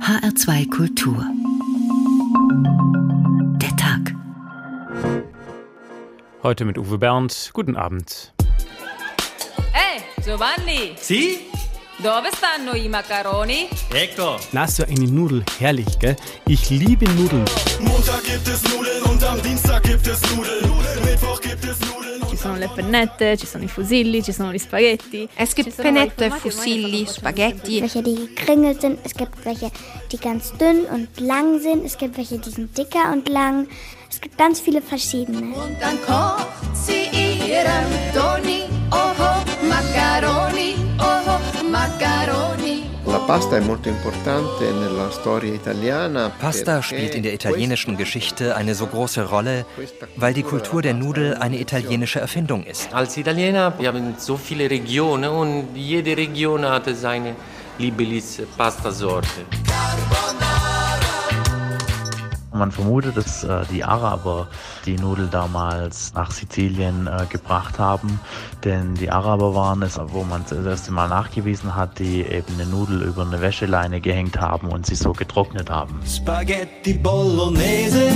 HR2 0.00 0.70
Kultur. 0.70 1.24
Der 3.60 3.76
Tag. 3.76 4.14
Heute 6.42 6.64
mit 6.64 6.78
Uwe 6.78 6.98
Bernd. 6.98 7.50
Guten 7.52 7.76
Abend. 7.76 8.32
Hey, 9.72 10.00
Giovanni! 10.24 10.94
Sì? 10.96 11.38
Dove 11.98 12.30
stanno 12.34 12.74
i 12.74 12.88
macaroni? 12.88 13.68
Ecco. 13.90 14.38
Na, 14.52 14.66
so 14.66 14.82
eine 14.84 15.04
Nudel, 15.04 15.44
herrlich, 15.58 15.98
gell? 15.98 16.16
Ich 16.46 16.70
liebe 16.70 17.04
Nudeln. 17.10 17.44
Montag 17.80 18.24
gibt 18.24 18.48
es 18.48 18.62
Nudeln 18.74 19.02
und 19.04 19.22
am 19.22 19.40
Dienstag 19.42 19.82
gibt 19.84 20.06
es 20.06 20.20
Nudeln. 20.34 20.70
Mittwoch 21.04 21.40
gibt 21.40 21.64
es 21.64 21.78
Nudeln. 21.80 22.11
Ci 22.32 22.38
sono 22.38 22.56
le 22.56 22.70
pennette, 22.74 23.36
ci 23.36 23.46
sono 23.46 23.62
i 23.62 23.68
fusilli, 23.68 24.22
ci 24.22 24.32
sono 24.32 24.54
gli 24.54 24.58
spaghetti. 24.58 25.28
Es 25.34 25.52
gibt 25.52 25.76
Pennette, 25.76 26.30
Fusilli, 26.30 27.06
Spaghetti. 27.06 27.80
Welche, 27.80 28.00
die 28.00 28.14
gekringelt 28.14 28.80
sind. 28.80 28.98
Es 29.04 29.12
gibt 29.12 29.44
welche, 29.44 29.70
die 30.10 30.16
ganz 30.16 30.50
dünn 30.56 30.86
und 30.90 31.20
lang 31.20 31.60
sind. 31.60 31.84
Es 31.84 31.98
gibt 31.98 32.16
welche, 32.16 32.38
die 32.38 32.48
sind 32.48 32.74
dicker 32.78 33.12
und 33.12 33.28
lang. 33.28 33.68
Es 34.08 34.18
gibt 34.18 34.38
ganz 34.38 34.60
viele 34.60 34.80
verschiedene. 34.80 35.54
Und 35.54 35.76
dann 35.78 36.00
kocht 36.06 36.46
sie 36.72 37.10
ihren 37.12 37.92
Toni, 38.14 38.62
oho, 38.90 39.42
Macaroni, 39.68 40.74
oho, 40.98 41.38
Macaroni. 41.70 42.61
La 43.22 43.38
pasta 43.38 43.56
è 43.56 43.60
molto 43.60 43.88
importante 43.88 44.72
nella 44.72 45.08
storia 45.12 45.54
italiana. 45.54 46.28
Pasta 46.28 46.82
spielt 46.82 47.14
in 47.14 47.22
der 47.22 47.32
italienischen 47.32 47.96
Geschichte 47.96 48.56
eine 48.56 48.74
so 48.74 48.88
große 48.88 49.22
Rolle, 49.22 49.64
weil 50.16 50.34
die 50.34 50.42
Kultur 50.42 50.82
der 50.82 50.92
Nudel 50.92 51.36
eine 51.36 51.60
italienische 51.60 52.18
Erfindung 52.18 52.64
ist. 52.64 52.92
Als 52.92 53.16
Italiener, 53.16 53.74
wir 53.78 53.88
haben 53.88 54.16
so 54.18 54.36
viele 54.36 54.68
Regionen 54.68 55.30
und 55.30 55.68
jede 55.76 56.16
Region 56.16 56.64
hatte 56.64 56.96
seine 56.96 57.36
Lieblings-Pasta-Sorte. 57.78 59.46
Man 62.52 62.70
vermutet, 62.70 63.16
dass 63.16 63.44
äh, 63.44 63.64
die 63.70 63.82
Araber 63.82 64.48
die 64.84 64.96
Nudel 64.96 65.28
damals 65.28 66.12
nach 66.14 66.30
Sizilien 66.30 67.06
äh, 67.06 67.26
gebracht 67.26 67.78
haben, 67.78 68.20
denn 68.64 68.94
die 68.94 69.10
Araber 69.10 69.54
waren 69.54 69.82
es, 69.82 69.98
wo 69.98 70.22
man 70.22 70.44
das 70.48 70.64
erste 70.64 70.92
Mal 70.92 71.08
nachgewiesen 71.08 71.74
hat, 71.74 71.98
die 71.98 72.22
eben 72.22 72.54
eine 72.54 72.66
Nudel 72.66 73.02
über 73.02 73.22
eine 73.22 73.40
Wäscheleine 73.40 74.00
gehängt 74.00 74.38
haben 74.40 74.68
und 74.68 74.86
sie 74.86 74.94
so 74.94 75.12
getrocknet 75.12 75.70
haben. 75.70 76.00
Spaghetti 76.06 76.94
Bolognese. 76.94 78.10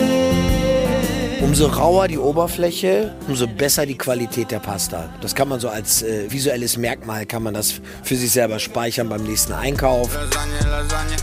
Umso 1.41 1.67
rauer 1.67 2.09
die 2.09 2.19
Oberfläche, 2.19 3.15
umso 3.29 3.47
besser 3.47 3.87
die 3.87 3.97
Qualität 3.97 4.51
der 4.51 4.59
Pasta. 4.59 5.11
Das 5.21 5.35
kann 5.35 5.49
man 5.49 5.61
so 5.61 5.69
als 5.69 6.03
äh, 6.03 6.31
visuelles 6.31 6.77
Merkmal, 6.77 7.27
kann 7.27 7.43
man 7.43 7.55
das 7.55 7.81
für 8.03 8.17
sich 8.17 8.33
selber 8.33 8.59
speichern 8.59 9.09
beim 9.09 9.23
nächsten 9.23 9.53
Einkauf. 9.53 10.15
Lasagne, 10.15 10.71
Lasagne. 10.71 11.17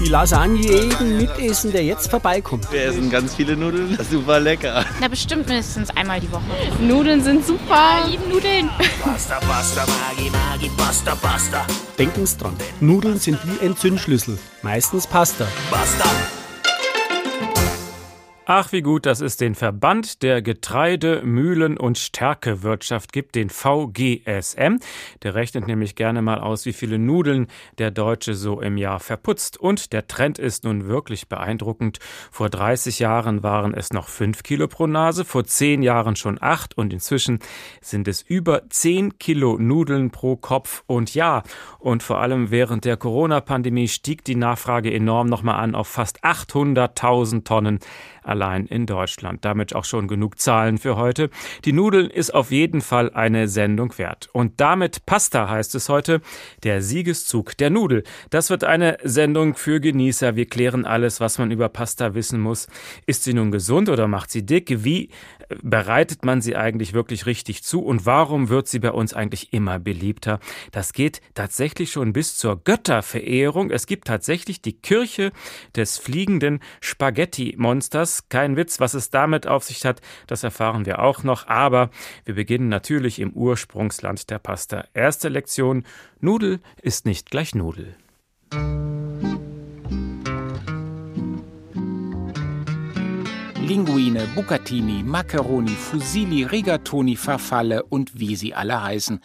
Die 0.00 0.06
Lasagne 0.06 0.60
jeden 0.60 1.16
mitessen, 1.16 1.72
der 1.72 1.82
jetzt 1.82 2.08
vorbeikommt. 2.08 2.70
Wir 2.70 2.84
essen 2.84 3.10
ganz 3.10 3.34
viele 3.34 3.56
Nudeln. 3.56 3.96
Das 3.96 4.06
ist 4.06 4.12
super 4.12 4.38
lecker. 4.38 4.84
Na, 5.00 5.08
bestimmt 5.08 5.48
mindestens 5.48 5.90
einmal 5.90 6.20
die 6.20 6.30
Woche. 6.30 6.42
Nudeln 6.80 7.20
sind 7.22 7.44
super. 7.44 8.04
Ich 8.04 8.12
liebe 8.12 8.28
Nudeln. 8.28 8.70
Pasta, 9.02 9.40
Pasta, 9.40 9.84
Magi, 9.86 10.30
Magi, 10.30 10.70
Pasta, 10.76 11.16
Pasta. 11.16 11.66
Denken 11.98 12.24
Sie 12.26 12.36
dran, 12.36 12.54
Nudeln 12.78 13.18
sind 13.18 13.38
wie 13.44 13.66
ein 13.66 13.76
Zündschlüssel. 13.76 14.38
Meistens 14.62 15.04
Pasta. 15.04 15.46
Pasta. 15.68 16.08
Ach, 18.50 18.72
wie 18.72 18.80
gut, 18.80 19.04
dass 19.04 19.20
es 19.20 19.36
den 19.36 19.54
Verband 19.54 20.22
der 20.22 20.40
Getreide-, 20.40 21.20
Mühlen- 21.22 21.76
und 21.76 21.98
Stärkewirtschaft 21.98 23.12
gibt, 23.12 23.34
den 23.34 23.50
VGSM. 23.50 24.78
Der 25.22 25.34
rechnet 25.34 25.66
nämlich 25.66 25.96
gerne 25.96 26.22
mal 26.22 26.40
aus, 26.40 26.64
wie 26.64 26.72
viele 26.72 26.98
Nudeln 26.98 27.48
der 27.76 27.90
Deutsche 27.90 28.32
so 28.32 28.62
im 28.62 28.78
Jahr 28.78 29.00
verputzt. 29.00 29.58
Und 29.58 29.92
der 29.92 30.06
Trend 30.06 30.38
ist 30.38 30.64
nun 30.64 30.86
wirklich 30.86 31.28
beeindruckend. 31.28 31.98
Vor 32.30 32.48
30 32.48 33.00
Jahren 33.00 33.42
waren 33.42 33.74
es 33.74 33.92
noch 33.92 34.08
5 34.08 34.42
Kilo 34.42 34.66
pro 34.66 34.86
Nase, 34.86 35.26
vor 35.26 35.44
10 35.44 35.82
Jahren 35.82 36.16
schon 36.16 36.38
8 36.40 36.74
und 36.74 36.94
inzwischen 36.94 37.40
sind 37.82 38.08
es 38.08 38.22
über 38.22 38.62
10 38.70 39.18
Kilo 39.18 39.58
Nudeln 39.58 40.10
pro 40.10 40.36
Kopf. 40.36 40.84
Und 40.86 41.14
ja, 41.14 41.42
und 41.78 42.02
vor 42.02 42.22
allem 42.22 42.50
während 42.50 42.86
der 42.86 42.96
Corona-Pandemie 42.96 43.88
stieg 43.88 44.24
die 44.24 44.36
Nachfrage 44.36 44.90
enorm 44.90 45.26
nochmal 45.26 45.60
an 45.62 45.74
auf 45.74 45.88
fast 45.88 46.24
800.000 46.24 47.44
Tonnen 47.44 47.80
allein 48.22 48.66
in 48.66 48.86
Deutschland. 48.86 49.44
Damit 49.44 49.74
auch 49.74 49.84
schon 49.84 50.08
genug 50.08 50.38
Zahlen 50.38 50.78
für 50.78 50.96
heute. 50.96 51.30
Die 51.64 51.72
Nudeln 51.72 52.10
ist 52.10 52.34
auf 52.34 52.50
jeden 52.50 52.80
Fall 52.80 53.10
eine 53.12 53.48
Sendung 53.48 53.96
wert. 53.98 54.28
Und 54.32 54.60
damit 54.60 55.06
Pasta 55.06 55.48
heißt 55.48 55.74
es 55.74 55.88
heute, 55.88 56.20
der 56.62 56.82
Siegeszug 56.82 57.56
der 57.56 57.70
Nudel. 57.70 58.04
Das 58.30 58.50
wird 58.50 58.64
eine 58.64 58.98
Sendung 59.02 59.54
für 59.54 59.80
Genießer. 59.80 60.36
Wir 60.36 60.46
klären 60.46 60.84
alles, 60.84 61.20
was 61.20 61.38
man 61.38 61.50
über 61.50 61.68
Pasta 61.68 62.14
wissen 62.14 62.40
muss. 62.40 62.68
Ist 63.06 63.24
sie 63.24 63.34
nun 63.34 63.50
gesund 63.50 63.88
oder 63.88 64.08
macht 64.08 64.30
sie 64.30 64.44
dick? 64.44 64.84
Wie 64.84 65.10
bereitet 65.62 66.24
man 66.24 66.40
sie 66.40 66.56
eigentlich 66.56 66.92
wirklich 66.92 67.26
richtig 67.26 67.62
zu? 67.62 67.82
Und 67.82 68.06
warum 68.06 68.48
wird 68.48 68.68
sie 68.68 68.78
bei 68.78 68.90
uns 68.90 69.14
eigentlich 69.14 69.52
immer 69.52 69.78
beliebter? 69.78 70.40
Das 70.72 70.92
geht 70.92 71.20
tatsächlich 71.34 71.90
schon 71.90 72.12
bis 72.12 72.36
zur 72.36 72.62
Götterverehrung. 72.62 73.70
Es 73.70 73.86
gibt 73.86 74.06
tatsächlich 74.06 74.62
die 74.62 74.74
Kirche 74.74 75.32
des 75.74 75.98
fliegenden 75.98 76.60
Spaghetti-Monsters. 76.80 78.17
Kein 78.28 78.56
Witz, 78.56 78.80
was 78.80 78.94
es 78.94 79.10
damit 79.10 79.46
auf 79.46 79.64
sich 79.64 79.84
hat, 79.84 80.00
das 80.26 80.42
erfahren 80.42 80.86
wir 80.86 81.00
auch 81.00 81.22
noch. 81.22 81.46
Aber 81.46 81.90
wir 82.24 82.34
beginnen 82.34 82.68
natürlich 82.68 83.18
im 83.20 83.32
Ursprungsland 83.32 84.30
der 84.30 84.38
Pasta. 84.38 84.84
Erste 84.94 85.28
Lektion, 85.28 85.84
Nudel 86.20 86.60
ist 86.82 87.06
nicht 87.06 87.30
gleich 87.30 87.54
Nudel. 87.54 87.96
Linguine, 93.68 94.26
Bucatini, 94.34 95.02
Macaroni, 95.02 95.68
Fusilli, 95.68 96.42
Rigatoni, 96.44 97.16
Farfalle 97.16 97.82
und 97.82 98.18
wie 98.18 98.34
sie 98.34 98.54
alle 98.54 98.82
heißen. 98.82 99.20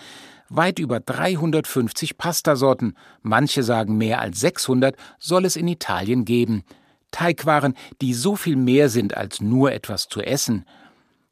Weit 0.50 0.80
über 0.80 1.00
350 1.00 2.18
Pastasorten, 2.18 2.98
manche 3.22 3.64
sagen 3.64 3.98
mehr 3.98 4.20
als 4.20 4.42
600, 4.42 4.98
soll 5.18 5.46
es 5.46 5.56
in 5.56 5.70
Italien 5.70 6.26
geben. 6.26 6.64
Teigwaren, 7.14 7.76
die 8.02 8.14
so 8.14 8.36
viel 8.36 8.58
mehr 8.58 8.90
sind 8.90 9.16
als 9.16 9.40
nur 9.40 9.72
etwas 9.72 10.10
zu 10.10 10.20
essen. 10.22 10.66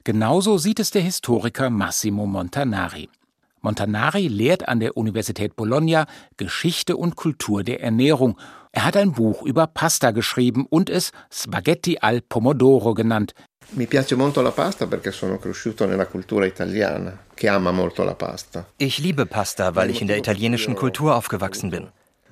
Genauso 0.06 0.58
sieht 0.58 0.80
es 0.80 0.92
der 0.92 1.02
Historiker 1.02 1.70
Massimo 1.70 2.26
Montanari. 2.26 3.10
Montanari 3.62 4.28
lehrt 4.28 4.68
an 4.68 4.80
der 4.80 4.98
Universität 4.98 5.56
Bologna 5.56 6.08
Geschichte 6.38 6.96
und 6.98 7.16
Kultur 7.16 7.64
der 7.64 7.82
Ernährung. 7.82 8.38
Er 8.72 8.86
hat 8.86 8.98
ein 8.98 9.12
Buch 9.12 9.44
über 9.44 9.68
Pasta 9.68 10.12
geschrieben 10.12 10.66
und 10.70 10.90
es 10.90 11.12
Spaghetti 11.30 11.98
al 12.00 12.22
Pomodoro 12.22 12.94
genannt. 12.94 13.34
Mi 13.74 13.86
piace 13.86 14.16
molto 14.16 14.42
la 14.42 14.52
pasta 14.52 14.86
perché 14.86 15.12
sono 15.12 15.38
cresciuto 15.38 15.86
nella 15.86 16.06
cultura 16.06 16.46
italiana, 16.46 17.18
che 17.34 17.48
ama 17.48 17.72
molto 17.72 18.04
la 18.04 18.16
pasta. 18.16 18.66
Ich 18.78 18.98
liebe 18.98 19.26
Pasta, 19.26 19.76
weil 19.76 19.90
ich 19.90 20.02
in 20.02 20.08
der 20.08 20.18
italienischen 20.18 20.76
Kultur 20.76 21.16
aufgewachsen 21.16 21.70
bin. 21.70 21.88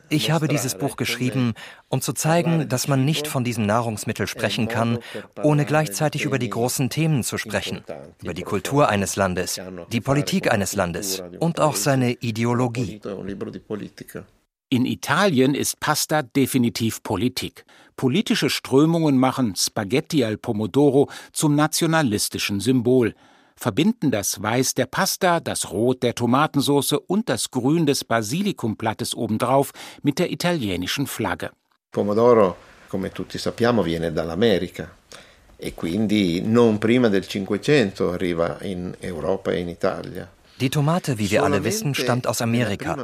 Ich 0.09 0.31
habe 0.31 0.47
dieses 0.47 0.75
Buch 0.75 0.97
geschrieben, 0.97 1.53
um 1.87 2.01
zu 2.01 2.13
zeigen, 2.13 2.67
dass 2.67 2.87
man 2.87 3.05
nicht 3.05 3.27
von 3.27 3.43
diesem 3.43 3.65
Nahrungsmittel 3.65 4.27
sprechen 4.27 4.67
kann, 4.67 4.99
ohne 5.43 5.65
gleichzeitig 5.65 6.25
über 6.25 6.39
die 6.39 6.49
großen 6.49 6.89
Themen 6.89 7.23
zu 7.23 7.37
sprechen, 7.37 7.83
über 8.21 8.33
die 8.33 8.43
Kultur 8.43 8.89
eines 8.89 9.15
Landes, 9.15 9.59
die 9.91 10.01
Politik 10.01 10.51
eines 10.51 10.73
Landes 10.73 11.21
und 11.39 11.59
auch 11.59 11.75
seine 11.75 12.13
Ideologie. 12.13 13.01
In 14.71 14.85
Italien 14.85 15.55
ist 15.55 15.79
Pasta 15.79 16.21
definitiv 16.21 17.01
Politik. 17.01 17.65
Politische 17.95 18.49
Strömungen 18.49 19.17
machen 19.17 19.55
Spaghetti 19.55 20.23
al 20.23 20.37
Pomodoro 20.37 21.09
zum 21.33 21.55
nationalistischen 21.55 22.59
Symbol 22.59 23.15
verbinden 23.59 24.09
das 24.09 24.41
Weiß 24.41 24.73
der 24.73 24.85
Pasta, 24.85 25.39
das 25.39 25.71
Rot 25.71 26.01
der 26.01 26.15
Tomatensauce 26.15 26.93
und 27.07 27.27
das 27.27 27.51
Grün 27.51 27.85
des 27.85 28.05
Basilikumblattes 28.05 29.15
obendrauf 29.15 29.71
mit 30.01 30.17
der 30.17 30.31
italienischen 30.31 31.07
Flagge. 31.07 31.51
Pomodoro, 31.91 32.55
come 32.87 33.11
tutti 33.11 33.37
sappiamo, 33.37 33.83
viene 33.83 34.11
dall'America 34.11 34.87
e 35.57 35.73
quindi 35.73 36.41
non 36.41 36.77
prima 36.77 37.09
del 37.09 37.27
Cinquecento 37.27 38.11
arriva 38.11 38.57
in 38.61 38.95
Europa 39.01 39.51
e 39.51 39.59
in 39.59 39.69
Italia. 39.69 40.29
Die 40.59 40.69
Tomate, 40.69 41.17
wie 41.17 41.31
wir 41.31 41.43
alle 41.43 41.63
wissen, 41.63 41.95
stammt 41.95 42.27
aus 42.27 42.41
Amerika 42.41 42.97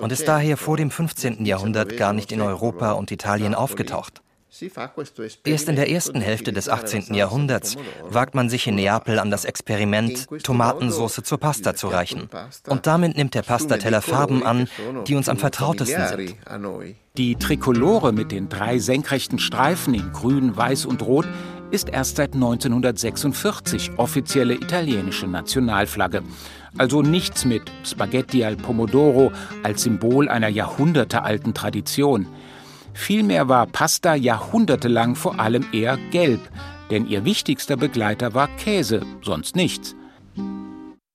und 0.00 0.12
ist 0.12 0.28
daher 0.28 0.56
vor 0.56 0.76
dem 0.76 0.90
15. 0.90 1.44
Jahrhundert 1.46 1.96
gar 1.96 2.12
nicht 2.12 2.30
in 2.30 2.42
Europa 2.42 2.92
und 2.92 3.10
Italien 3.10 3.54
aufgetaucht. 3.54 4.23
Erst 5.44 5.68
in 5.68 5.74
der 5.74 5.90
ersten 5.90 6.20
Hälfte 6.20 6.52
des 6.52 6.68
18. 6.68 7.12
Jahrhunderts 7.14 7.76
wagt 8.04 8.36
man 8.36 8.48
sich 8.48 8.68
in 8.68 8.76
Neapel 8.76 9.18
an 9.18 9.30
das 9.30 9.44
Experiment, 9.44 10.28
Tomatensauce 10.44 11.22
zur 11.24 11.38
Pasta 11.38 11.74
zu 11.74 11.88
reichen. 11.88 12.28
Und 12.68 12.86
damit 12.86 13.16
nimmt 13.16 13.34
der 13.34 13.42
Pastateller 13.42 14.00
Farben 14.00 14.44
an, 14.44 14.68
die 15.08 15.16
uns 15.16 15.28
am 15.28 15.38
vertrautesten 15.38 16.06
sind. 16.06 16.36
Die 17.16 17.34
Trikolore 17.34 18.12
mit 18.12 18.30
den 18.30 18.48
drei 18.48 18.78
senkrechten 18.78 19.40
Streifen 19.40 19.92
in 19.94 20.12
Grün, 20.12 20.56
Weiß 20.56 20.86
und 20.86 21.02
Rot 21.02 21.26
ist 21.72 21.88
erst 21.88 22.16
seit 22.16 22.34
1946 22.34 23.92
offizielle 23.96 24.54
italienische 24.54 25.26
Nationalflagge. 25.26 26.22
Also 26.78 27.02
nichts 27.02 27.44
mit 27.44 27.62
Spaghetti 27.84 28.44
al 28.44 28.56
Pomodoro 28.56 29.32
als 29.64 29.82
Symbol 29.82 30.28
einer 30.28 30.48
jahrhundertealten 30.48 31.54
Tradition. 31.54 32.26
Vielmehr 32.94 33.48
war 33.48 33.66
Pasta 33.66 34.14
jahrhundertelang 34.14 35.16
vor 35.16 35.38
allem 35.38 35.66
eher 35.72 35.98
gelb, 36.10 36.40
denn 36.90 37.06
ihr 37.06 37.24
wichtigster 37.24 37.76
Begleiter 37.76 38.32
war 38.34 38.48
Käse, 38.56 39.02
sonst 39.20 39.56
nichts. 39.56 39.94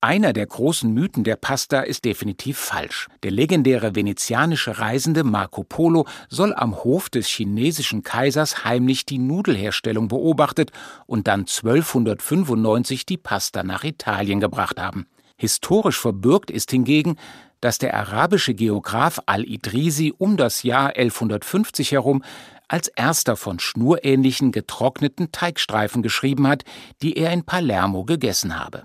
Einer 0.01 0.31
der 0.31 0.45
großen 0.45 0.93
Mythen 0.93 1.25
der 1.25 1.35
Pasta 1.35 1.81
ist 1.81 2.05
definitiv 2.05 2.57
falsch. 2.57 3.09
Der 3.23 3.31
legendäre 3.31 3.95
venezianische 3.95 4.79
Reisende 4.79 5.25
Marco 5.25 5.63
Polo 5.63 6.05
soll 6.29 6.53
am 6.53 6.83
Hof 6.85 7.09
des 7.09 7.27
chinesischen 7.27 8.03
Kaisers 8.03 8.63
heimlich 8.63 9.05
die 9.05 9.17
Nudelherstellung 9.17 10.07
beobachtet 10.07 10.71
und 11.05 11.27
dann 11.27 11.41
1295 11.41 13.05
die 13.05 13.17
Pasta 13.17 13.63
nach 13.63 13.83
Italien 13.83 14.39
gebracht 14.39 14.79
haben. 14.79 15.05
Historisch 15.35 15.99
verbürgt 15.99 16.49
ist 16.49 16.71
hingegen, 16.71 17.17
dass 17.61 17.77
der 17.77 17.93
arabische 17.93 18.53
Geograph 18.53 19.19
Al-Idrisi 19.25 20.13
um 20.17 20.37
das 20.37 20.63
Jahr 20.63 20.95
1150 20.95 21.91
herum 21.91 22.23
als 22.67 22.87
erster 22.87 23.35
von 23.35 23.59
schnurähnlichen 23.59 24.51
getrockneten 24.51 25.31
Teigstreifen 25.31 26.01
geschrieben 26.03 26.47
hat, 26.47 26.63
die 27.01 27.17
er 27.17 27.33
in 27.33 27.43
Palermo 27.43 28.05
gegessen 28.05 28.59
habe. 28.59 28.83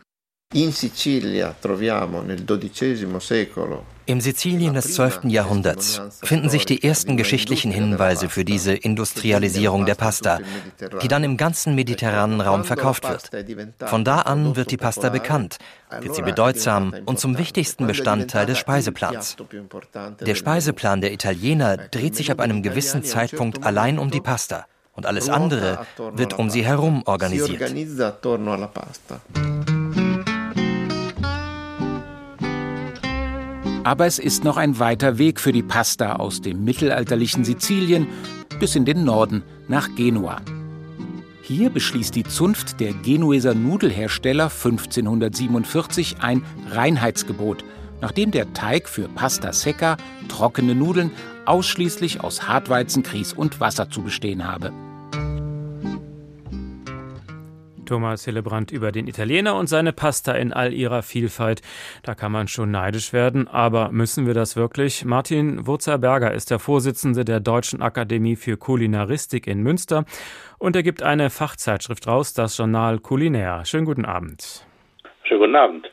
In 0.54 0.70
Sicilia 0.70 1.54
troviamo 1.58 2.22
nel 2.22 2.44
XII 2.44 3.18
secolo 3.18 3.92
im 4.06 4.20
Sizilien 4.20 4.74
des 4.74 4.94
12. 4.94 5.20
Jahrhunderts 5.24 6.00
finden 6.22 6.50
sich 6.50 6.66
die 6.66 6.82
ersten 6.82 7.16
geschichtlichen 7.16 7.72
Hinweise 7.72 8.28
für 8.28 8.44
diese 8.44 8.74
Industrialisierung 8.74 9.86
der 9.86 9.94
Pasta, 9.94 10.40
die 11.02 11.08
dann 11.08 11.24
im 11.24 11.38
ganzen 11.38 11.74
mediterranen 11.74 12.42
Raum 12.42 12.64
verkauft 12.64 13.08
wird. 13.08 13.30
Von 13.86 14.04
da 14.04 14.18
an 14.20 14.56
wird 14.56 14.70
die 14.70 14.76
Pasta 14.76 15.08
bekannt, 15.08 15.56
wird 16.00 16.14
sie 16.14 16.22
bedeutsam 16.22 16.94
und 17.06 17.18
zum 17.18 17.38
wichtigsten 17.38 17.86
Bestandteil 17.86 18.44
des 18.44 18.58
Speiseplans. 18.58 19.36
Der 20.20 20.34
Speiseplan 20.34 21.00
der 21.00 21.12
Italiener 21.12 21.78
dreht 21.78 22.14
sich 22.14 22.30
ab 22.30 22.40
einem 22.40 22.62
gewissen 22.62 23.04
Zeitpunkt 23.04 23.64
allein 23.64 23.98
um 23.98 24.10
die 24.10 24.20
Pasta 24.20 24.66
und 24.92 25.06
alles 25.06 25.30
andere 25.30 25.86
wird 26.12 26.38
um 26.38 26.50
sie 26.50 26.64
herum 26.64 27.02
organisiert. 27.06 27.72
Aber 33.84 34.06
es 34.06 34.18
ist 34.18 34.44
noch 34.44 34.56
ein 34.56 34.78
weiter 34.78 35.18
Weg 35.18 35.38
für 35.38 35.52
die 35.52 35.62
Pasta 35.62 36.16
aus 36.16 36.40
dem 36.40 36.64
mittelalterlichen 36.64 37.44
Sizilien 37.44 38.06
bis 38.58 38.76
in 38.76 38.86
den 38.86 39.04
Norden 39.04 39.42
nach 39.68 39.94
Genua. 39.94 40.40
Hier 41.42 41.68
beschließt 41.68 42.14
die 42.14 42.24
Zunft 42.24 42.80
der 42.80 42.94
Genueser 42.94 43.54
Nudelhersteller 43.54 44.44
1547 44.44 46.16
ein 46.20 46.42
Reinheitsgebot, 46.70 47.62
nachdem 48.00 48.30
der 48.30 48.54
Teig 48.54 48.88
für 48.88 49.08
Pasta 49.08 49.52
Secca, 49.52 49.98
trockene 50.28 50.74
Nudeln, 50.74 51.10
ausschließlich 51.44 52.22
aus 52.22 52.48
Hartweizen, 52.48 53.02
Grieß 53.02 53.34
und 53.34 53.60
Wasser 53.60 53.90
zu 53.90 54.00
bestehen 54.00 54.46
habe. 54.46 54.72
Thomas 57.84 58.24
Hillebrand 58.24 58.72
über 58.72 58.92
den 58.92 59.06
Italiener 59.06 59.56
und 59.56 59.68
seine 59.68 59.92
Pasta 59.92 60.32
in 60.32 60.52
all 60.52 60.72
ihrer 60.72 61.02
Vielfalt. 61.02 61.62
Da 62.02 62.14
kann 62.14 62.32
man 62.32 62.48
schon 62.48 62.70
neidisch 62.70 63.12
werden, 63.12 63.48
aber 63.48 63.90
müssen 63.90 64.26
wir 64.26 64.34
das 64.34 64.56
wirklich? 64.56 65.04
Martin 65.04 65.66
Wurzer-Berger 65.66 66.32
ist 66.32 66.50
der 66.50 66.58
Vorsitzende 66.58 67.24
der 67.24 67.40
Deutschen 67.40 67.82
Akademie 67.82 68.36
für 68.36 68.56
Kulinaristik 68.56 69.46
in 69.46 69.62
Münster 69.62 70.04
und 70.58 70.76
er 70.76 70.82
gibt 70.82 71.02
eine 71.02 71.30
Fachzeitschrift 71.30 72.06
raus, 72.06 72.34
das 72.34 72.56
Journal 72.56 72.98
Kulinär. 72.98 73.64
Schönen 73.64 73.84
guten 73.84 74.04
Abend. 74.04 74.66
Schönen 75.24 75.40
guten 75.40 75.56
Abend. 75.56 75.90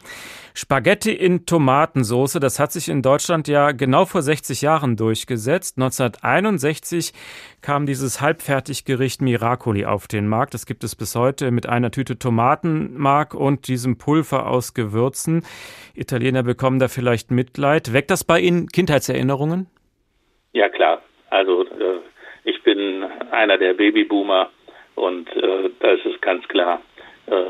Spaghetti 0.54 1.14
in 1.14 1.46
Tomatensauce, 1.46 2.34
das 2.34 2.60
hat 2.60 2.72
sich 2.72 2.90
in 2.90 3.02
Deutschland 3.02 3.48
ja 3.48 3.72
genau 3.72 4.06
vor 4.06 4.22
60 4.22 4.62
Jahren 4.62 4.98
durchgesetzt. 4.98 5.78
1961 5.78 7.14
kam 7.62 7.86
dieses 7.86 8.22
Halbfertiggericht 8.22 9.22
Miracoli 9.22 9.86
auf 9.86 10.08
den 10.08 10.28
Markt. 10.28 10.54
Das 10.54 10.66
gibt 10.66 10.84
es 10.84 10.96
bis 10.96 11.16
heute 11.16 11.52
mit 11.52 11.68
einer 11.68 11.92
Tüte 11.92 12.20
Tomatenmark 12.20 13.34
und 13.34 13.68
diesem 13.68 13.98
Pulver 13.98 14.48
aus 14.48 14.74
Gewürzen. 14.74 15.44
Italiener 15.94 16.44
bekommen 16.44 16.80
da 16.80 16.88
vielleicht 16.88 17.32
Mitleid. 17.32 17.94
Weckt 17.94 18.12
das 18.12 18.24
bei 18.24 18.40
Ihnen 18.40 18.68
Kindheitserinnerungen? 18.68 19.68
Ja, 20.54 20.70
klar. 20.70 21.02
Also 21.30 21.64
äh, 21.64 22.00
ich 22.44 22.62
bin 22.64 23.04
einer 23.32 23.58
der 23.58 23.74
Babyboomer 23.74 24.50
und 24.96 25.30
äh, 25.30 25.70
da 25.80 25.92
ist 25.92 26.06
es 26.06 26.20
ganz 26.22 26.48
klar 26.48 26.82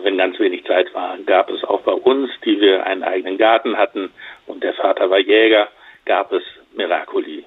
wenn 0.04 0.18
ganz 0.18 0.40
wenig 0.40 0.64
Zeit 0.66 0.94
war, 0.94 1.18
gab 1.26 1.50
es 1.50 1.64
auch 1.64 1.82
bei 1.82 1.94
uns, 1.94 2.30
die 2.46 2.60
wir 2.60 2.86
einen 2.86 3.04
eigenen 3.04 3.38
Garten 3.38 3.78
hatten 3.78 4.12
und 4.46 4.64
der 4.64 4.74
Vater 4.74 5.10
war 5.10 5.20
Jäger, 5.20 5.70
gab 6.06 6.32
es 6.32 6.44
Miracoli. 6.76 7.46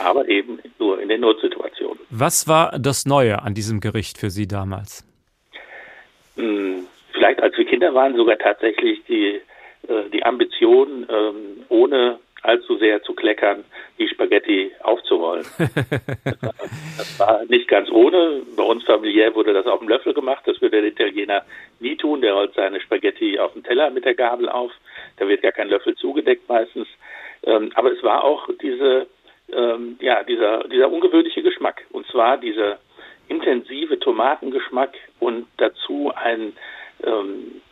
Aber 0.00 0.26
eben 0.28 0.58
nur 0.78 1.00
in 1.00 1.08
den 1.08 1.20
Notsituationen. 1.20 2.00
Was 2.10 2.48
war 2.48 2.76
das 2.78 3.06
Neue 3.06 3.42
an 3.42 3.54
diesem 3.54 3.80
Gericht 3.80 4.18
für 4.18 4.30
Sie 4.30 4.48
damals? 4.48 5.06
Hm, 6.36 6.86
vielleicht 7.12 7.40
als 7.40 7.56
wir 7.56 7.64
Kinder 7.64 7.94
waren 7.94 8.16
sogar 8.16 8.38
tatsächlich 8.38 9.04
die, 9.04 9.40
äh, 9.86 10.10
die 10.12 10.24
Ambition, 10.24 11.06
ähm, 11.08 11.64
ohne 11.68 12.18
allzu 12.44 12.76
sehr 12.76 13.02
zu 13.02 13.14
kleckern, 13.14 13.64
die 13.98 14.08
Spaghetti 14.08 14.70
aufzurollen. 14.82 15.46
das, 15.58 16.42
war, 16.42 16.54
das, 16.98 17.18
war, 17.18 17.44
nicht 17.46 17.68
ganz 17.68 17.90
ohne. 17.90 18.42
Bei 18.56 18.62
uns 18.62 18.84
familiär 18.84 19.34
wurde 19.34 19.54
das 19.54 19.66
auf 19.66 19.78
dem 19.78 19.88
Löffel 19.88 20.12
gemacht. 20.12 20.42
Das 20.46 20.60
würde 20.60 20.82
der 20.82 20.90
Italiener 20.90 21.42
nie 21.80 21.96
tun. 21.96 22.20
Der 22.20 22.34
rollt 22.34 22.54
seine 22.54 22.80
Spaghetti 22.80 23.38
auf 23.38 23.54
dem 23.54 23.64
Teller 23.64 23.90
mit 23.90 24.04
der 24.04 24.14
Gabel 24.14 24.48
auf. 24.48 24.72
Da 25.16 25.26
wird 25.26 25.42
gar 25.42 25.52
kein 25.52 25.68
Löffel 25.68 25.94
zugedeckt 25.96 26.48
meistens. 26.48 26.86
Ähm, 27.44 27.72
aber 27.74 27.92
es 27.92 28.02
war 28.02 28.24
auch 28.24 28.48
diese, 28.60 29.06
ähm, 29.52 29.96
ja, 30.00 30.22
dieser, 30.22 30.64
dieser 30.68 30.90
ungewöhnliche 30.90 31.42
Geschmack. 31.42 31.84
Und 31.92 32.06
zwar 32.08 32.36
dieser 32.36 32.78
intensive 33.28 33.98
Tomatengeschmack 33.98 34.94
und 35.18 35.46
dazu 35.56 36.12
ein, 36.14 36.52
ähm, 37.04 37.62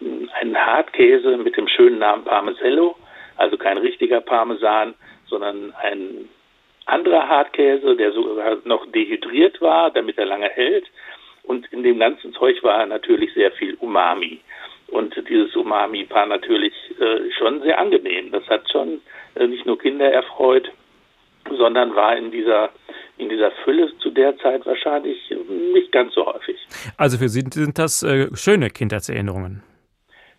ein 0.41 0.57
Hartkäse 0.57 1.37
mit 1.37 1.59
dem 1.59 1.69
schönen 1.69 1.99
Namen 1.99 2.25
Parmesello 2.25 2.97
also 3.43 3.57
kein 3.57 3.79
richtiger 3.79 4.21
Parmesan, 4.21 4.95
sondern 5.27 5.75
ein 5.83 6.29
anderer 6.87 7.29
Hartkäse, 7.29 7.97
der 7.97 8.13
sogar 8.13 8.59
noch 8.65 8.87
dehydriert 8.93 9.61
war, 9.61 9.91
damit 9.91 10.17
er 10.19 10.27
lange 10.27 10.49
hält. 10.49 10.87
Und 11.43 11.67
in 11.73 11.83
dem 11.83 11.99
ganzen 11.99 12.33
Zeug 12.35 12.63
war 12.63 12.87
natürlich 12.87 13.35
sehr 13.35 13.51
viel 13.53 13.75
Umami. 13.81 14.41
Und 14.89 15.15
dieses 15.29 15.57
Umami 15.57 16.07
war 16.11 16.27
natürlich 16.27 16.75
äh, 17.01 17.31
schon 17.37 17.63
sehr 17.63 17.79
angenehm. 17.79 18.31
Das 18.31 18.47
hat 18.49 18.71
schon 18.71 19.01
äh, 19.35 19.47
nicht 19.47 19.67
nur 19.67 19.79
Kinder 19.79 20.13
erfreut, 20.13 20.71
sondern 21.51 21.95
war 21.97 22.17
in 22.17 22.31
dieser 22.31 22.71
in 23.19 23.29
dieser 23.29 23.51
Fülle 23.65 23.93
zu 23.99 24.11
der 24.11 24.37
Zeit 24.39 24.65
wahrscheinlich 24.67 25.19
nicht 25.73 25.93
ganz 25.93 26.15
so 26.15 26.27
häufig. 26.27 26.57
Also 26.97 27.19
für 27.19 27.29
Sie 27.29 27.45
sind 27.53 27.79
das 27.79 28.03
äh, 28.03 28.29
schöne 28.35 28.71
Kindheitserinnerungen. 28.71 29.63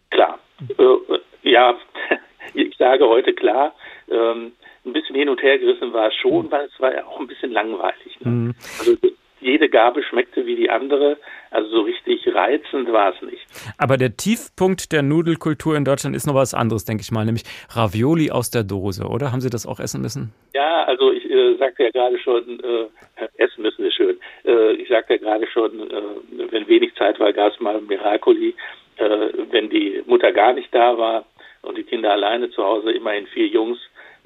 Klar. 0.10 0.40
Äh, 0.78 1.50
ja, 1.50 1.76
ich 2.54 2.76
sage 2.78 3.08
heute 3.08 3.34
klar, 3.34 3.74
ähm, 4.10 4.54
ein 4.86 4.94
bisschen 4.94 5.16
hin 5.16 5.30
und 5.30 5.42
her 5.42 5.58
gerissen 5.58 5.94
war 5.94 6.08
es 6.08 6.16
schon, 6.16 6.52
weil 6.52 6.66
es 6.66 6.80
war 6.80 6.94
ja 6.94 7.06
auch 7.06 7.20
ein 7.20 7.28
bisschen 7.28 7.52
langweilig. 7.52 8.20
Ne? 8.20 8.32
Mhm. 8.32 8.56
Also 8.80 8.96
jede 9.44 9.70
Gabe 9.70 10.04
schmeckte 10.04 10.46
wie 10.46 10.56
die 10.56 10.70
andere, 10.70 11.18
also 11.52 11.70
so 11.70 11.82
richtig 11.82 12.26
reizend 12.34 12.92
war 12.92 13.14
es 13.14 13.22
nicht. 13.22 13.46
Aber 13.78 13.98
der 13.98 14.16
Tiefpunkt 14.16 14.92
der 14.92 15.04
Nudelkultur 15.04 15.76
in 15.76 15.86
Deutschland 15.86 16.16
ist 16.16 16.26
noch 16.26 16.36
was 16.36 16.54
anderes, 16.54 16.86
denke 16.86 17.02
ich 17.02 17.12
mal, 17.12 17.26
nämlich 17.26 17.44
Ravioli 17.70 18.32
aus 18.32 18.50
der 18.50 18.64
Dose, 18.64 19.06
oder? 19.06 19.32
Haben 19.32 19.42
Sie 19.42 19.50
das 19.50 19.68
auch 19.68 19.80
essen 19.80 20.02
müssen? 20.02 20.34
Ja, 20.54 20.86
also 20.86 21.12
ich 21.12 21.30
äh, 21.30 21.56
sagte 21.58 21.84
ja 21.84 21.90
gerade 21.92 22.18
schon, 22.20 22.60
äh, 22.60 23.28
essen 23.38 23.62
müssen 23.62 23.86
ist 23.86 23.96
schön. 23.96 24.18
Äh, 24.46 24.74
ich 24.74 24.88
sagte 24.88 25.14
ja 25.14 25.20
gerade 25.20 25.48
schon, 25.48 25.92
äh, 25.92 26.02
wenn 26.50 26.68
wenig 26.68 26.96
Zeit 26.96 27.20
war, 27.20 27.34
gab 27.34 27.54
es 27.54 27.60
mal 27.60 27.82
Miracoli. 27.82 28.56
Äh, 28.98 29.30
wenn 29.50 29.70
die 29.70 30.04
Mutter 30.06 30.32
gar 30.32 30.54
nicht 30.54 30.74
da 30.74 30.98
war, 30.98 31.26
und 31.64 31.78
die 31.78 31.84
Kinder 31.84 32.12
alleine 32.12 32.50
zu 32.52 32.64
Hause, 32.64 32.92
immerhin 32.92 33.28
vier 33.28 33.48
Jungs, 33.48 33.80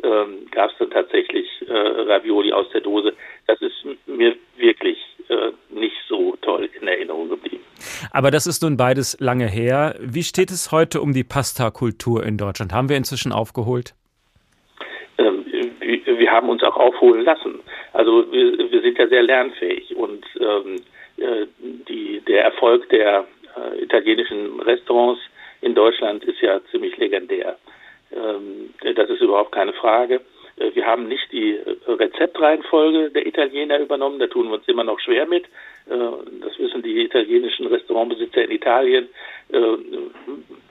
ähm, 0.04 0.48
gab 0.52 0.72
es 0.72 0.78
dann 0.78 0.92
tatsächlich 0.92 1.48
äh, 1.68 1.74
Ravioli 1.74 2.52
aus 2.52 2.70
der 2.72 2.82
Dose. 2.82 3.14
Das 3.48 3.60
ist 3.62 3.86
mir 4.06 4.36
wirklich 4.58 4.98
äh, 5.30 5.52
nicht 5.70 5.96
so 6.08 6.36
toll 6.42 6.70
in 6.80 6.88
Erinnerung 6.88 7.30
geblieben. 7.30 7.64
Aber 8.12 8.32
das 8.32 8.48
ist 8.48 8.62
nun 8.62 8.78
beides 8.78 9.18
lange 9.20 9.48
her. 9.48 9.96
Wie 10.00 10.24
steht 10.24 10.52
es 10.52 10.72
heute 10.72 11.02
um 11.02 11.14
die 11.14 11.24
Pasta-Kultur 11.24 12.24
in 12.24 12.38
Deutschland? 12.38 12.74
Haben 12.74 12.90
wir 12.90 12.98
inzwischen 12.98 13.32
aufgeholt? 13.32 13.94
Ähm, 15.18 15.46
wir, 15.80 16.20
wir, 16.20 16.32
haben 16.32 16.50
uns 16.50 16.62
auch 16.64 16.78
aufholen 16.78 17.24
lassen. 17.24 17.60
Also 17.94 18.32
wir, 18.32 18.72
wir 18.72 18.82
sind 18.82 18.98
ja 18.98 19.08
sehr 19.08 19.24
lernfähig 19.24 19.96
und 19.96 20.26
ähm, 20.40 20.76
äh, 21.18 21.48
die, 21.88 22.22
der 22.28 22.44
Erfolg 22.44 22.88
der 22.90 23.26
äh, 23.56 23.84
italienischen 23.84 24.60
Restaurants 24.60 25.22
in 25.62 25.76
Deutschland 25.76 26.24
ist 26.24 26.42
ja 26.42 26.60
ziemlich 26.72 26.98
legendär. 26.98 27.58
Ähm, 28.12 28.74
das 28.96 29.10
ist 29.10 29.22
überhaupt 29.22 29.52
keine 29.52 29.74
Frage. 29.74 30.22
Äh, 30.58 30.74
wir 30.74 30.86
haben 30.86 31.08
nicht 31.08 31.32
die 31.32 31.60
Rezeptreihenfolge 31.88 33.12
der 33.12 33.26
Italiener 33.26 33.80
übernommen, 33.80 34.20
da 34.20 34.28
tun 34.28 34.48
wir 34.48 34.56
uns 34.56 34.68
immer 34.68 34.84
noch 34.84 35.00
schwer 35.00 35.26
mit. 35.26 35.46
Äh, 35.90 35.98
das 36.42 36.58
wissen 36.60 36.84
die 36.84 37.04
italienischen 37.04 37.68
Restaurantbesitzer 37.68 38.44
in 38.44 38.52
Italien. 38.52 39.10
Äh, 39.50 39.78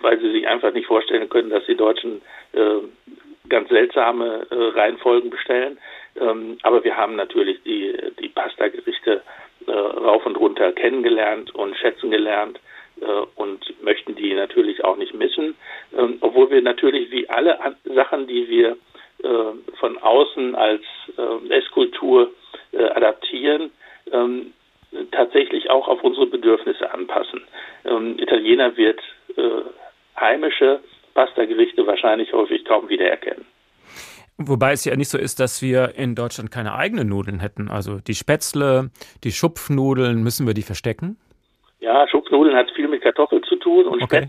weil 0.00 0.20
sie 0.20 0.30
sich 0.30 0.46
einfach 0.46 0.72
nicht 0.72 0.86
vorstellen 0.86 1.28
können, 1.28 1.50
dass 1.50 1.64
die 1.66 1.76
Deutschen 1.76 2.20
äh, 2.52 2.78
ganz 3.48 3.68
seltsame 3.70 4.46
äh, 4.50 4.54
Reihenfolgen 4.54 5.30
bestellen. 5.30 5.78
Ähm, 6.20 6.58
aber 6.62 6.84
wir 6.84 6.96
haben 6.96 7.16
natürlich 7.16 7.62
die, 7.64 7.96
die 8.20 8.28
Pasta-Gerichte 8.28 9.22
äh, 9.66 9.72
rauf 9.72 10.26
und 10.26 10.36
runter 10.36 10.72
kennengelernt 10.72 11.54
und 11.54 11.76
schätzen 11.76 12.10
gelernt 12.10 12.58
äh, 12.58 12.60
und 13.34 13.82
möchten 13.82 14.14
die 14.14 14.34
natürlich 14.34 14.84
auch 14.84 14.96
nicht 14.96 15.14
missen. 15.14 15.54
Ähm, 15.96 16.18
obwohl 16.20 16.50
wir 16.50 16.62
natürlich 16.62 17.10
wie 17.10 17.28
alle 17.28 17.58
Sachen, 17.84 18.26
die 18.26 18.48
wir 18.48 18.76
äh, 19.22 19.76
von 19.78 19.98
außen 19.98 20.54
als 20.54 20.82
äh, 21.16 21.54
Esskultur 21.54 22.32
äh, 22.72 22.84
adaptieren, 22.84 23.70
ähm, 24.12 24.52
tatsächlich 25.10 25.70
auch 25.70 25.88
auf 25.88 26.02
unsere 26.02 26.26
Bedürfnisse 26.26 26.92
anpassen. 26.92 27.42
Ähm, 27.84 28.18
Italiener 28.18 28.76
wird 28.76 29.00
äh, 29.36 29.42
heimische 30.18 30.80
Pasta-Gerichte 31.14 31.86
wahrscheinlich 31.86 32.32
häufig 32.32 32.64
kaum 32.64 32.88
wiedererkennen. 32.88 33.46
Wobei 34.38 34.72
es 34.72 34.84
ja 34.84 34.94
nicht 34.96 35.08
so 35.08 35.16
ist, 35.16 35.40
dass 35.40 35.62
wir 35.62 35.94
in 35.96 36.14
Deutschland 36.14 36.50
keine 36.50 36.74
eigenen 36.74 37.08
Nudeln 37.08 37.40
hätten. 37.40 37.70
Also 37.70 38.00
die 38.00 38.14
Spätzle, 38.14 38.90
die 39.24 39.32
Schupfnudeln, 39.32 40.22
müssen 40.22 40.46
wir 40.46 40.52
die 40.52 40.62
verstecken? 40.62 41.16
Ja, 41.80 42.08
Schupfnudeln 42.08 42.56
hat 42.56 42.70
viel 42.72 42.88
mit 42.88 43.02
Kartoffeln 43.02 43.42
zu 43.44 43.56
tun 43.56 43.86
und 43.86 44.02
okay. 44.02 44.28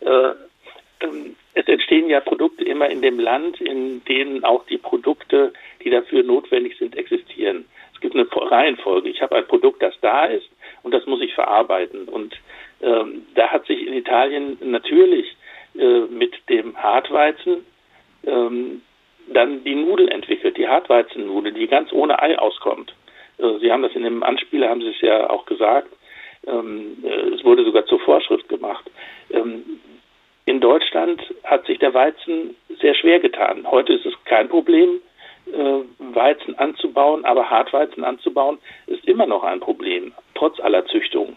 Spätz, 0.00 0.08
äh, 0.08 1.04
ähm, 1.04 1.36
es 1.54 1.66
entstehen 1.68 2.08
ja 2.08 2.20
Produkte 2.20 2.64
immer 2.64 2.88
in 2.88 3.02
dem 3.02 3.18
Land, 3.18 3.60
in 3.60 4.04
denen 4.04 4.44
auch 4.44 4.64
die 4.66 4.78
Produkte, 4.78 5.52
die 5.84 5.90
dafür 5.90 6.22
notwendig 6.22 6.76
sind, 6.78 6.96
existieren. 6.96 7.66
Es 7.94 8.00
gibt 8.00 8.14
eine 8.14 8.26
Reihenfolge. 8.30 9.08
Ich 9.08 9.20
habe 9.20 9.36
ein 9.36 9.46
Produkt, 9.46 9.82
das 9.82 9.94
da 10.00 10.24
ist 10.24 10.48
und 10.82 10.92
das 10.92 11.06
muss 11.06 11.20
ich 11.20 11.34
verarbeiten. 11.34 12.08
Und 12.08 12.34
ähm, 12.80 13.26
da 13.34 13.48
hat 13.48 13.66
sich 13.66 13.86
in 13.86 13.92
Italien 13.92 14.58
natürlich 14.62 15.36
äh, 15.78 16.00
mit 16.10 16.34
dem 16.48 16.76
Hartweizen 16.76 17.64
ähm, 18.24 18.82
dann 19.28 19.62
die 19.64 19.74
Nudel 19.74 20.08
entwickelt, 20.08 20.56
die 20.56 20.68
Hartweizennudel, 20.68 21.52
die 21.52 21.66
ganz 21.66 21.92
ohne 21.92 22.20
Ei 22.20 22.38
auskommt. 22.38 22.94
Äh, 23.38 23.58
Sie 23.60 23.70
haben 23.70 23.82
das 23.82 23.92
in 23.92 24.02
dem 24.02 24.22
Anspieler, 24.22 24.68
haben 24.68 24.80
Sie 24.80 24.90
es 24.90 25.00
ja 25.00 25.30
auch 25.30 25.44
gesagt. 25.46 25.88
Ähm, 26.46 26.98
äh, 27.04 27.34
es 27.34 27.44
wurde 27.44 27.64
sogar 27.64 27.86
zur 27.86 28.00
Vorschrift 28.00 28.48
gemacht. 28.48 28.90
Ähm, 29.30 29.80
in 30.44 30.60
Deutschland 30.60 31.22
hat 31.44 31.66
sich 31.66 31.78
der 31.78 31.94
Weizen 31.94 32.56
sehr 32.80 32.94
schwer 32.94 33.20
getan. 33.20 33.64
Heute 33.70 33.92
ist 33.92 34.06
es 34.06 34.14
kein 34.24 34.48
Problem, 34.48 35.00
äh, 35.46 36.14
Weizen 36.14 36.58
anzubauen, 36.58 37.24
aber 37.24 37.48
Hartweizen 37.48 38.04
anzubauen 38.04 38.58
ist 38.86 39.04
immer 39.06 39.26
noch 39.26 39.44
ein 39.44 39.60
Problem, 39.60 40.12
trotz 40.34 40.58
aller 40.60 40.84
Züchtungen. 40.86 41.36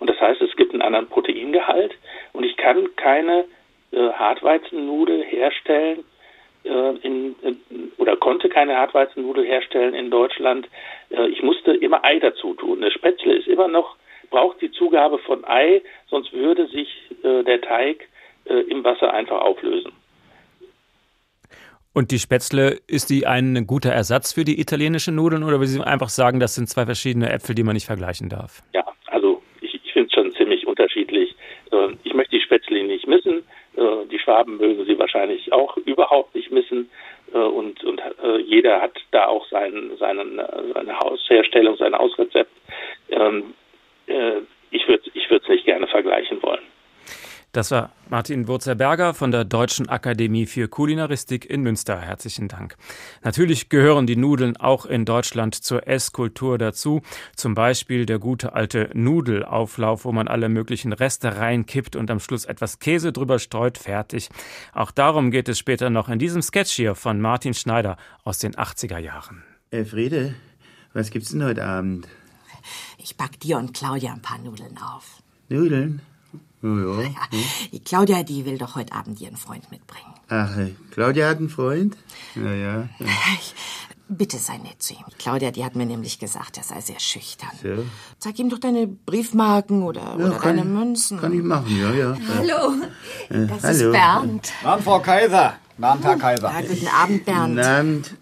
Und 0.00 0.10
das 0.10 0.20
heißt, 0.20 0.40
es 0.42 0.54
gibt 0.56 0.72
einen 0.72 0.82
anderen 0.82 1.08
Proteingehalt 1.08 1.94
und 2.32 2.44
ich 2.44 2.56
kann 2.56 2.94
keine 2.96 3.46
äh, 3.92 4.10
Hartweizennudel 4.10 5.22
herstellen 5.22 6.04
in, 6.64 7.36
in, 7.42 7.92
oder 7.98 8.16
konnte 8.16 8.48
keine 8.48 8.76
Hartweizennudel 8.76 9.44
herstellen 9.44 9.94
in 9.94 10.10
Deutschland. 10.10 10.68
Äh, 11.10 11.28
ich 11.28 11.42
musste 11.42 11.72
immer 11.72 12.04
Ei 12.04 12.18
dazu 12.18 12.54
tun. 12.54 12.82
Eine 12.82 12.90
Spätzle 12.90 13.34
ist 13.34 13.48
immer 13.48 13.68
noch 13.68 13.96
braucht 14.34 14.60
die 14.60 14.72
Zugabe 14.72 15.18
von 15.18 15.44
Ei, 15.44 15.80
sonst 16.10 16.32
würde 16.32 16.66
sich 16.66 16.88
äh, 17.22 17.44
der 17.44 17.60
Teig 17.60 18.08
äh, 18.46 18.54
im 18.68 18.82
Wasser 18.82 19.14
einfach 19.14 19.40
auflösen. 19.40 19.92
Und 21.92 22.10
die 22.10 22.18
Spätzle, 22.18 22.80
ist 22.88 23.10
die 23.10 23.28
ein 23.28 23.68
guter 23.68 23.90
Ersatz 23.90 24.32
für 24.32 24.44
die 24.44 24.60
italienische 24.60 25.12
Nudeln 25.12 25.44
oder 25.44 25.60
will 25.60 25.68
Sie 25.68 25.80
einfach 25.80 26.08
sagen, 26.08 26.40
das 26.40 26.56
sind 26.56 26.68
zwei 26.68 26.84
verschiedene 26.84 27.30
Äpfel, 27.30 27.54
die 27.54 27.62
man 27.62 27.74
nicht 27.74 27.86
vergleichen 27.86 28.28
darf? 28.28 28.64
Ja, 28.72 28.84
also 29.06 29.40
ich, 29.60 29.74
ich 29.74 29.92
finde 29.92 30.08
es 30.08 30.14
schon 30.14 30.32
ziemlich 30.32 30.66
unterschiedlich. 30.66 31.36
Äh, 31.70 31.94
ich 32.02 32.14
möchte 32.14 32.36
die 32.36 32.42
Spätzle 32.42 32.82
nicht 32.82 33.06
missen. 33.06 33.44
Äh, 33.76 34.06
die 34.10 34.18
Schwaben 34.18 34.56
mögen 34.56 34.84
sie 34.84 34.98
wahrscheinlich 34.98 35.52
auch 35.52 35.76
überhaupt 35.76 36.23
nicht 36.54 36.70
missen. 36.70 36.90
Äh, 37.32 37.38
und, 37.38 37.82
und 37.84 38.00
äh, 38.00 38.38
jeder 38.38 38.80
hat 38.80 38.96
da 39.10 39.26
auch 39.26 39.46
sein, 39.48 39.90
seinen, 39.98 40.40
seine 40.72 40.98
Hausherstellung, 40.98 41.76
sein 41.76 41.94
Hausrezept. 41.94 42.52
Ähm, 43.10 43.54
äh, 44.06 44.40
ich 44.70 44.88
würde 44.88 45.10
ich 45.14 45.30
es 45.30 45.48
nicht 45.48 45.64
gerne 45.64 45.86
vergleichen 45.86 46.42
wollen. 46.42 46.62
Das 47.54 47.70
war 47.70 47.92
Martin 48.10 48.48
Wurzelberger 48.48 49.14
von 49.14 49.30
der 49.30 49.44
Deutschen 49.44 49.88
Akademie 49.88 50.46
für 50.46 50.66
Kulinaristik 50.66 51.48
in 51.48 51.62
Münster. 51.62 52.00
Herzlichen 52.00 52.48
Dank. 52.48 52.74
Natürlich 53.22 53.68
gehören 53.68 54.08
die 54.08 54.16
Nudeln 54.16 54.56
auch 54.56 54.86
in 54.86 55.04
Deutschland 55.04 55.54
zur 55.54 55.86
Esskultur 55.86 56.58
dazu. 56.58 57.02
Zum 57.36 57.54
Beispiel 57.54 58.06
der 58.06 58.18
gute 58.18 58.54
alte 58.54 58.90
Nudelauflauf, 58.92 60.04
wo 60.04 60.10
man 60.10 60.26
alle 60.26 60.48
möglichen 60.48 60.92
Reste 60.92 61.36
reinkippt 61.36 61.94
und 61.94 62.10
am 62.10 62.18
Schluss 62.18 62.44
etwas 62.44 62.80
Käse 62.80 63.12
drüber 63.12 63.38
streut. 63.38 63.78
Fertig. 63.78 64.30
Auch 64.72 64.90
darum 64.90 65.30
geht 65.30 65.48
es 65.48 65.56
später 65.56 65.90
noch 65.90 66.08
in 66.08 66.18
diesem 66.18 66.42
Sketch 66.42 66.72
hier 66.72 66.96
von 66.96 67.20
Martin 67.20 67.54
Schneider 67.54 67.98
aus 68.24 68.40
den 68.40 68.56
80er 68.56 68.98
Jahren. 68.98 69.44
Äh, 69.70 69.84
Friede, 69.84 70.34
was 70.92 71.10
gibt's 71.10 71.30
denn 71.30 71.44
heute 71.44 71.64
Abend? 71.64 72.08
Ich 72.98 73.16
back 73.16 73.38
dir 73.38 73.58
und 73.58 73.74
Claudia 73.74 74.12
ein 74.12 74.22
paar 74.22 74.38
Nudeln 74.38 74.76
auf. 74.78 75.22
Nudeln? 75.48 76.02
Ja. 76.64 77.02
ja. 77.02 77.10
Die 77.72 77.80
Claudia, 77.80 78.22
die 78.22 78.46
will 78.46 78.56
doch 78.56 78.74
heute 78.74 78.94
Abend 78.94 79.20
ihren 79.20 79.36
Freund 79.36 79.70
mitbringen. 79.70 80.14
Ach, 80.28 80.56
Claudia 80.90 81.28
hat 81.28 81.38
einen 81.38 81.50
Freund? 81.50 81.96
Ja, 82.34 82.52
ja. 82.52 82.88
ja. 82.98 83.06
Bitte 84.08 84.36
sei 84.36 84.58
nett 84.58 84.82
zu 84.82 84.92
ihm. 84.92 85.04
Claudia, 85.18 85.50
die 85.50 85.64
hat 85.64 85.76
mir 85.76 85.86
nämlich 85.86 86.18
gesagt, 86.18 86.58
er 86.58 86.62
sei 86.62 86.80
sehr 86.80 87.00
schüchtern. 87.00 87.50
So. 87.62 87.84
Zeig 88.18 88.38
ihm 88.38 88.50
doch 88.50 88.58
deine 88.58 88.86
Briefmarken 88.86 89.82
oder, 89.82 90.16
ja, 90.18 90.26
oder 90.26 90.38
deine 90.38 90.64
Münzen. 90.64 91.18
Kann 91.18 91.32
ich 91.32 91.42
machen, 91.42 91.78
ja, 91.80 91.90
ja. 91.92 92.18
Hallo, 92.36 92.74
äh, 93.30 93.46
das 93.46 93.62
hallo. 93.62 93.72
ist 93.72 93.92
Bernd. 93.92 94.52
Guten 94.60 94.66
Abend, 94.66 94.84
Frau 94.84 95.00
Kaiser. 95.00 95.54
Guten 95.76 95.84
Abend, 95.84 96.04
Herr 96.04 96.16
Kaiser. 96.16 96.52
Ja, 96.52 96.60
guten 96.60 96.88
Abend, 96.88 97.24
Bernd. 97.24 97.56
Guten 97.56 97.66
Abend. 97.66 98.14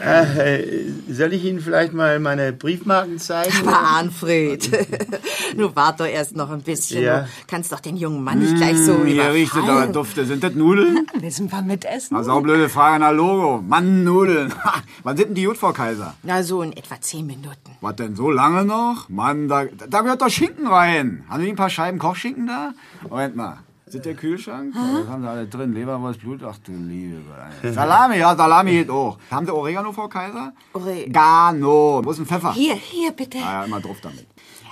Äh, 0.00 0.62
soll 1.10 1.32
ich 1.32 1.44
Ihnen 1.44 1.58
vielleicht 1.60 1.92
mal 1.92 2.20
meine 2.20 2.52
Briefmarken 2.52 3.18
zeigen? 3.18 3.52
Aber 3.66 3.78
Arnfred, 3.80 4.70
du 5.56 5.74
wart 5.74 5.98
doch 5.98 6.06
erst 6.06 6.36
noch 6.36 6.50
ein 6.50 6.62
bisschen. 6.62 7.02
Ja. 7.02 7.22
Du 7.22 7.26
kannst 7.48 7.72
doch 7.72 7.80
den 7.80 7.96
jungen 7.96 8.22
Mann 8.22 8.38
nicht 8.38 8.56
gleich 8.56 8.76
so 8.78 8.92
Mmh, 8.92 9.04
Hier 9.06 9.14
überfallen. 9.14 9.34
riecht 9.36 9.52
es 9.56 9.62
aber 9.62 9.86
dufte. 9.88 10.24
Sind 10.24 10.44
das 10.44 10.54
Nudeln? 10.54 11.06
Müssen 11.20 11.50
wir 11.50 11.62
mitessen? 11.62 12.16
Das 12.16 12.26
ist 12.26 12.32
auch 12.32 12.40
blöde 12.42 12.68
Frage 12.68 13.00
nach 13.00 13.12
Logo. 13.12 13.60
Mann, 13.66 14.04
Nudeln. 14.04 14.54
Wann 15.02 15.16
sind 15.16 15.28
denn 15.30 15.34
die 15.34 15.44
gut, 15.44 15.56
Frau 15.58 15.72
Kaiser? 15.72 16.14
Na, 16.22 16.44
so 16.44 16.62
in 16.62 16.72
etwa 16.76 17.00
zehn 17.00 17.26
Minuten. 17.26 17.56
Was 17.80 17.96
denn, 17.96 18.14
so 18.14 18.30
lange 18.30 18.64
noch? 18.64 19.08
Mann, 19.08 19.48
da, 19.48 19.64
da 19.88 20.02
gehört 20.02 20.22
doch 20.22 20.30
Schinken 20.30 20.68
rein. 20.68 21.24
Haben 21.28 21.42
Sie 21.42 21.48
ein 21.48 21.56
paar 21.56 21.70
Scheiben 21.70 21.98
Kochschinken 21.98 22.46
da? 22.46 22.72
Moment 23.08 23.34
mal. 23.34 23.58
Sind 23.90 24.04
der 24.04 24.14
Kühlschrank? 24.14 24.74
Ja, 24.74 25.00
Was 25.00 25.08
haben 25.08 25.22
Sie 25.22 25.28
alle 25.28 25.46
drin? 25.46 25.72
Leberwurst, 25.72 26.20
Blut? 26.20 26.42
Ach 26.44 26.56
du 26.58 26.72
liebe 26.72 27.22
Gott. 27.62 27.72
Salami, 27.74 28.18
ja, 28.18 28.36
Salami 28.36 28.72
geht 28.72 28.90
auch. 28.90 29.18
Haben 29.30 29.46
Sie 29.46 29.54
Oregano, 29.54 29.92
Frau 29.92 30.08
Kaiser? 30.08 30.52
Ore 30.74 31.08
Gano. 31.08 32.02
Wo 32.04 32.10
ist 32.10 32.18
ein 32.18 32.26
Pfeffer? 32.26 32.52
Hier, 32.52 32.74
hier, 32.74 33.12
bitte. 33.12 33.38
Ah, 33.38 33.60
ja, 33.60 33.64
immer 33.64 33.80
drauf 33.80 33.98
damit. 34.02 34.26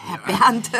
Herr 0.06 0.18
Bernd. 0.18 0.70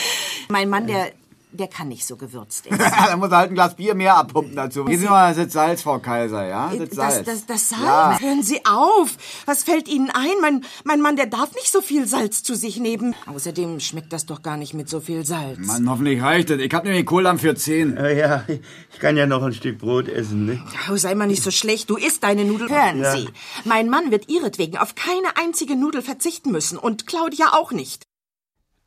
mein 0.48 0.68
Mann, 0.68 0.86
der, 0.86 1.12
der 1.52 1.68
kann 1.68 1.88
nicht 1.88 2.06
so 2.06 2.16
gewürzt 2.16 2.66
essen. 2.70 2.78
da 2.78 3.16
muss 3.16 3.30
er 3.30 3.38
halt 3.38 3.50
ein 3.50 3.54
Glas 3.54 3.76
Bier 3.76 3.94
mehr 3.94 4.16
abpumpen 4.16 4.56
dazu. 4.56 4.84
Geben 4.84 5.00
Sie 5.00 5.08
mal 5.08 5.34
das 5.34 5.52
Salz, 5.52 5.82
Frau 5.82 5.98
Kaiser, 5.98 6.46
ja? 6.46 6.70
Das 6.76 6.88
Das, 6.90 6.96
Salz. 7.14 7.26
das, 7.26 7.46
das 7.46 7.68
Salz? 7.70 7.82
Ja. 7.82 8.18
Hören 8.20 8.42
Sie 8.42 8.60
auf! 8.66 9.16
Was 9.46 9.62
fällt 9.64 9.88
Ihnen 9.88 10.10
ein? 10.10 10.28
Mein, 10.42 10.64
mein 10.84 11.00
Mann, 11.00 11.16
der 11.16 11.26
darf 11.26 11.54
nicht 11.54 11.70
so 11.72 11.80
viel 11.80 12.06
Salz 12.06 12.42
zu 12.42 12.54
sich 12.54 12.78
nehmen. 12.78 13.14
Außerdem 13.26 13.80
schmeckt 13.80 14.12
das 14.12 14.26
doch 14.26 14.42
gar 14.42 14.56
nicht 14.56 14.74
mit 14.74 14.88
so 14.88 15.00
viel 15.00 15.24
Salz. 15.24 15.58
Mann, 15.60 15.88
hoffentlich 15.88 16.20
reicht 16.22 16.50
es. 16.50 16.60
Ich 16.60 16.72
hab 16.74 16.84
nämlich 16.84 17.06
Kohldampf 17.06 17.40
für 17.40 17.54
10. 17.54 17.96
Ja, 17.96 18.08
ja, 18.08 18.44
ich 18.48 18.98
kann 18.98 19.16
ja 19.16 19.26
noch 19.26 19.42
ein 19.42 19.52
Stück 19.54 19.78
Brot 19.78 20.08
essen, 20.08 20.46
ne? 20.46 20.62
Oh, 20.92 20.96
sei 20.96 21.14
mal 21.14 21.26
nicht 21.26 21.42
so 21.42 21.50
schlecht. 21.50 21.88
Du 21.90 21.96
isst 21.96 22.22
deine 22.22 22.44
Nudeln. 22.44 22.70
Hören 22.70 23.00
Ja. 23.00 23.12
Sie, 23.16 23.28
mein 23.64 23.88
Mann 23.88 24.10
wird 24.10 24.28
ihretwegen 24.28 24.78
auf 24.78 24.94
keine 24.94 25.36
einzige 25.36 25.76
Nudel 25.76 26.02
verzichten 26.02 26.50
müssen. 26.52 26.76
Und 26.78 27.06
Claudia 27.06 27.52
auch 27.52 27.72
nicht. 27.72 28.02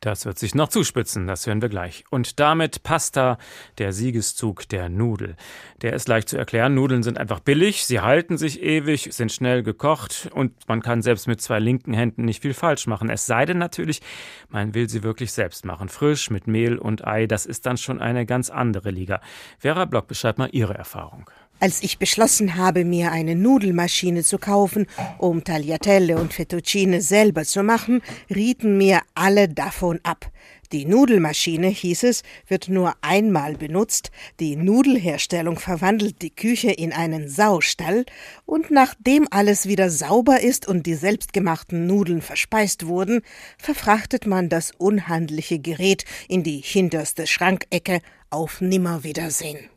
Das 0.00 0.24
wird 0.24 0.38
sich 0.38 0.54
noch 0.54 0.68
zuspitzen, 0.68 1.26
das 1.26 1.46
hören 1.46 1.60
wir 1.60 1.68
gleich. 1.68 2.04
Und 2.08 2.40
damit 2.40 2.82
Pasta, 2.82 3.36
der 3.76 3.92
Siegeszug 3.92 4.66
der 4.70 4.88
Nudel. 4.88 5.36
Der 5.82 5.92
ist 5.92 6.08
leicht 6.08 6.30
zu 6.30 6.38
erklären. 6.38 6.74
Nudeln 6.74 7.02
sind 7.02 7.18
einfach 7.18 7.40
billig, 7.40 7.84
sie 7.84 8.00
halten 8.00 8.38
sich 8.38 8.62
ewig, 8.62 9.10
sind 9.12 9.30
schnell 9.30 9.62
gekocht 9.62 10.30
und 10.32 10.52
man 10.68 10.80
kann 10.80 11.02
selbst 11.02 11.28
mit 11.28 11.42
zwei 11.42 11.58
linken 11.58 11.92
Händen 11.92 12.24
nicht 12.24 12.40
viel 12.40 12.54
falsch 12.54 12.86
machen. 12.86 13.10
Es 13.10 13.26
sei 13.26 13.44
denn 13.44 13.58
natürlich, 13.58 14.00
man 14.48 14.72
will 14.74 14.88
sie 14.88 15.02
wirklich 15.02 15.32
selbst 15.32 15.66
machen. 15.66 15.90
Frisch, 15.90 16.30
mit 16.30 16.46
Mehl 16.46 16.78
und 16.78 17.06
Ei, 17.06 17.26
das 17.26 17.44
ist 17.44 17.66
dann 17.66 17.76
schon 17.76 18.00
eine 18.00 18.24
ganz 18.24 18.48
andere 18.48 18.90
Liga. 18.90 19.20
Vera 19.58 19.84
Block, 19.84 20.08
beschreibt 20.08 20.38
mal 20.38 20.48
Ihre 20.50 20.74
Erfahrung. 20.74 21.28
Als 21.60 21.82
ich 21.82 21.98
beschlossen 21.98 22.56
habe, 22.56 22.86
mir 22.86 23.12
eine 23.12 23.36
Nudelmaschine 23.36 24.24
zu 24.24 24.38
kaufen, 24.38 24.86
um 25.18 25.44
Tagliatelle 25.44 26.16
und 26.16 26.32
Fettuccine 26.32 27.02
selber 27.02 27.44
zu 27.44 27.62
machen, 27.62 28.00
rieten 28.34 28.78
mir 28.78 29.02
alle 29.14 29.46
davon 29.46 30.00
ab. 30.02 30.30
Die 30.72 30.86
Nudelmaschine, 30.86 31.66
hieß 31.66 32.04
es, 32.04 32.22
wird 32.48 32.68
nur 32.68 32.94
einmal 33.02 33.56
benutzt, 33.56 34.10
die 34.38 34.56
Nudelherstellung 34.56 35.58
verwandelt 35.58 36.22
die 36.22 36.30
Küche 36.30 36.70
in 36.70 36.94
einen 36.94 37.28
Saustall, 37.28 38.06
und 38.46 38.70
nachdem 38.70 39.28
alles 39.30 39.66
wieder 39.66 39.90
sauber 39.90 40.40
ist 40.40 40.66
und 40.66 40.86
die 40.86 40.94
selbstgemachten 40.94 41.86
Nudeln 41.86 42.22
verspeist 42.22 42.86
wurden, 42.86 43.20
verfrachtet 43.58 44.26
man 44.26 44.48
das 44.48 44.70
unhandliche 44.78 45.58
Gerät 45.58 46.04
in 46.28 46.42
die 46.42 46.62
hinterste 46.64 47.26
Schrankecke 47.26 48.00
auf 48.30 48.62
Nimmerwiedersehen. 48.62 49.68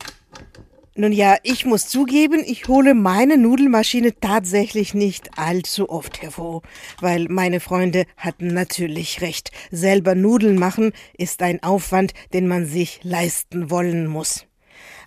Nun 0.96 1.10
ja, 1.10 1.38
ich 1.42 1.64
muss 1.64 1.88
zugeben, 1.88 2.44
ich 2.46 2.68
hole 2.68 2.94
meine 2.94 3.36
Nudelmaschine 3.36 4.14
tatsächlich 4.20 4.94
nicht 4.94 5.36
allzu 5.36 5.90
oft 5.90 6.22
hervor, 6.22 6.62
weil 7.00 7.26
meine 7.28 7.58
Freunde 7.58 8.04
hatten 8.16 8.54
natürlich 8.54 9.20
recht. 9.20 9.50
Selber 9.72 10.14
Nudeln 10.14 10.56
machen 10.56 10.92
ist 11.18 11.42
ein 11.42 11.60
Aufwand, 11.64 12.14
den 12.32 12.46
man 12.46 12.64
sich 12.66 13.00
leisten 13.02 13.70
wollen 13.70 14.06
muss. 14.06 14.46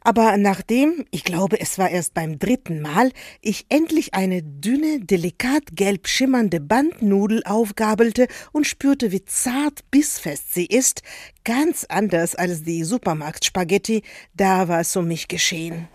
Aber 0.07 0.37
nachdem, 0.37 1.03
ich 1.11 1.25
glaube, 1.25 1.59
es 1.59 1.77
war 1.77 1.89
erst 1.89 2.13
beim 2.13 2.39
dritten 2.39 2.79
Mal, 2.79 3.11
ich 3.41 3.65
endlich 3.67 4.13
eine 4.13 4.41
dünne, 4.41 5.01
delikat 5.01 5.63
gelb 5.73 6.07
schimmernde 6.07 6.61
Bandnudel 6.61 7.43
aufgabelte 7.43 8.29
und 8.53 8.65
spürte, 8.65 9.11
wie 9.11 9.25
zart 9.25 9.81
bissfest 9.91 10.53
sie 10.53 10.65
ist, 10.65 11.01
ganz 11.43 11.83
anders 11.89 12.35
als 12.35 12.63
die 12.63 12.85
Supermarktspaghetti, 12.85 14.01
da 14.33 14.69
war 14.69 14.79
es 14.79 14.95
um 14.95 15.09
mich 15.09 15.27
geschehen. 15.27 15.89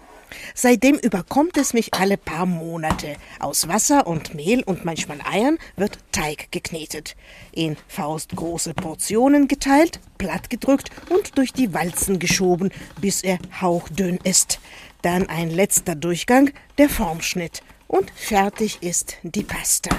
Seitdem 0.54 0.96
überkommt 0.96 1.56
es 1.56 1.74
mich 1.74 1.94
alle 1.94 2.16
paar 2.16 2.46
Monate. 2.46 3.16
Aus 3.38 3.68
Wasser 3.68 4.06
und 4.06 4.34
Mehl 4.34 4.62
und 4.62 4.84
manchmal 4.84 5.18
Eiern 5.20 5.58
wird 5.76 5.98
Teig 6.12 6.50
geknetet. 6.50 7.16
In 7.52 7.76
faustgroße 7.88 8.74
Portionen 8.74 9.48
geteilt, 9.48 10.00
plattgedrückt 10.18 10.90
und 11.08 11.36
durch 11.38 11.52
die 11.52 11.74
Walzen 11.74 12.18
geschoben, 12.18 12.70
bis 13.00 13.22
er 13.22 13.38
hauchdünn 13.60 14.18
ist. 14.24 14.60
Dann 15.02 15.28
ein 15.28 15.50
letzter 15.50 15.94
Durchgang, 15.94 16.50
der 16.78 16.88
Formschnitt. 16.88 17.62
Und 17.88 18.10
fertig 18.14 18.82
ist 18.82 19.18
die 19.22 19.42
Pasta. 19.42 19.90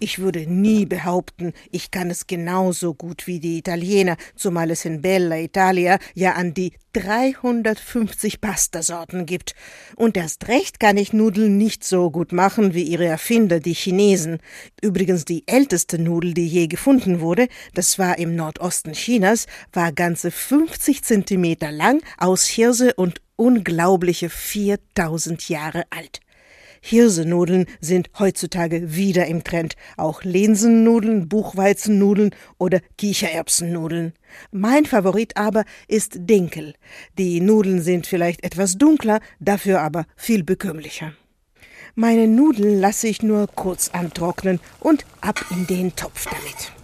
Ich 0.00 0.20
würde 0.20 0.46
nie 0.46 0.86
behaupten, 0.86 1.52
ich 1.72 1.90
kann 1.90 2.10
es 2.10 2.28
genauso 2.28 2.94
gut 2.94 3.26
wie 3.26 3.40
die 3.40 3.58
Italiener, 3.58 4.16
zumal 4.36 4.70
es 4.70 4.84
in 4.84 5.02
Bella 5.02 5.38
Italia 5.38 5.98
ja 6.14 6.32
an 6.34 6.54
die 6.54 6.72
350 6.92 8.40
Pastasorten 8.40 9.26
gibt. 9.26 9.54
Und 9.96 10.16
erst 10.16 10.46
recht 10.46 10.78
kann 10.78 10.96
ich 10.96 11.12
Nudeln 11.12 11.56
nicht 11.56 11.82
so 11.82 12.10
gut 12.12 12.32
machen 12.32 12.74
wie 12.74 12.84
ihre 12.84 13.06
Erfinder, 13.06 13.58
die 13.58 13.74
Chinesen. 13.74 14.38
Übrigens 14.80 15.24
die 15.24 15.42
älteste 15.46 15.98
Nudel, 15.98 16.32
die 16.32 16.46
je 16.46 16.68
gefunden 16.68 17.20
wurde, 17.20 17.48
das 17.74 17.98
war 17.98 18.18
im 18.18 18.36
Nordosten 18.36 18.92
Chinas, 18.92 19.46
war 19.72 19.92
ganze 19.92 20.30
50 20.30 21.02
Zentimeter 21.02 21.72
lang, 21.72 22.02
aus 22.18 22.46
Hirse 22.46 22.94
und 22.94 23.20
unglaubliche 23.34 24.30
4000 24.30 25.48
Jahre 25.48 25.84
alt. 25.90 26.20
Hirsenudeln 26.88 27.66
sind 27.82 28.08
heutzutage 28.18 28.96
wieder 28.96 29.26
im 29.26 29.44
Trend. 29.44 29.74
Auch 29.98 30.22
Linsennudeln, 30.22 31.28
Buchweizennudeln 31.28 32.34
oder 32.56 32.80
Kichererbsennudeln. 32.96 34.14
Mein 34.52 34.86
Favorit 34.86 35.36
aber 35.36 35.64
ist 35.86 36.14
Dinkel. 36.20 36.72
Die 37.18 37.42
Nudeln 37.42 37.82
sind 37.82 38.06
vielleicht 38.06 38.42
etwas 38.42 38.78
dunkler, 38.78 39.20
dafür 39.38 39.82
aber 39.82 40.06
viel 40.16 40.44
bekömmlicher. 40.44 41.12
Meine 41.94 42.26
Nudeln 42.26 42.80
lasse 42.80 43.08
ich 43.08 43.22
nur 43.22 43.48
kurz 43.48 43.90
antrocknen 43.90 44.58
und 44.80 45.04
ab 45.20 45.44
in 45.50 45.66
den 45.66 45.94
Topf 45.94 46.24
damit. 46.24 46.77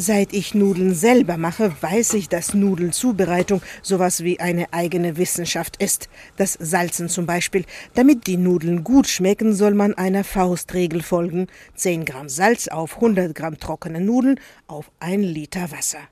Seit 0.00 0.32
ich 0.32 0.54
Nudeln 0.54 0.94
selber 0.94 1.38
mache, 1.38 1.72
weiß 1.80 2.14
ich, 2.14 2.28
dass 2.28 2.54
Nudelzubereitung 2.54 3.62
sowas 3.82 4.22
wie 4.22 4.38
eine 4.38 4.72
eigene 4.72 5.16
Wissenschaft 5.16 5.82
ist. 5.82 6.08
Das 6.36 6.52
Salzen 6.52 7.08
zum 7.08 7.26
Beispiel. 7.26 7.64
Damit 7.94 8.28
die 8.28 8.36
Nudeln 8.36 8.84
gut 8.84 9.08
schmecken, 9.08 9.52
soll 9.54 9.74
man 9.74 9.94
einer 9.94 10.22
Faustregel 10.22 11.02
folgen. 11.02 11.48
10 11.74 12.04
Gramm 12.04 12.28
Salz 12.28 12.68
auf 12.68 12.94
100 12.94 13.34
Gramm 13.34 13.58
trockene 13.58 14.00
Nudeln 14.00 14.38
auf 14.68 14.88
1 15.00 15.24
Liter 15.24 15.72
Wasser. 15.72 16.02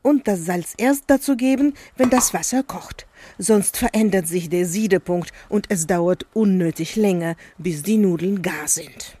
Und 0.00 0.26
das 0.26 0.46
Salz 0.46 0.72
erst 0.78 1.04
dazu 1.08 1.36
geben, 1.36 1.74
wenn 1.98 2.08
das 2.08 2.32
Wasser 2.32 2.62
kocht. 2.62 3.06
Sonst 3.36 3.76
verändert 3.76 4.26
sich 4.26 4.48
der 4.48 4.64
Siedepunkt 4.64 5.34
und 5.50 5.66
es 5.68 5.86
dauert 5.86 6.24
unnötig 6.32 6.96
länger, 6.96 7.36
bis 7.58 7.82
die 7.82 7.98
Nudeln 7.98 8.40
gar 8.40 8.68
sind. 8.68 9.18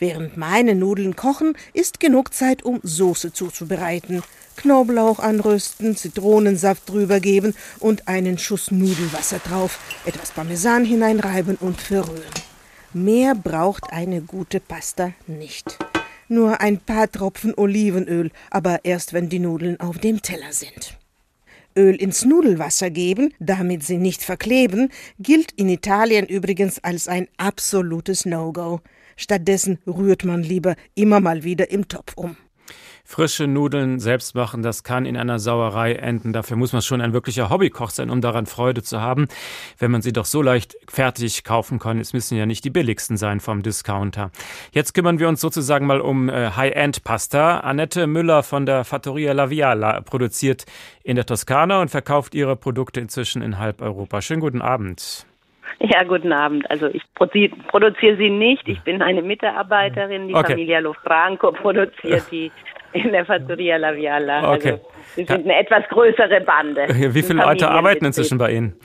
Während 0.00 0.38
meine 0.38 0.74
Nudeln 0.74 1.14
kochen, 1.14 1.54
ist 1.74 2.00
genug 2.00 2.32
Zeit, 2.32 2.62
um 2.62 2.80
Soße 2.82 3.34
zuzubereiten. 3.34 4.22
Knoblauch 4.56 5.18
anrösten, 5.18 5.94
Zitronensaft 5.94 6.88
drüber 6.88 7.20
geben 7.20 7.54
und 7.78 8.08
einen 8.08 8.38
Schuss 8.38 8.70
Nudelwasser 8.70 9.38
drauf, 9.38 9.78
etwas 10.06 10.32
Parmesan 10.32 10.86
hineinreiben 10.86 11.56
und 11.56 11.80
verrühren. 11.80 12.24
Mehr 12.94 13.34
braucht 13.34 13.92
eine 13.92 14.22
gute 14.22 14.58
Pasta 14.58 15.12
nicht. 15.26 15.78
Nur 16.28 16.62
ein 16.62 16.78
paar 16.78 17.10
Tropfen 17.10 17.54
Olivenöl, 17.56 18.30
aber 18.50 18.84
erst 18.84 19.12
wenn 19.12 19.28
die 19.28 19.38
Nudeln 19.38 19.78
auf 19.80 19.98
dem 19.98 20.22
Teller 20.22 20.52
sind. 20.52 20.96
Öl 21.76 21.94
ins 21.94 22.24
Nudelwasser 22.24 22.90
geben, 22.90 23.34
damit 23.38 23.84
sie 23.84 23.98
nicht 23.98 24.22
verkleben, 24.22 24.90
gilt 25.18 25.52
in 25.52 25.68
Italien 25.68 26.26
übrigens 26.26 26.82
als 26.82 27.06
ein 27.06 27.28
absolutes 27.36 28.24
No-Go. 28.24 28.80
Stattdessen 29.20 29.78
rührt 29.86 30.24
man 30.24 30.42
lieber 30.42 30.76
immer 30.94 31.20
mal 31.20 31.44
wieder 31.44 31.70
im 31.70 31.88
Topf 31.88 32.14
um. 32.16 32.38
Frische 33.04 33.46
Nudeln 33.46 33.98
selbst 33.98 34.34
machen, 34.34 34.62
das 34.62 34.82
kann 34.82 35.04
in 35.04 35.16
einer 35.16 35.38
Sauerei 35.38 35.94
enden. 35.94 36.32
Dafür 36.32 36.56
muss 36.56 36.72
man 36.72 36.80
schon 36.80 37.02
ein 37.02 37.12
wirklicher 37.12 37.50
Hobbykoch 37.50 37.90
sein, 37.90 38.08
um 38.08 38.22
daran 38.22 38.46
Freude 38.46 38.82
zu 38.82 39.00
haben. 39.00 39.26
Wenn 39.78 39.90
man 39.90 40.00
sie 40.00 40.12
doch 40.12 40.24
so 40.24 40.40
leicht 40.40 40.76
fertig 40.88 41.44
kaufen 41.44 41.78
kann, 41.78 41.98
es 41.98 42.12
müssen 42.14 42.38
ja 42.38 42.46
nicht 42.46 42.64
die 42.64 42.70
billigsten 42.70 43.18
sein 43.18 43.40
vom 43.40 43.62
Discounter. 43.62 44.30
Jetzt 44.72 44.94
kümmern 44.94 45.18
wir 45.18 45.28
uns 45.28 45.40
sozusagen 45.40 45.86
mal 45.86 46.00
um 46.00 46.30
äh, 46.30 46.52
High-End-Pasta. 46.52 47.60
Annette 47.60 48.06
Müller 48.06 48.42
von 48.42 48.64
der 48.64 48.84
Fattoria 48.84 49.32
La 49.32 49.50
Viala 49.50 50.00
produziert 50.00 50.64
in 51.02 51.16
der 51.16 51.26
Toskana 51.26 51.82
und 51.82 51.90
verkauft 51.90 52.34
ihre 52.34 52.56
Produkte 52.56 53.00
inzwischen 53.00 53.42
in 53.42 53.58
halb 53.58 53.82
Europa. 53.82 54.22
Schönen 54.22 54.40
guten 54.40 54.62
Abend. 54.62 55.26
Ja, 55.80 56.02
guten 56.04 56.32
Abend. 56.32 56.70
Also 56.70 56.88
ich 56.88 57.02
produziere 57.14 58.16
sie 58.16 58.30
nicht. 58.30 58.68
Ich 58.68 58.80
bin 58.82 59.02
eine 59.02 59.22
Mitarbeiterin. 59.22 60.28
Die 60.28 60.34
okay. 60.34 60.52
Familia 60.52 60.80
Lofranco 60.80 61.52
produziert 61.62 62.24
die 62.30 62.52
in 62.92 63.12
der 63.12 63.24
Fattoria 63.24 63.76
La 63.76 63.94
Viala. 63.94 64.52
Okay. 64.52 64.72
Also 64.72 64.80
wir 65.16 65.26
sind 65.26 65.44
eine 65.44 65.58
etwas 65.58 65.88
größere 65.88 66.40
Bande. 66.42 66.86
Wie 67.14 67.22
viele 67.22 67.42
Leute 67.42 67.68
arbeiten 67.68 68.04
inzwischen 68.04 68.38
bei 68.38 68.52
Ihnen? 68.52 68.76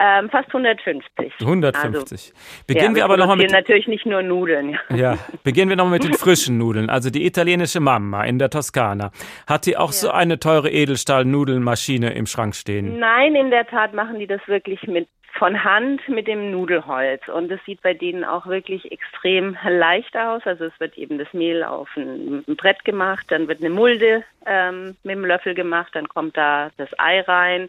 Ähm, 0.00 0.30
fast 0.30 0.48
150. 0.48 1.32
150. 1.40 2.10
Also, 2.10 2.32
Beginnen 2.66 2.84
ja, 2.84 2.90
wir, 2.90 2.96
wir 2.96 3.04
aber 3.04 3.16
nochmal 3.18 3.36
mit. 3.36 3.52
natürlich 3.52 3.86
nicht 3.86 4.06
nur 4.06 4.22
Nudeln. 4.22 4.78
Ja, 4.90 4.96
ja. 4.96 5.18
beginnen 5.44 5.68
wir 5.68 5.76
nochmal 5.76 5.94
mit 5.94 6.04
den 6.04 6.14
frischen 6.14 6.56
Nudeln. 6.58 6.88
Also 6.88 7.10
die 7.10 7.26
italienische 7.26 7.78
Mama 7.78 8.24
in 8.24 8.38
der 8.38 8.48
Toskana. 8.48 9.12
Hat 9.46 9.66
die 9.66 9.76
auch 9.76 9.90
ja. 9.90 9.92
so 9.92 10.10
eine 10.10 10.40
teure 10.40 10.70
Edelstahl-Nudelmaschine 10.70 12.14
im 12.14 12.26
Schrank 12.26 12.54
stehen? 12.54 12.98
Nein, 12.98 13.34
in 13.36 13.50
der 13.50 13.66
Tat 13.66 13.92
machen 13.92 14.18
die 14.18 14.26
das 14.26 14.40
wirklich 14.46 14.82
mit 14.86 15.08
von 15.38 15.64
Hand 15.64 16.06
mit 16.08 16.28
dem 16.28 16.50
Nudelholz. 16.50 17.26
Und 17.28 17.50
es 17.50 17.60
sieht 17.64 17.82
bei 17.82 17.94
denen 17.94 18.24
auch 18.24 18.46
wirklich 18.46 18.92
extrem 18.92 19.56
leicht 19.66 20.16
aus. 20.16 20.42
Also 20.44 20.66
es 20.66 20.78
wird 20.78 20.96
eben 20.98 21.18
das 21.18 21.32
Mehl 21.32 21.64
auf 21.64 21.88
ein, 21.96 22.44
Brett 22.56 22.84
gemacht, 22.84 23.26
dann 23.28 23.48
wird 23.48 23.60
eine 23.60 23.70
Mulde 23.70 24.24
ähm, 24.46 24.96
mit 25.02 25.16
dem 25.16 25.24
Löffel 25.24 25.54
gemacht, 25.54 25.90
dann 25.94 26.08
kommt 26.08 26.36
da 26.36 26.70
das 26.76 26.88
Ei 26.98 27.20
rein, 27.20 27.68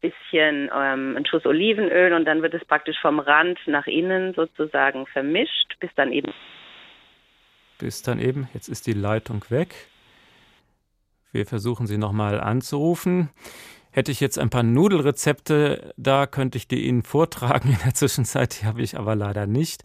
bisschen 0.00 0.70
ähm, 0.74 1.16
ein 1.16 1.26
Schuss 1.26 1.44
Olivenöl 1.44 2.12
und 2.12 2.24
dann 2.24 2.42
wird 2.42 2.54
es 2.54 2.64
praktisch 2.64 3.00
vom 3.00 3.18
Rand 3.18 3.58
nach 3.66 3.86
innen 3.86 4.34
sozusagen 4.34 5.06
vermischt, 5.06 5.76
bis 5.80 5.90
dann 5.96 6.12
eben. 6.12 6.32
Bis 7.78 8.02
dann 8.02 8.20
eben, 8.20 8.48
jetzt 8.54 8.68
ist 8.68 8.86
die 8.86 8.92
Leitung 8.92 9.44
weg. 9.48 9.74
Wir 11.32 11.46
versuchen 11.46 11.86
sie 11.86 11.98
nochmal 11.98 12.40
anzurufen. 12.40 13.30
Hätte 13.90 14.12
ich 14.12 14.20
jetzt 14.20 14.38
ein 14.38 14.50
paar 14.50 14.62
Nudelrezepte 14.62 15.92
da, 15.96 16.26
könnte 16.26 16.58
ich 16.58 16.68
die 16.68 16.86
Ihnen 16.86 17.02
vortragen. 17.02 17.70
In 17.70 17.78
der 17.84 17.94
Zwischenzeit 17.94 18.60
die 18.60 18.66
habe 18.66 18.82
ich 18.82 18.98
aber 18.98 19.16
leider 19.16 19.46
nicht. 19.46 19.82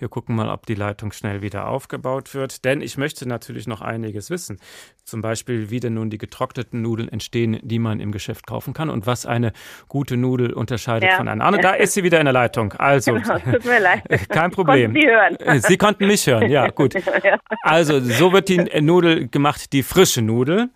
Wir 0.00 0.08
gucken 0.08 0.34
mal, 0.34 0.48
ob 0.48 0.64
die 0.64 0.74
Leitung 0.74 1.12
schnell 1.12 1.42
wieder 1.42 1.68
aufgebaut 1.68 2.34
wird, 2.34 2.64
denn 2.64 2.80
ich 2.80 2.96
möchte 2.96 3.28
natürlich 3.28 3.66
noch 3.66 3.82
einiges 3.82 4.30
wissen. 4.30 4.58
Zum 5.04 5.20
Beispiel, 5.20 5.68
wie 5.70 5.78
denn 5.78 5.94
nun 5.94 6.08
die 6.08 6.16
getrockneten 6.16 6.80
Nudeln 6.80 7.08
entstehen, 7.10 7.58
die 7.62 7.78
man 7.78 8.00
im 8.00 8.10
Geschäft 8.10 8.46
kaufen 8.46 8.72
kann 8.72 8.88
und 8.88 9.06
was 9.06 9.26
eine 9.26 9.52
gute 9.88 10.16
Nudel 10.16 10.54
unterscheidet 10.54 11.10
Ja. 11.10 11.16
von 11.18 11.28
einer 11.28 11.44
anderen. 11.44 11.62
Da 11.62 11.74
ist 11.74 11.92
sie 11.92 12.02
wieder 12.02 12.18
in 12.18 12.24
der 12.24 12.32
Leitung. 12.32 12.72
Also, 12.74 13.12
Genau, 13.12 13.38
tut 13.40 13.64
mir 13.66 13.78
leid. 13.80 14.02
kein 14.30 14.50
Problem. 14.50 14.94
Konnten 14.94 15.00
Sie 15.02 15.06
hören. 15.46 15.60
Sie 15.62 15.76
konnten 15.76 16.06
mich 16.06 16.26
hören, 16.26 16.50
ja, 16.50 16.68
gut. 16.68 16.94
Also, 17.62 18.00
so 18.00 18.32
wird 18.32 18.48
die 18.48 18.58
Nudel 18.80 19.28
gemacht, 19.28 19.72
die 19.74 19.82
frische 19.82 20.22
Nudel. 20.22 20.70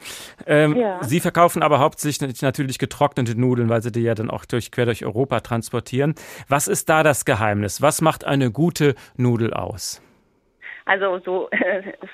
Ähm, 0.47 0.77
Ja. 0.77 1.03
Sie 1.03 1.21
verkaufen 1.21 1.63
aber 1.63 1.79
hauptsächlich 1.79 2.43
natürlich 2.43 2.79
getrocknete 2.79 3.41
Nudeln, 3.41 3.71
weil 3.71 3.81
Sie 3.81 3.91
die 3.91 4.01
ja 4.01 4.15
dann 4.15 4.29
auch 4.31 4.45
durch, 4.45 4.71
quer 4.71 4.85
durch 4.85 5.05
Europa 5.05 5.41
transportieren. 5.41 6.15
Was 6.49 6.69
ist 6.69 6.91
da 6.91 7.03
das 7.03 7.25
Geheimnis? 7.25 7.81
Was 7.81 8.03
macht 8.03 8.25
eine 8.25 8.51
gute 8.51 8.95
Nudel 9.17 9.53
aus? 9.53 10.03
Also 10.87 11.19
so, 11.25 11.49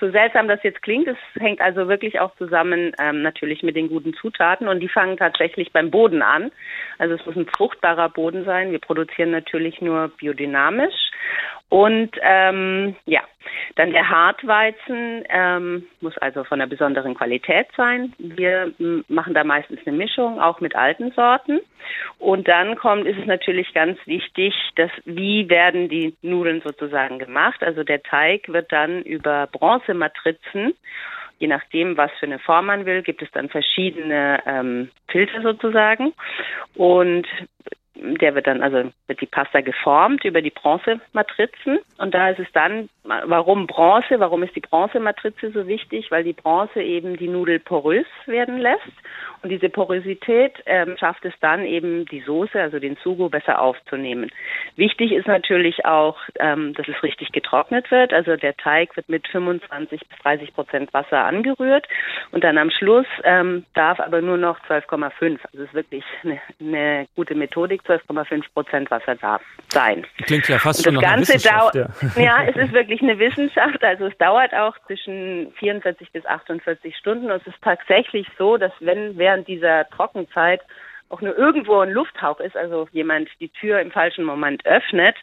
so 0.01 0.11
seltsam 0.11 0.47
das 0.47 0.63
jetzt 0.63 0.83
klingt, 0.83 1.09
es 1.09 1.17
hängt 1.39 1.61
also 1.61 1.89
wirklich 1.89 2.21
auch 2.21 2.35
zusammen 2.37 2.93
ähm, 3.01 3.23
natürlich 3.23 3.63
mit 3.63 3.75
den 3.75 3.89
guten 3.89 4.15
Zutaten 4.15 4.69
und 4.69 4.79
die 4.79 4.89
fangen 4.89 5.17
tatsächlich 5.17 5.73
beim 5.73 5.91
Boden 5.91 6.23
an. 6.23 6.53
Also 6.99 7.15
es 7.15 7.27
muss 7.27 7.37
ein 7.37 7.49
fruchtbarer 7.49 8.09
Boden 8.11 8.45
sein. 8.45 8.71
Wir 8.71 8.79
produzieren 8.79 9.33
natürlich 9.33 9.81
nur 9.81 10.09
biodynamisch 10.09 11.11
und 11.71 12.11
ähm, 12.21 12.97
ja, 13.07 13.23
dann 13.77 13.93
der 13.93 14.11
Hartweizen 14.11 15.25
ähm, 15.29 15.87
muss 16.01 16.19
also 16.19 16.43
von 16.45 16.61
einer 16.61 16.69
besonderen 16.69 17.15
Qualität 17.15 17.69
sein. 17.77 18.13
Wir 18.19 18.73
machen 19.09 19.35
da 19.35 19.45
meistens 19.45 19.79
eine 19.87 19.97
Mischung, 19.97 20.41
auch 20.41 20.61
mit 20.61 20.75
alten 20.75 21.13
Sorten. 21.13 21.61
Und 22.19 22.49
dann 22.49 22.77
kommt, 22.77 23.07
ist 23.07 23.19
es 23.19 23.27
natürlich 23.27 23.73
ganz 23.73 23.99
wichtig, 24.05 24.53
dass 24.75 24.91
wie 25.05 25.49
werden 25.49 25.89
die 25.89 26.15
Nudeln 26.23 26.61
sozusagen 26.61 27.21
gemacht. 27.21 27.63
Also 27.63 27.85
der 27.85 28.03
Teig 28.03 28.49
wird 28.49 28.73
dann 28.73 29.03
über 29.03 29.47
Bronzematrizen 29.47 30.75
Je 31.41 31.47
nachdem, 31.47 31.97
was 31.97 32.11
für 32.21 32.27
eine 32.27 32.39
Form 32.39 32.67
man 32.67 32.85
will, 32.85 33.03
gibt 33.03 33.23
es 33.23 33.31
dann 33.31 33.49
verschiedene 33.49 34.43
ähm, 34.45 34.91
Filter 35.09 35.41
sozusagen. 35.41 36.13
Und 36.75 37.27
der 38.01 38.35
wird 38.35 38.47
dann, 38.47 38.63
also 38.63 38.91
wird 39.07 39.21
die 39.21 39.27
Pasta 39.27 39.61
geformt 39.61 40.25
über 40.25 40.43
die 40.43 40.51
Bronzematrizen. 40.51 41.81
Und 41.99 42.15
da 42.15 42.31
ist 42.31 42.39
es 42.39 42.51
dann, 42.53 42.89
warum 43.05 43.67
Bronze? 43.67 44.19
Warum 44.19 44.43
ist 44.43 44.57
die 44.57 44.61
Bronzematrize 44.61 45.51
so 45.53 45.67
wichtig? 45.67 46.11
Weil 46.11 46.25
die 46.25 46.33
Bronze 46.33 46.83
eben 46.83 47.17
die 47.17 47.29
Nudel 47.29 47.61
porös 47.61 48.07
werden 48.27 48.59
lässt. 48.59 48.93
Und 49.43 49.51
diese 49.51 49.69
Porosität 49.69 50.53
ähm, 50.67 50.97
schafft 50.99 51.25
es 51.25 51.33
dann 51.41 51.65
eben, 51.65 52.05
die 52.07 52.21
Soße, 52.21 52.61
also 52.61 52.79
den 52.79 52.97
Sugo, 53.03 53.29
besser 53.29 53.61
aufzunehmen. 53.61 54.31
Wichtig 54.77 55.13
ist 55.13 55.27
natürlich 55.27 55.85
auch, 55.85 56.19
ähm, 56.39 56.75
dass 56.75 56.89
es 56.89 57.03
richtig 57.03 57.33
getrocknet 57.33 57.91
wird. 57.91 58.13
Also 58.13 58.37
der 58.37 58.57
Teig 58.57 58.97
wird 58.97 59.09
mit 59.09 59.27
25 59.29 60.01
bis 60.09 60.19
30 60.19 60.55
Prozent 60.55 60.93
Wasser 60.93 61.25
angerührt. 61.25 61.87
Und 62.33 62.45
dann 62.45 62.59
am 62.59 62.71
Schluss 62.71 63.07
ähm, 63.25 63.65
darf 63.75 63.99
aber 64.01 64.21
nur 64.21 64.37
noch 64.37 64.61
12,5. 64.67 65.13
Also 65.23 65.39
es 65.53 65.61
ist 65.61 65.75
wirklich 65.75 66.05
eine, 66.23 66.41
eine 66.61 67.07
gute 67.17 67.35
Methodik. 67.35 67.83
12,5 67.83 68.45
Prozent 68.53 68.91
Wasser 68.91 69.15
darf 69.15 69.43
sein. 69.69 70.07
Klingt 70.23 70.49
ja 70.49 70.59
fast 70.59 70.85
schon 70.85 70.95
nach 70.95 71.03
Ganze 71.03 71.35
Wissenschaft. 71.35 71.75
Ja. 71.75 71.89
ja, 72.17 72.45
es 72.45 72.57
ist 72.57 72.73
wirklich 72.73 73.01
eine 73.03 73.19
Wissenschaft. 73.19 73.83
Also 73.83 74.07
es 74.07 74.19
dauert 74.19 74.53
auch 74.55 74.77
zwischen 74.87 75.53
44 75.59 76.13
bis 76.13 76.27
48 76.27 76.97
Stunden. 76.97 77.31
Und 77.31 77.41
es 77.41 77.47
ist 77.47 77.63
tatsächlich 77.63 78.27
so, 78.37 78.57
dass 78.57 78.73
wenn 78.81 79.17
während 79.31 79.47
dieser 79.47 79.89
Trockenzeit 79.91 80.61
auch 81.09 81.21
nur 81.21 81.37
irgendwo 81.37 81.81
ein 81.81 81.91
Lufthauch 81.91 82.41
ist, 82.41 82.57
also 82.57 82.89
jemand 82.93 83.29
die 83.41 83.49
Tür 83.49 83.81
im 83.81 83.91
falschen 83.91 84.25
Moment 84.25 84.65
öffnet, 84.65 85.17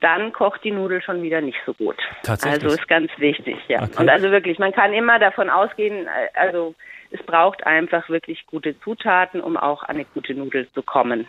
dann 0.00 0.32
kocht 0.32 0.64
die 0.64 0.72
Nudel 0.72 1.02
schon 1.02 1.22
wieder 1.22 1.40
nicht 1.40 1.58
so 1.66 1.74
gut. 1.74 1.96
Tatsächlich? 2.22 2.64
Also 2.64 2.76
ist 2.76 2.88
ganz 2.88 3.10
wichtig, 3.18 3.56
ja. 3.68 3.82
Okay. 3.82 4.00
Und 4.00 4.08
also 4.08 4.30
wirklich, 4.30 4.58
man 4.58 4.72
kann 4.72 4.92
immer 4.92 5.18
davon 5.18 5.50
ausgehen, 5.50 6.06
äh, 6.06 6.38
also 6.38 6.74
es 7.12 7.22
braucht 7.24 7.64
einfach 7.66 8.08
wirklich 8.08 8.46
gute 8.46 8.78
Zutaten, 8.80 9.40
um 9.40 9.56
auch 9.56 9.82
an 9.82 9.96
eine 9.96 10.04
gute 10.04 10.34
Nudel 10.34 10.68
zu 10.72 10.82
kommen. 10.82 11.26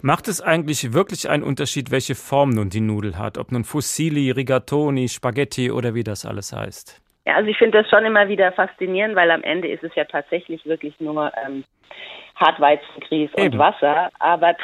Macht 0.00 0.28
es 0.28 0.40
eigentlich 0.40 0.92
wirklich 0.92 1.28
einen 1.28 1.42
Unterschied, 1.42 1.90
welche 1.90 2.14
Form 2.14 2.50
nun 2.50 2.70
die 2.70 2.80
Nudel 2.80 3.18
hat? 3.18 3.38
Ob 3.38 3.50
nun 3.52 3.64
Fusilli, 3.64 4.30
Rigatoni, 4.30 5.08
Spaghetti 5.08 5.70
oder 5.70 5.94
wie 5.94 6.04
das 6.04 6.24
alles 6.24 6.52
heißt? 6.52 7.03
Ja, 7.26 7.36
also 7.36 7.48
ich 7.48 7.56
finde 7.56 7.82
das 7.82 7.90
schon 7.90 8.04
immer 8.04 8.28
wieder 8.28 8.52
faszinierend, 8.52 9.16
weil 9.16 9.30
am 9.30 9.42
Ende 9.42 9.68
ist 9.68 9.82
es 9.82 9.94
ja 9.94 10.04
tatsächlich 10.04 10.64
wirklich 10.66 10.98
nur 11.00 11.32
ähm, 11.44 11.64
Hartweizengrieß 12.36 13.30
und. 13.34 13.58
Wasser, 13.58 14.10
aber 14.18 14.54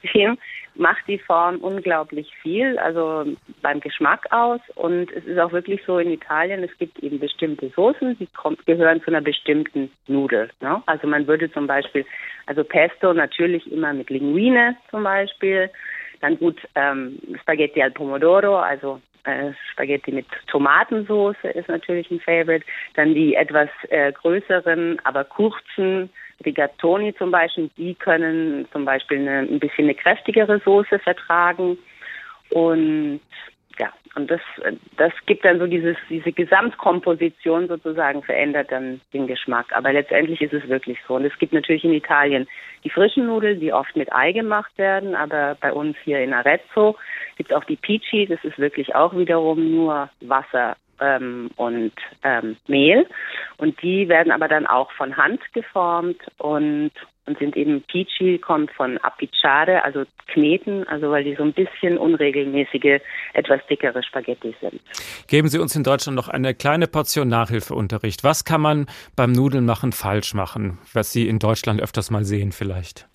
trotzdem 0.00 0.38
macht 0.74 1.06
die 1.08 1.18
Form 1.18 1.56
unglaublich 1.56 2.32
viel, 2.40 2.78
also 2.78 3.24
beim 3.62 3.80
Geschmack 3.80 4.26
aus. 4.30 4.60
Und 4.76 5.10
es 5.12 5.24
ist 5.24 5.38
auch 5.38 5.52
wirklich 5.52 5.80
so 5.86 5.98
in 5.98 6.12
Italien, 6.12 6.62
es 6.62 6.76
gibt 6.78 6.98
eben 7.00 7.18
bestimmte 7.18 7.68
Soßen, 7.70 8.16
die 8.18 8.26
kommt, 8.26 8.64
gehören 8.64 9.02
zu 9.02 9.08
einer 9.08 9.20
bestimmten 9.20 9.90
Nudel. 10.06 10.50
Ne? 10.60 10.80
Also 10.86 11.06
man 11.08 11.26
würde 11.26 11.50
zum 11.52 11.66
Beispiel, 11.66 12.06
also 12.46 12.62
Pesto 12.64 13.12
natürlich 13.12 13.70
immer 13.70 13.92
mit 13.92 14.08
Linguine 14.08 14.76
zum 14.90 15.02
Beispiel, 15.02 15.68
dann 16.20 16.38
gut 16.38 16.60
ähm, 16.74 17.18
Spaghetti 17.40 17.82
al 17.82 17.90
Pomodoro, 17.90 18.56
also 18.56 19.00
äh, 19.28 19.52
Spaghetti 19.72 20.12
mit 20.12 20.26
Tomatensauce 20.46 21.36
ist 21.54 21.68
natürlich 21.68 22.10
ein 22.10 22.20
Favorite. 22.20 22.64
Dann 22.94 23.14
die 23.14 23.34
etwas 23.34 23.68
äh, 23.90 24.12
größeren, 24.12 24.98
aber 25.04 25.24
kurzen 25.24 26.10
Rigatoni 26.44 27.14
zum 27.16 27.30
Beispiel, 27.30 27.70
die 27.76 27.94
können 27.94 28.66
zum 28.72 28.84
Beispiel 28.84 29.18
eine, 29.18 29.40
ein 29.40 29.58
bisschen 29.58 29.84
eine 29.84 29.94
kräftigere 29.94 30.60
Soße 30.64 30.98
vertragen. 30.98 31.78
Und 32.50 33.20
ja, 33.78 33.92
und 34.14 34.30
das, 34.30 34.40
das 34.96 35.12
gibt 35.26 35.44
dann 35.44 35.60
so 35.60 35.66
dieses, 35.66 35.96
diese 36.08 36.32
Gesamtkomposition 36.32 37.68
sozusagen, 37.68 38.22
verändert 38.22 38.72
dann 38.72 39.00
den 39.12 39.28
Geschmack. 39.28 39.66
Aber 39.72 39.92
letztendlich 39.92 40.40
ist 40.40 40.52
es 40.52 40.68
wirklich 40.68 40.98
so. 41.06 41.14
Und 41.14 41.24
es 41.24 41.38
gibt 41.38 41.52
natürlich 41.52 41.84
in 41.84 41.92
Italien 41.92 42.48
die 42.84 42.90
frischen 42.90 43.26
Nudeln, 43.26 43.60
die 43.60 43.72
oft 43.72 43.94
mit 43.96 44.12
Ei 44.12 44.32
gemacht 44.32 44.76
werden, 44.76 45.14
aber 45.14 45.56
bei 45.60 45.72
uns 45.72 45.96
hier 46.04 46.20
in 46.20 46.32
Arezzo 46.32 46.96
gibt 47.36 47.50
es 47.50 47.56
auch 47.56 47.64
die 47.64 47.76
Pici, 47.76 48.26
das 48.26 48.42
ist 48.44 48.58
wirklich 48.58 48.94
auch 48.94 49.16
wiederum 49.16 49.70
nur 49.70 50.10
Wasser 50.20 50.76
ähm, 51.00 51.50
und 51.56 51.92
ähm, 52.24 52.56
Mehl. 52.66 53.06
Und 53.58 53.80
die 53.82 54.08
werden 54.08 54.32
aber 54.32 54.48
dann 54.48 54.66
auch 54.66 54.90
von 54.92 55.16
Hand 55.16 55.40
geformt 55.52 56.20
und, 56.38 56.92
und 57.28 57.38
sind 57.38 57.56
eben 57.56 57.82
Pici, 57.82 58.38
kommt 58.38 58.70
von 58.72 58.98
Apicciare, 58.98 59.84
also 59.84 60.04
kneten, 60.28 60.86
also 60.88 61.10
weil 61.10 61.24
die 61.24 61.34
so 61.34 61.42
ein 61.42 61.52
bisschen 61.52 61.98
unregelmäßige, 61.98 63.00
etwas 63.34 63.60
dickere 63.68 64.02
Spaghetti 64.02 64.54
sind. 64.60 64.80
Geben 65.28 65.48
Sie 65.48 65.58
uns 65.58 65.76
in 65.76 65.84
Deutschland 65.84 66.16
noch 66.16 66.28
eine 66.28 66.54
kleine 66.54 66.86
Portion 66.86 67.28
Nachhilfeunterricht. 67.28 68.24
Was 68.24 68.44
kann 68.44 68.60
man 68.60 68.86
beim 69.14 69.32
Nudelnmachen 69.32 69.92
falsch 69.92 70.34
machen, 70.34 70.78
was 70.92 71.12
Sie 71.12 71.28
in 71.28 71.38
Deutschland 71.38 71.82
öfters 71.82 72.10
mal 72.10 72.24
sehen 72.24 72.52
vielleicht? 72.52 73.06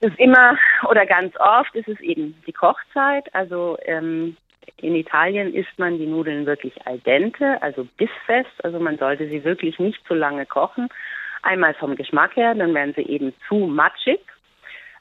Es 0.00 0.10
ist 0.10 0.20
immer 0.20 0.56
oder 0.88 1.06
ganz 1.06 1.34
oft 1.40 1.74
ist 1.74 1.88
es 1.88 1.98
eben 2.00 2.34
die 2.46 2.52
Kochzeit. 2.52 3.34
Also 3.34 3.76
ähm, 3.84 4.36
in 4.76 4.94
Italien 4.94 5.52
isst 5.54 5.76
man 5.78 5.98
die 5.98 6.06
Nudeln 6.06 6.46
wirklich 6.46 6.86
al 6.86 6.98
dente, 6.98 7.60
also 7.62 7.86
bissfest. 7.96 8.64
Also 8.64 8.78
man 8.78 8.98
sollte 8.98 9.28
sie 9.28 9.42
wirklich 9.44 9.78
nicht 9.78 9.98
zu 10.06 10.14
lange 10.14 10.46
kochen. 10.46 10.88
Einmal 11.42 11.74
vom 11.74 11.96
Geschmack 11.96 12.36
her, 12.36 12.54
dann 12.54 12.74
werden 12.74 12.94
sie 12.96 13.02
eben 13.02 13.32
zu 13.48 13.54
matschig. 13.54 14.20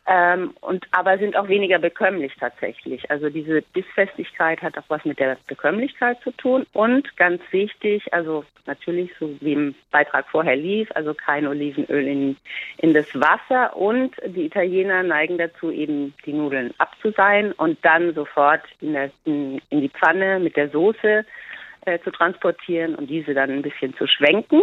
Ähm, 0.10 0.54
und 0.62 0.86
aber 0.92 1.18
sind 1.18 1.36
auch 1.36 1.50
weniger 1.50 1.80
bekömmlich 1.80 2.34
tatsächlich. 2.40 3.12
Also 3.12 3.30
diese 3.30 3.62
Bissfestigkeit 3.74 4.62
hat 4.62 4.78
auch 4.78 4.86
was 4.88 5.04
mit 5.04 5.20
der 5.20 5.38
Bekömmlichkeit 5.48 6.22
zu 6.22 6.32
tun. 6.32 6.66
Und 6.72 7.18
ganz 7.18 7.42
wichtig, 7.52 8.14
also 8.14 8.46
natürlich, 8.66 9.12
so 9.20 9.36
wie 9.42 9.52
im 9.52 9.76
Beitrag 9.92 10.26
vorher 10.30 10.56
lief, 10.56 10.90
also 10.96 11.14
kein 11.14 11.46
Olivenöl 11.46 12.08
in, 12.08 12.38
in 12.78 12.94
das 12.94 13.08
Wasser. 13.16 13.76
Und 13.76 14.16
die 14.26 14.46
Italiener 14.46 15.04
neigen 15.04 15.38
dazu, 15.38 15.72
eben 15.72 16.14
die 16.26 16.32
Nudeln 16.32 16.74
abzuseien 16.78 17.52
und 17.52 17.78
dann 17.84 18.14
sofort 18.14 18.62
in, 18.80 18.94
der, 18.94 19.12
in, 19.26 19.62
in 19.70 19.82
die 19.82 19.90
Pfanne 19.90 20.40
mit 20.40 20.56
der 20.56 20.70
Soße 20.70 21.26
äh, 21.82 22.00
zu 22.00 22.12
transportieren 22.12 22.96
und 22.96 23.10
diese 23.10 23.34
dann 23.34 23.52
ein 23.52 23.62
bisschen 23.62 23.94
zu 23.98 24.08
schwenken. 24.08 24.62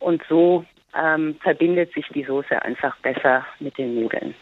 Und 0.00 0.22
so 0.26 0.64
ähm, 1.00 1.36
verbindet 1.42 1.92
sich 1.94 2.06
die 2.14 2.24
Soße 2.24 2.60
einfach 2.62 2.96
besser 2.98 3.44
mit 3.60 3.76
den 3.78 4.00
Nudeln. 4.00 4.34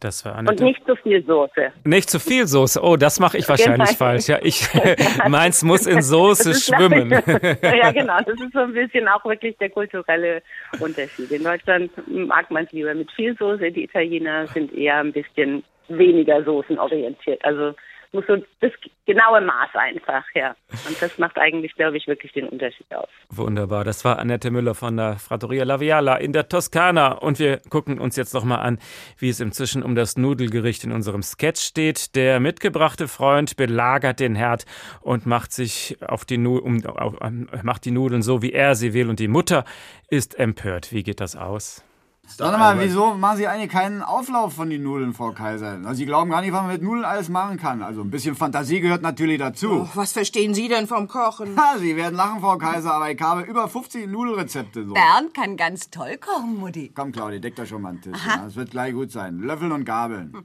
Das 0.00 0.24
war 0.26 0.38
Und 0.38 0.60
nicht 0.60 0.84
zu 0.86 0.94
viel 0.96 1.24
Soße. 1.24 1.72
Nicht 1.84 2.10
zu 2.10 2.20
viel 2.20 2.46
Soße. 2.46 2.82
Oh, 2.82 2.96
das 2.96 3.18
mache 3.18 3.38
ich 3.38 3.48
wahrscheinlich 3.48 3.88
Genau. 3.88 3.98
falsch. 3.98 4.28
Ja, 4.28 4.38
ich 4.42 4.68
meins 5.28 5.62
muss 5.62 5.86
in 5.86 6.02
Soße 6.02 6.54
schwimmen. 6.54 7.10
ja, 7.62 7.92
genau. 7.92 8.18
Das 8.18 8.38
ist 8.38 8.52
so 8.52 8.58
ein 8.60 8.74
bisschen 8.74 9.08
auch 9.08 9.24
wirklich 9.24 9.56
der 9.56 9.70
kulturelle 9.70 10.42
Unterschied. 10.80 11.30
In 11.30 11.44
Deutschland 11.44 11.90
mag 12.08 12.50
man 12.50 12.64
es 12.64 12.72
lieber 12.72 12.94
mit 12.94 13.10
viel 13.12 13.34
Soße. 13.38 13.72
Die 13.72 13.84
Italiener 13.84 14.46
sind 14.48 14.72
eher 14.74 14.98
ein 14.98 15.12
bisschen 15.12 15.64
weniger 15.88 16.44
soßenorientiert. 16.44 17.42
Also 17.44 17.74
muss 18.12 18.24
so 18.26 18.36
das 18.60 18.72
genaue 19.06 19.40
Maß 19.40 19.74
einfach, 19.74 20.24
ja. 20.34 20.54
Und 20.86 21.00
das 21.00 21.18
macht 21.18 21.38
eigentlich, 21.38 21.74
glaube 21.74 21.96
ich, 21.96 22.06
wirklich 22.06 22.32
den 22.32 22.48
Unterschied 22.48 22.86
aus. 22.94 23.08
Wunderbar. 23.30 23.84
Das 23.84 24.04
war 24.04 24.18
Annette 24.18 24.50
Müller 24.50 24.74
von 24.74 24.96
der 24.96 25.16
Trattoria 25.16 25.64
La 25.64 25.80
Viala 25.80 26.16
in 26.16 26.32
der 26.32 26.48
Toskana. 26.48 27.12
Und 27.12 27.38
wir 27.38 27.60
gucken 27.68 27.98
uns 27.98 28.16
jetzt 28.16 28.34
noch 28.34 28.44
mal 28.44 28.58
an, 28.58 28.78
wie 29.18 29.28
es 29.28 29.40
inzwischen 29.40 29.82
um 29.82 29.94
das 29.94 30.16
Nudelgericht 30.16 30.84
in 30.84 30.92
unserem 30.92 31.22
Sketch 31.22 31.60
steht. 31.60 32.14
Der 32.14 32.40
mitgebrachte 32.40 33.08
Freund 33.08 33.56
belagert 33.56 34.20
den 34.20 34.34
Herd 34.34 34.64
und 35.00 35.26
macht 35.26 35.52
sich 35.52 35.96
auf 36.06 36.24
die, 36.24 36.38
nu 36.38 36.58
um, 36.58 36.84
auf, 36.86 37.14
macht 37.62 37.84
die 37.84 37.90
Nudeln 37.90 38.22
so, 38.22 38.42
wie 38.42 38.52
er 38.52 38.74
sie 38.74 38.94
will. 38.94 39.08
Und 39.08 39.18
die 39.18 39.28
Mutter 39.28 39.64
ist 40.08 40.38
empört. 40.38 40.92
Wie 40.92 41.02
geht 41.02 41.20
das 41.20 41.36
aus? 41.36 41.84
Sag 42.26 42.58
mal, 42.58 42.78
wieso 42.80 43.14
machen 43.14 43.38
Sie 43.38 43.46
eigentlich 43.46 43.70
keinen 43.70 44.02
Auflauf 44.02 44.54
von 44.54 44.68
den 44.68 44.82
Nudeln, 44.82 45.14
Frau 45.14 45.32
Kaiser? 45.32 45.78
Also 45.84 45.94
Sie 45.94 46.06
glauben 46.06 46.30
gar 46.30 46.40
nicht, 46.40 46.52
was 46.52 46.62
man 46.62 46.72
mit 46.72 46.82
Nudeln 46.82 47.04
alles 47.04 47.28
machen 47.28 47.56
kann. 47.56 47.82
Also 47.82 48.02
ein 48.02 48.10
bisschen 48.10 48.34
Fantasie 48.34 48.80
gehört 48.80 49.02
natürlich 49.02 49.38
dazu. 49.38 49.82
Oh, 49.82 49.88
was 49.94 50.12
verstehen 50.12 50.52
Sie 50.52 50.68
denn 50.68 50.86
vom 50.86 51.08
Kochen? 51.08 51.56
Ha, 51.56 51.78
Sie 51.78 51.96
werden 51.96 52.14
lachen, 52.14 52.40
Frau 52.40 52.58
Kaiser, 52.58 52.94
aber 52.94 53.10
ich 53.10 53.20
habe 53.20 53.42
über 53.42 53.68
50 53.68 54.08
Nudelrezepte. 54.08 54.84
So. 54.84 54.94
Bernd 54.94 55.34
kann 55.34 55.56
ganz 55.56 55.90
toll 55.90 56.18
kochen, 56.18 56.58
Mutti. 56.58 56.92
Komm, 56.94 57.12
Claudia, 57.12 57.38
deck 57.38 57.56
doch 57.56 57.66
schon 57.66 57.82
mal 57.82 57.90
einen 57.90 58.00
Tisch. 58.00 58.18
Ja, 58.26 58.38
das 58.44 58.56
wird 58.56 58.70
gleich 58.70 58.92
gut 58.92 59.12
sein. 59.12 59.38
Löffeln 59.38 59.72
und 59.72 59.84
Gabeln. 59.84 60.32
Hm. 60.32 60.44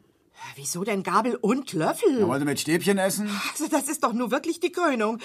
Wieso 0.55 0.83
denn 0.83 1.03
Gabel 1.03 1.35
und 1.35 1.73
Löffel? 1.73 2.19
Ja, 2.19 2.27
wollt 2.27 2.41
ihr 2.41 2.45
mit 2.45 2.59
Stäbchen 2.59 2.97
essen? 2.97 3.29
Also 3.51 3.67
das 3.67 3.87
ist 3.87 4.03
doch 4.03 4.13
nur 4.13 4.31
wirklich 4.31 4.59
die 4.59 4.71
Krönung. 4.71 5.19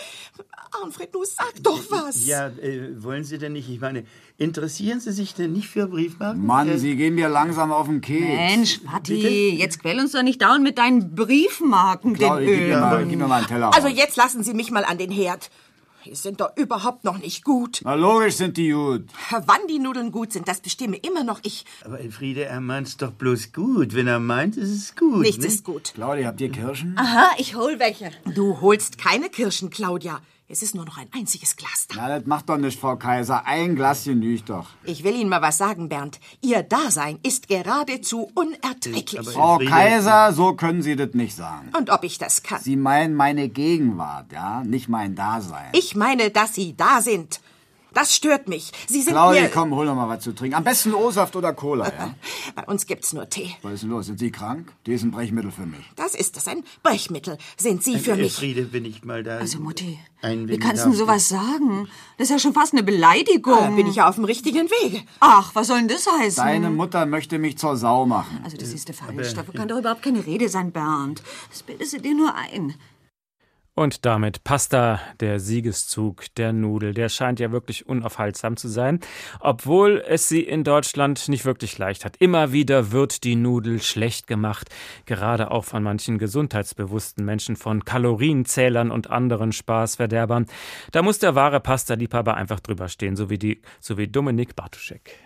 Arnfred, 0.82 1.14
du 1.14 1.24
sag 1.24 1.52
doch 1.62 1.82
was. 1.90 2.26
Ja, 2.26 2.48
äh, 2.48 3.02
wollen 3.02 3.24
Sie 3.24 3.38
denn 3.38 3.52
nicht? 3.52 3.68
Ich 3.68 3.80
meine, 3.80 4.04
interessieren 4.38 5.00
Sie 5.00 5.12
sich 5.12 5.34
denn 5.34 5.52
nicht 5.52 5.68
für 5.68 5.86
Briefmarken? 5.88 6.44
Mann, 6.44 6.68
äh, 6.68 6.78
Sie 6.78 6.96
gehen 6.96 7.14
mir 7.14 7.28
langsam 7.28 7.72
auf 7.72 7.86
den 7.86 8.00
Keks. 8.00 8.20
Mensch, 8.20 8.78
Patti, 8.78 9.56
jetzt 9.56 9.80
quäl 9.80 9.98
uns 10.00 10.12
doch 10.12 10.22
nicht 10.22 10.42
dauernd 10.42 10.62
mit 10.62 10.78
deinen 10.78 11.14
Briefmarken, 11.14 12.14
Claudia, 12.14 12.46
den 12.46 12.58
gib 12.58 12.68
mir, 12.68 12.80
mal, 12.80 13.06
gib 13.06 13.18
mir 13.18 13.26
mal 13.26 13.36
einen 13.38 13.46
Teller. 13.46 13.74
Also 13.74 13.88
jetzt 13.88 14.16
lassen 14.16 14.42
Sie 14.44 14.54
mich 14.54 14.70
mal 14.70 14.84
an 14.84 14.98
den 14.98 15.10
Herd. 15.10 15.50
Die 16.06 16.14
sind 16.14 16.40
doch 16.40 16.56
überhaupt 16.56 17.02
noch 17.02 17.18
nicht 17.18 17.42
gut. 17.42 17.80
Na 17.82 17.94
logisch 17.94 18.36
sind 18.36 18.56
die 18.56 18.70
gut. 18.70 19.06
Wann 19.30 19.66
die 19.68 19.80
Nudeln 19.80 20.12
gut 20.12 20.32
sind, 20.32 20.46
das 20.46 20.60
bestimme 20.60 20.96
immer 20.96 21.24
noch 21.24 21.40
ich. 21.42 21.64
Aber 21.84 21.98
Elfriede, 21.98 22.44
er 22.44 22.60
meint's 22.60 22.96
doch 22.96 23.10
bloß 23.10 23.52
gut. 23.52 23.92
Wenn 23.94 24.06
er 24.06 24.20
meint, 24.20 24.56
ist 24.56 24.70
es 24.70 24.94
gut. 24.94 25.22
Nichts 25.22 25.42
ne? 25.42 25.48
ist 25.48 25.64
gut. 25.64 25.92
Claudia, 25.94 26.28
habt 26.28 26.40
ihr 26.40 26.50
Kirschen? 26.50 26.96
Aha, 26.96 27.30
ich 27.38 27.56
hol 27.56 27.80
welche. 27.80 28.12
Du 28.36 28.60
holst 28.60 28.98
keine 28.98 29.30
Kirschen, 29.30 29.70
Claudia. 29.70 30.20
Es 30.48 30.62
ist 30.62 30.76
nur 30.76 30.84
noch 30.84 30.96
ein 30.96 31.08
einziges 31.12 31.56
Glas 31.56 31.88
da. 31.88 31.96
Na, 31.96 32.18
das 32.20 32.26
macht 32.26 32.48
doch 32.48 32.56
nicht, 32.56 32.78
Frau 32.78 32.94
Kaiser. 32.94 33.46
Ein 33.46 33.74
Glas 33.74 34.04
genügt 34.04 34.48
doch. 34.48 34.68
Ich 34.84 35.02
will 35.02 35.16
Ihnen 35.16 35.28
mal 35.28 35.42
was 35.42 35.58
sagen, 35.58 35.88
Bernd. 35.88 36.20
Ihr 36.40 36.62
Dasein 36.62 37.18
ist 37.24 37.48
geradezu 37.48 38.30
unerträglich. 38.32 39.28
Frau 39.28 39.58
Kaiser, 39.58 40.32
so 40.32 40.54
können 40.54 40.82
Sie 40.82 40.94
das 40.94 41.14
nicht 41.14 41.34
sagen. 41.34 41.72
Und 41.76 41.90
ob 41.90 42.04
ich 42.04 42.18
das 42.18 42.44
kann? 42.44 42.60
Sie 42.62 42.76
meinen 42.76 43.16
meine 43.16 43.48
Gegenwart, 43.48 44.30
ja? 44.32 44.62
Nicht 44.62 44.88
mein 44.88 45.16
Dasein. 45.16 45.70
Ich 45.72 45.96
meine, 45.96 46.30
dass 46.30 46.54
Sie 46.54 46.76
da 46.76 47.02
sind. 47.02 47.40
Das 47.96 48.14
stört 48.14 48.46
mich. 48.46 48.72
Sie 48.86 49.00
sind 49.00 49.14
Claudia, 49.14 49.44
mir... 49.44 49.48
komm, 49.48 49.74
hol 49.74 49.86
doch 49.86 49.94
mal 49.94 50.06
was 50.06 50.22
zu 50.22 50.32
trinken. 50.32 50.54
Am 50.54 50.64
besten 50.64 50.92
O-Saft 50.92 51.34
oder 51.34 51.54
Cola, 51.54 51.86
ja? 51.98 52.14
Bei 52.54 52.64
uns 52.64 52.84
gibt's 52.84 53.14
nur 53.14 53.26
Tee. 53.30 53.56
Was 53.62 53.72
ist 53.72 53.84
denn 53.84 53.90
los? 53.90 54.04
Sind 54.04 54.18
Sie 54.18 54.30
krank? 54.30 54.70
Die 54.84 54.92
ist 54.92 55.02
ein 55.02 55.12
Brechmittel 55.12 55.50
für 55.50 55.64
mich. 55.64 55.80
Das 55.96 56.14
ist 56.14 56.36
es, 56.36 56.46
ein 56.46 56.62
Brechmittel. 56.82 57.38
Sind 57.56 57.82
Sie 57.82 57.98
für 57.98 58.14
mich. 58.14 58.34
Elfriede, 58.34 58.70
wenn 58.74 58.84
ich 58.84 59.02
mal 59.02 59.22
da... 59.22 59.38
Also, 59.38 59.60
Mutti, 59.60 59.98
ein 60.20 60.46
wie 60.46 60.58
kannst 60.58 60.84
du 60.84 60.90
denn 60.90 60.98
sowas 60.98 61.26
sagen? 61.30 61.88
Das 62.18 62.26
ist 62.26 62.32
ja 62.32 62.38
schon 62.38 62.52
fast 62.52 62.74
eine 62.74 62.82
Beleidigung. 62.82 63.56
Da 63.56 63.70
bin 63.70 63.86
ich 63.86 63.96
ja 63.96 64.10
auf 64.10 64.16
dem 64.16 64.24
richtigen 64.24 64.68
Wege. 64.82 65.00
Ach, 65.20 65.54
was 65.54 65.68
soll 65.68 65.78
denn 65.78 65.88
das 65.88 66.06
heißen? 66.06 66.44
Deine 66.44 66.68
Mutter 66.68 67.06
möchte 67.06 67.38
mich 67.38 67.56
zur 67.56 67.78
Sau 67.78 68.04
machen. 68.04 68.42
Also, 68.44 68.58
das 68.58 68.74
ist 68.74 68.88
der 68.88 68.94
falsch. 68.94 69.32
Davon 69.32 69.54
kann 69.54 69.68
doch 69.68 69.78
überhaupt 69.78 70.02
keine 70.02 70.26
Rede 70.26 70.50
sein, 70.50 70.70
Bernd. 70.70 71.22
Das 71.48 71.62
bildest 71.62 71.94
du 71.94 72.00
dir 72.02 72.14
nur 72.14 72.34
ein. 72.34 72.74
Und 73.78 74.06
damit 74.06 74.42
Pasta, 74.42 75.00
der 75.20 75.38
Siegeszug 75.38 76.34
der 76.36 76.54
Nudel. 76.54 76.94
Der 76.94 77.10
scheint 77.10 77.38
ja 77.40 77.52
wirklich 77.52 77.86
unaufhaltsam 77.86 78.56
zu 78.56 78.68
sein, 78.68 79.00
obwohl 79.38 80.02
es 80.08 80.30
sie 80.30 80.40
in 80.40 80.64
Deutschland 80.64 81.28
nicht 81.28 81.44
wirklich 81.44 81.76
leicht 81.76 82.06
hat. 82.06 82.16
Immer 82.16 82.52
wieder 82.52 82.90
wird 82.90 83.22
die 83.22 83.36
Nudel 83.36 83.82
schlecht 83.82 84.28
gemacht, 84.28 84.70
gerade 85.04 85.50
auch 85.50 85.66
von 85.66 85.82
manchen 85.82 86.16
gesundheitsbewussten 86.16 87.22
Menschen, 87.22 87.54
von 87.54 87.84
Kalorienzählern 87.84 88.90
und 88.90 89.10
anderen 89.10 89.52
Spaßverderbern. 89.52 90.46
Da 90.92 91.02
muss 91.02 91.18
der 91.18 91.34
wahre 91.34 91.60
Pasta-Liebhaber 91.60 92.34
einfach 92.34 92.60
drüber 92.60 92.88
stehen, 92.88 93.14
so 93.14 93.28
wie, 93.28 93.38
die, 93.38 93.60
so 93.78 93.98
wie 93.98 94.08
Dominik 94.08 94.56
Bartuschek. 94.56 95.25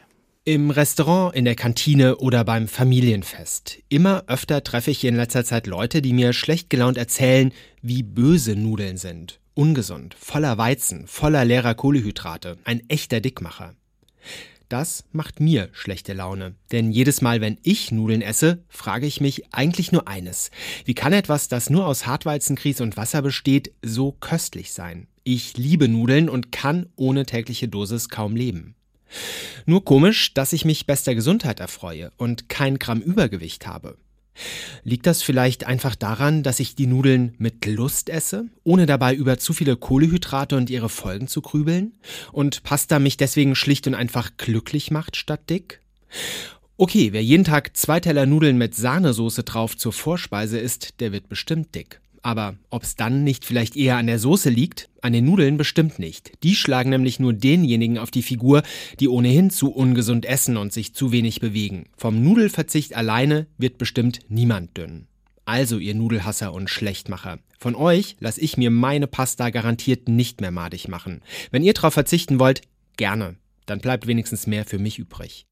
Im 0.51 0.71
Restaurant, 0.71 1.33
in 1.37 1.45
der 1.45 1.55
Kantine 1.55 2.17
oder 2.17 2.43
beim 2.43 2.67
Familienfest. 2.67 3.79
Immer 3.89 4.25
öfter 4.27 4.65
treffe 4.65 4.91
ich 4.91 5.05
in 5.05 5.15
letzter 5.15 5.45
Zeit 5.45 5.69
Leute, 5.69 6.03
die 6.03 6.13
mir 6.13 6.33
schlecht 6.33 6.71
gelaunt 6.71 6.99
erzählen, 6.99 7.53
wie 7.83 8.03
böse 8.03 8.57
Nudeln 8.57 8.97
sind. 8.97 9.39
Ungesund, 9.55 10.17
voller 10.19 10.59
Weizen, 10.59 11.07
voller 11.07 11.45
leerer 11.45 11.77
Kohlehydrate. 11.77 12.59
Ein 12.65 12.83
echter 12.89 13.21
Dickmacher. 13.21 13.77
Das 14.69 15.05
macht 15.13 15.39
mir 15.39 15.69
schlechte 15.71 16.15
Laune. 16.15 16.57
Denn 16.73 16.91
jedes 16.91 17.21
Mal, 17.21 17.41
wenn 17.41 17.59
ich 17.63 17.93
Nudeln 17.93 18.21
esse, 18.21 18.65
frage 18.69 19.07
ich 19.07 19.21
mich 19.21 19.55
eigentlich 19.55 19.93
nur 19.93 20.09
eines. 20.09 20.51
Wie 20.85 20.95
kann 20.95 21.13
etwas, 21.13 21.47
das 21.47 21.71
nur 21.71 21.87
aus 21.87 22.07
Hartweizengrieß 22.07 22.81
und 22.81 22.97
Wasser 22.97 23.23
besteht, 23.23 23.73
so 23.83 24.11
köstlich 24.11 24.73
sein? 24.73 25.07
Ich 25.23 25.57
liebe 25.57 25.87
Nudeln 25.87 26.29
und 26.29 26.51
kann 26.51 26.87
ohne 26.97 27.25
tägliche 27.25 27.69
Dosis 27.69 28.09
kaum 28.09 28.35
leben. 28.35 28.75
Nur 29.66 29.85
komisch, 29.85 30.35
dass 30.35 30.53
ich 30.53 30.64
mich 30.64 30.87
bester 30.87 31.14
Gesundheit 31.14 31.61
erfreue 31.61 32.12
und 32.16 32.49
kein 32.49 32.79
Gramm 32.79 33.01
Übergewicht 33.01 33.66
habe. 33.66 33.96
Liegt 34.85 35.07
das 35.07 35.23
vielleicht 35.23 35.64
einfach 35.66 35.94
daran, 35.94 36.42
dass 36.42 36.61
ich 36.61 36.75
die 36.75 36.87
Nudeln 36.87 37.35
mit 37.38 37.66
Lust 37.66 38.09
esse, 38.09 38.46
ohne 38.64 38.87
dabei 38.87 39.14
über 39.14 39.38
zu 39.38 39.53
viele 39.53 39.77
Kohlehydrate 39.77 40.57
und 40.57 40.70
ihre 40.70 40.88
Folgen 40.88 41.29
zu 41.29 41.42
grübeln? 41.42 41.99
Und 42.33 42.62
Pasta 42.62 42.99
mich 42.99 43.16
deswegen 43.16 43.55
schlicht 43.55 43.87
und 43.87 43.94
einfach 43.94 44.31
glücklich 44.37 44.90
macht 44.90 45.16
statt 45.16 45.51
dick? 45.51 45.81
Okay, 46.77 47.12
wer 47.12 47.23
jeden 47.23 47.44
Tag 47.44 47.77
zwei 47.77 48.01
Teller 48.01 48.25
Nudeln 48.25 48.57
mit 48.57 48.75
Sahnesoße 48.75 49.42
drauf 49.42 49.77
zur 49.77 49.92
Vorspeise 49.92 50.59
isst, 50.59 51.01
der 51.01 51.12
wird 51.12 51.29
bestimmt 51.29 51.75
dick. 51.75 52.01
Aber 52.23 52.57
ob's 52.69 52.97
dann 52.97 53.25
nicht 53.25 53.45
vielleicht 53.45 53.77
eher 53.77 53.97
an 53.97 54.07
der 54.07 54.19
Soße 54.19 54.51
liegt? 54.51 54.91
An 55.01 55.15
den 55.15 55.25
Nudeln 55.25 55.57
bestimmt 55.57 55.99
nicht. 55.99 56.33
Die 56.43 56.55
schlagen 56.55 56.91
nämlich 56.91 57.19
nur 57.19 57.33
denjenigen 57.33 57.99
auf 57.99 58.11
die 58.11 58.23
Figur, 58.23 58.63
die 59.01 59.09
ohnehin 59.09 59.49
zu 59.51 59.73
ungesund 59.73 60.27
essen 60.27 60.59
und 60.59 60.73
sich 60.73 60.95
zu 60.95 61.13
wenig 61.13 61.41
bewegen. 61.41 61.87
Vom 61.97 62.23
Nudelverzicht 62.23 62.95
alleine 62.95 63.47
wird 63.57 63.79
bestimmt 63.79 64.21
niemand 64.29 64.77
dünn. 64.77 65.07
Also, 65.47 65.79
ihr 65.79 65.95
Nudelhasser 65.95 66.53
und 66.53 66.69
Schlechtmacher. 66.69 67.39
Von 67.59 67.75
euch 67.75 68.17
lasse 68.21 68.41
ich 68.41 68.57
mir 68.57 68.71
meine 68.71 69.07
Pasta 69.07 69.51
garantiert 69.51 70.09
nicht 70.09 70.41
mehr 70.41 70.51
madig 70.51 70.87
machen. 70.87 71.23
Wenn 71.51 71.65
ihr 71.65 71.73
drauf 71.73 71.95
verzichten 71.95 72.39
wollt, 72.39 72.61
gerne. 72.97 73.37
Dann 73.67 73.81
bleibt 73.81 74.07
wenigstens 74.07 74.47
mehr 74.47 74.65
für 74.65 74.79
mich 74.79 74.99
übrig. 74.99 75.47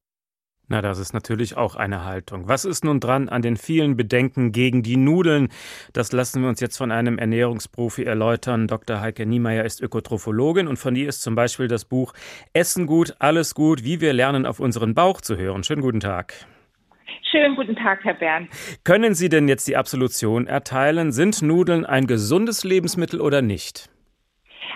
Na, 0.71 0.83
das 0.83 0.99
ist 0.99 1.13
natürlich 1.13 1.57
auch 1.57 1.75
eine 1.75 2.05
Haltung. 2.05 2.47
Was 2.47 2.63
ist 2.63 2.85
nun 2.85 2.99
dran 2.99 3.27
an 3.27 3.41
den 3.41 3.57
vielen 3.57 3.97
Bedenken 3.97 4.51
gegen 4.51 4.83
die 4.83 4.97
Nudeln? 4.97 5.49
Das 5.93 6.11
lassen 6.11 6.43
wir 6.43 6.49
uns 6.49 6.59
jetzt 6.59 6.77
von 6.77 6.91
einem 6.91 7.17
Ernährungsprofi 7.17 8.03
erläutern. 8.03 8.67
Dr. 8.67 9.01
Heike 9.01 9.25
Niemeyer 9.25 9.65
ist 9.65 9.81
Ökotrophologin 9.81 10.67
und 10.67 10.77
von 10.77 10.95
ihr 10.95 11.09
ist 11.09 11.23
zum 11.23 11.33
Beispiel 11.33 11.67
das 11.67 11.85
Buch 11.85 12.13
Essen 12.53 12.85
gut, 12.85 13.15
alles 13.17 13.55
gut, 13.55 13.83
wie 13.83 13.99
wir 13.99 14.13
lernen, 14.13 14.45
auf 14.45 14.59
unseren 14.59 14.93
Bauch 14.93 15.21
zu 15.21 15.37
hören. 15.37 15.63
Schönen 15.63 15.81
guten 15.81 16.01
Tag. 16.01 16.35
Schönen 17.31 17.55
guten 17.55 17.75
Tag, 17.75 18.03
Herr 18.03 18.13
Bernd. 18.13 18.49
Können 18.83 19.15
Sie 19.15 19.29
denn 19.29 19.47
jetzt 19.47 19.67
die 19.67 19.75
Absolution 19.75 20.45
erteilen? 20.45 21.11
Sind 21.11 21.41
Nudeln 21.41 21.83
ein 21.83 22.05
gesundes 22.05 22.63
Lebensmittel 22.63 23.21
oder 23.21 23.41
nicht? 23.41 23.89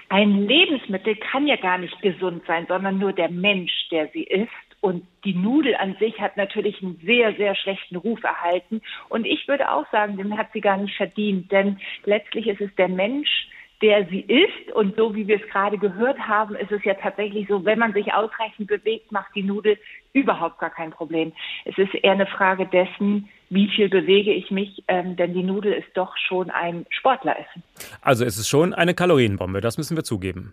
Ein 0.09 0.47
Lebensmittel 0.47 1.15
kann 1.17 1.45
ja 1.45 1.55
gar 1.57 1.77
nicht 1.77 2.01
gesund 2.01 2.41
sein, 2.47 2.65
sondern 2.67 2.97
nur 2.97 3.13
der 3.13 3.29
Mensch, 3.29 3.71
der 3.91 4.09
sie 4.11 4.23
isst. 4.23 4.49
Und 4.83 5.07
die 5.23 5.33
Nudel 5.33 5.77
an 5.77 5.95
sich 5.97 6.19
hat 6.19 6.35
natürlich 6.35 6.83
einen 6.83 6.99
sehr, 7.05 7.33
sehr 7.35 7.55
schlechten 7.55 7.95
Ruf 7.95 8.21
erhalten. 8.21 8.81
Und 9.07 9.25
ich 9.25 9.47
würde 9.47 9.71
auch 9.71 9.89
sagen, 9.93 10.17
den 10.17 10.37
hat 10.37 10.47
sie 10.51 10.59
gar 10.59 10.75
nicht 10.75 10.97
verdient. 10.97 11.49
Denn 11.53 11.79
letztlich 12.03 12.47
ist 12.47 12.59
es 12.59 12.75
der 12.75 12.89
Mensch, 12.89 13.47
der 13.81 14.05
sie 14.09 14.19
ist. 14.19 14.75
Und 14.75 14.97
so 14.97 15.15
wie 15.15 15.25
wir 15.25 15.37
es 15.41 15.49
gerade 15.49 15.77
gehört 15.77 16.19
haben, 16.19 16.57
ist 16.57 16.73
es 16.73 16.83
ja 16.83 16.95
tatsächlich 16.95 17.47
so, 17.47 17.63
wenn 17.63 17.79
man 17.79 17.93
sich 17.93 18.13
ausreichend 18.13 18.67
bewegt, 18.67 19.09
macht 19.13 19.33
die 19.35 19.43
Nudel 19.43 19.77
überhaupt 20.11 20.59
gar 20.59 20.69
kein 20.69 20.91
Problem. 20.91 21.31
Es 21.63 21.77
ist 21.77 21.95
eher 21.95 22.11
eine 22.11 22.27
Frage 22.27 22.65
dessen, 22.65 23.29
wie 23.49 23.69
viel 23.69 23.87
bewege 23.87 24.33
ich 24.33 24.51
mich, 24.51 24.83
ähm, 24.89 25.15
denn 25.15 25.33
die 25.33 25.43
Nudel 25.43 25.71
ist 25.71 25.95
doch 25.95 26.17
schon 26.17 26.51
ein 26.51 26.85
Sportleressen. 26.89 27.63
Also 28.01 28.25
es 28.25 28.37
ist 28.37 28.49
schon 28.49 28.73
eine 28.73 28.93
Kalorienbombe, 28.93 29.61
das 29.61 29.77
müssen 29.77 29.95
wir 29.95 30.03
zugeben 30.03 30.51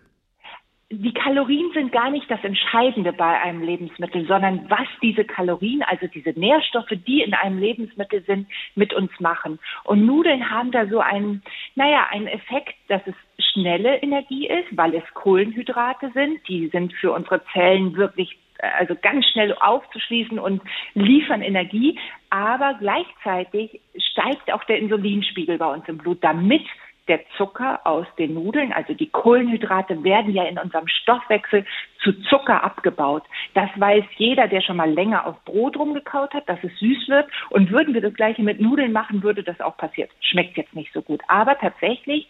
die 0.91 1.13
Kalorien 1.13 1.71
sind 1.73 1.91
gar 1.91 2.09
nicht 2.09 2.29
das 2.29 2.43
Entscheidende 2.43 3.13
bei 3.13 3.39
einem 3.39 3.63
Lebensmittel, 3.63 4.27
sondern 4.27 4.69
was 4.69 4.87
diese 5.01 5.23
Kalorien, 5.23 5.83
also 5.83 6.07
diese 6.07 6.37
Nährstoffe, 6.37 6.91
die 7.07 7.21
in 7.21 7.33
einem 7.33 7.59
Lebensmittel 7.59 8.23
sind, 8.25 8.47
mit 8.75 8.93
uns 8.93 9.11
machen. 9.19 9.59
Und 9.85 10.05
Nudeln 10.05 10.49
haben 10.49 10.71
da 10.71 10.85
so 10.87 10.99
einen, 10.99 11.43
naja, 11.75 12.07
einen 12.11 12.27
Effekt, 12.27 12.75
dass 12.89 13.01
es 13.05 13.15
schnelle 13.53 14.01
Energie 14.01 14.47
ist, 14.47 14.75
weil 14.75 14.93
es 14.93 15.03
Kohlenhydrate 15.13 16.11
sind. 16.13 16.45
Die 16.47 16.67
sind 16.67 16.93
für 16.93 17.13
unsere 17.13 17.41
Zellen 17.53 17.95
wirklich 17.95 18.37
also 18.59 18.95
ganz 19.01 19.25
schnell 19.27 19.55
aufzuschließen 19.55 20.37
und 20.37 20.61
liefern 20.93 21.41
Energie, 21.41 21.97
aber 22.29 22.75
gleichzeitig 22.79 23.81
steigt 24.11 24.53
auch 24.53 24.63
der 24.65 24.77
Insulinspiegel 24.77 25.57
bei 25.57 25.73
uns 25.73 25.87
im 25.87 25.97
Blut, 25.97 26.19
damit 26.21 26.63
der 27.11 27.19
Zucker 27.35 27.81
aus 27.83 28.07
den 28.17 28.35
Nudeln, 28.35 28.71
also 28.71 28.93
die 28.93 29.09
Kohlenhydrate, 29.09 30.01
werden 30.05 30.33
ja 30.33 30.45
in 30.45 30.57
unserem 30.57 30.87
Stoffwechsel 30.87 31.65
zu 32.01 32.13
Zucker 32.29 32.63
abgebaut. 32.63 33.23
Das 33.53 33.69
weiß 33.75 34.05
jeder, 34.15 34.47
der 34.47 34.61
schon 34.61 34.77
mal 34.77 34.89
länger 34.89 35.27
auf 35.27 35.43
Brot 35.43 35.75
rumgekaut 35.75 36.33
hat, 36.33 36.47
dass 36.47 36.63
es 36.63 36.71
süß 36.79 37.09
wird. 37.09 37.29
Und 37.49 37.69
würden 37.69 37.93
wir 37.93 37.99
das 37.99 38.13
gleiche 38.13 38.43
mit 38.43 38.61
Nudeln 38.61 38.93
machen, 38.93 39.23
würde 39.23 39.43
das 39.43 39.59
auch 39.59 39.75
passieren. 39.75 40.09
Schmeckt 40.21 40.55
jetzt 40.55 40.73
nicht 40.73 40.93
so 40.93 41.01
gut. 41.01 41.19
Aber 41.27 41.59
tatsächlich, 41.59 42.29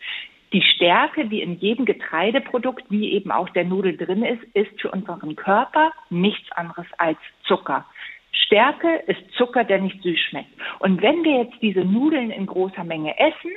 die 0.51 0.63
Stärke, 0.63 1.27
die 1.27 1.43
in 1.43 1.59
jedem 1.59 1.85
Getreideprodukt, 1.85 2.85
wie 2.89 3.11
eben 3.11 3.31
auch 3.31 3.49
der 3.49 3.65
Nudel 3.65 3.95
drin 3.95 4.23
ist, 4.23 4.41
ist 4.55 4.81
für 4.81 4.89
unseren 4.89 5.35
Körper 5.35 5.91
nichts 6.09 6.51
anderes 6.53 6.87
als 6.97 7.19
Zucker. 7.43 7.85
Stärke 8.31 8.95
ist 9.05 9.21
Zucker, 9.37 9.63
der 9.63 9.79
nicht 9.79 10.01
süß 10.01 10.19
schmeckt. 10.19 10.49
Und 10.79 11.03
wenn 11.03 11.23
wir 11.23 11.43
jetzt 11.43 11.61
diese 11.61 11.81
Nudeln 11.81 12.31
in 12.31 12.47
großer 12.47 12.83
Menge 12.83 13.17
essen, 13.19 13.51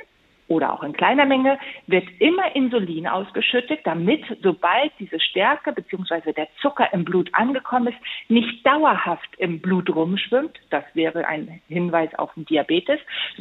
oder 0.47 0.73
auch 0.73 0.83
in 0.83 0.93
kleiner 0.93 1.25
Menge, 1.25 1.57
wird 1.87 2.07
immer 2.19 2.55
Insulin 2.55 3.07
ausgeschüttet, 3.07 3.79
damit 3.83 4.23
sobald 4.41 4.91
diese 4.99 5.19
Stärke 5.19 5.71
bzw. 5.71 6.33
der 6.33 6.47
Zucker 6.61 6.91
im 6.93 7.03
Blut 7.03 7.29
angekommen 7.33 7.87
ist, 7.87 7.97
nicht 8.29 8.65
dauerhaft 8.65 9.29
im 9.37 9.59
Blut 9.59 9.93
rumschwimmt, 9.93 10.59
das 10.69 10.83
wäre 10.93 11.27
ein 11.27 11.61
Hinweis 11.67 12.13
auf 12.15 12.33
den 12.35 12.45
Diabetes, 12.45 12.99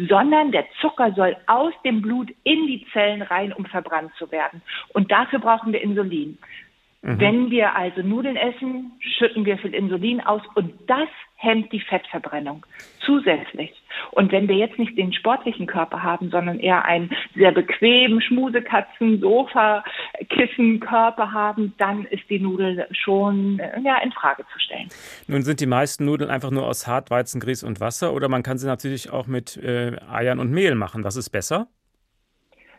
sondern 0.08 0.52
der 0.52 0.66
Zucker 0.80 1.12
soll 1.12 1.36
aus 1.46 1.74
dem 1.84 2.00
Blut 2.00 2.30
in 2.44 2.66
die 2.66 2.86
Zellen 2.92 3.22
rein, 3.22 3.52
um 3.52 3.66
verbrannt 3.66 4.12
zu 4.18 4.30
werden. 4.30 4.62
Und 4.92 5.10
dafür 5.10 5.38
brauchen 5.38 5.72
wir 5.72 5.82
Insulin. 5.82 6.38
Mhm. 7.04 7.20
Wenn 7.20 7.50
wir 7.50 7.76
also 7.76 8.00
Nudeln 8.00 8.36
essen, 8.36 8.92
schütten 8.98 9.44
wir 9.44 9.58
viel 9.58 9.74
Insulin 9.74 10.22
aus 10.22 10.40
und 10.54 10.72
das 10.86 11.08
hemmt 11.36 11.70
die 11.70 11.80
Fettverbrennung 11.80 12.64
zusätzlich. 13.04 13.70
Und 14.12 14.32
wenn 14.32 14.48
wir 14.48 14.56
jetzt 14.56 14.78
nicht 14.78 14.96
den 14.96 15.12
sportlichen 15.12 15.66
Körper 15.66 16.02
haben, 16.02 16.30
sondern 16.30 16.58
eher 16.58 16.86
einen 16.86 17.10
sehr 17.34 17.52
bequemen 17.52 18.22
Schmusekatzen, 18.22 19.20
Sofa, 19.20 19.84
Kissenkörper 20.30 21.30
haben, 21.30 21.74
dann 21.76 22.06
ist 22.06 22.22
die 22.30 22.38
Nudel 22.38 22.86
schon 22.92 23.60
ja, 23.82 23.98
in 24.02 24.12
Frage 24.12 24.44
zu 24.50 24.58
stellen. 24.58 24.88
Nun 25.26 25.42
sind 25.42 25.60
die 25.60 25.66
meisten 25.66 26.06
Nudeln 26.06 26.30
einfach 26.30 26.50
nur 26.50 26.66
aus 26.66 26.86
Hartweizen, 26.86 27.38
Grieß 27.38 27.64
und 27.64 27.80
Wasser 27.80 28.14
oder 28.14 28.30
man 28.30 28.42
kann 28.42 28.56
sie 28.56 28.66
natürlich 28.66 29.10
auch 29.10 29.26
mit 29.26 29.58
äh, 29.58 29.96
Eiern 30.10 30.38
und 30.38 30.50
Mehl 30.50 30.74
machen. 30.74 31.04
Was 31.04 31.16
ist 31.16 31.28
besser? 31.28 31.68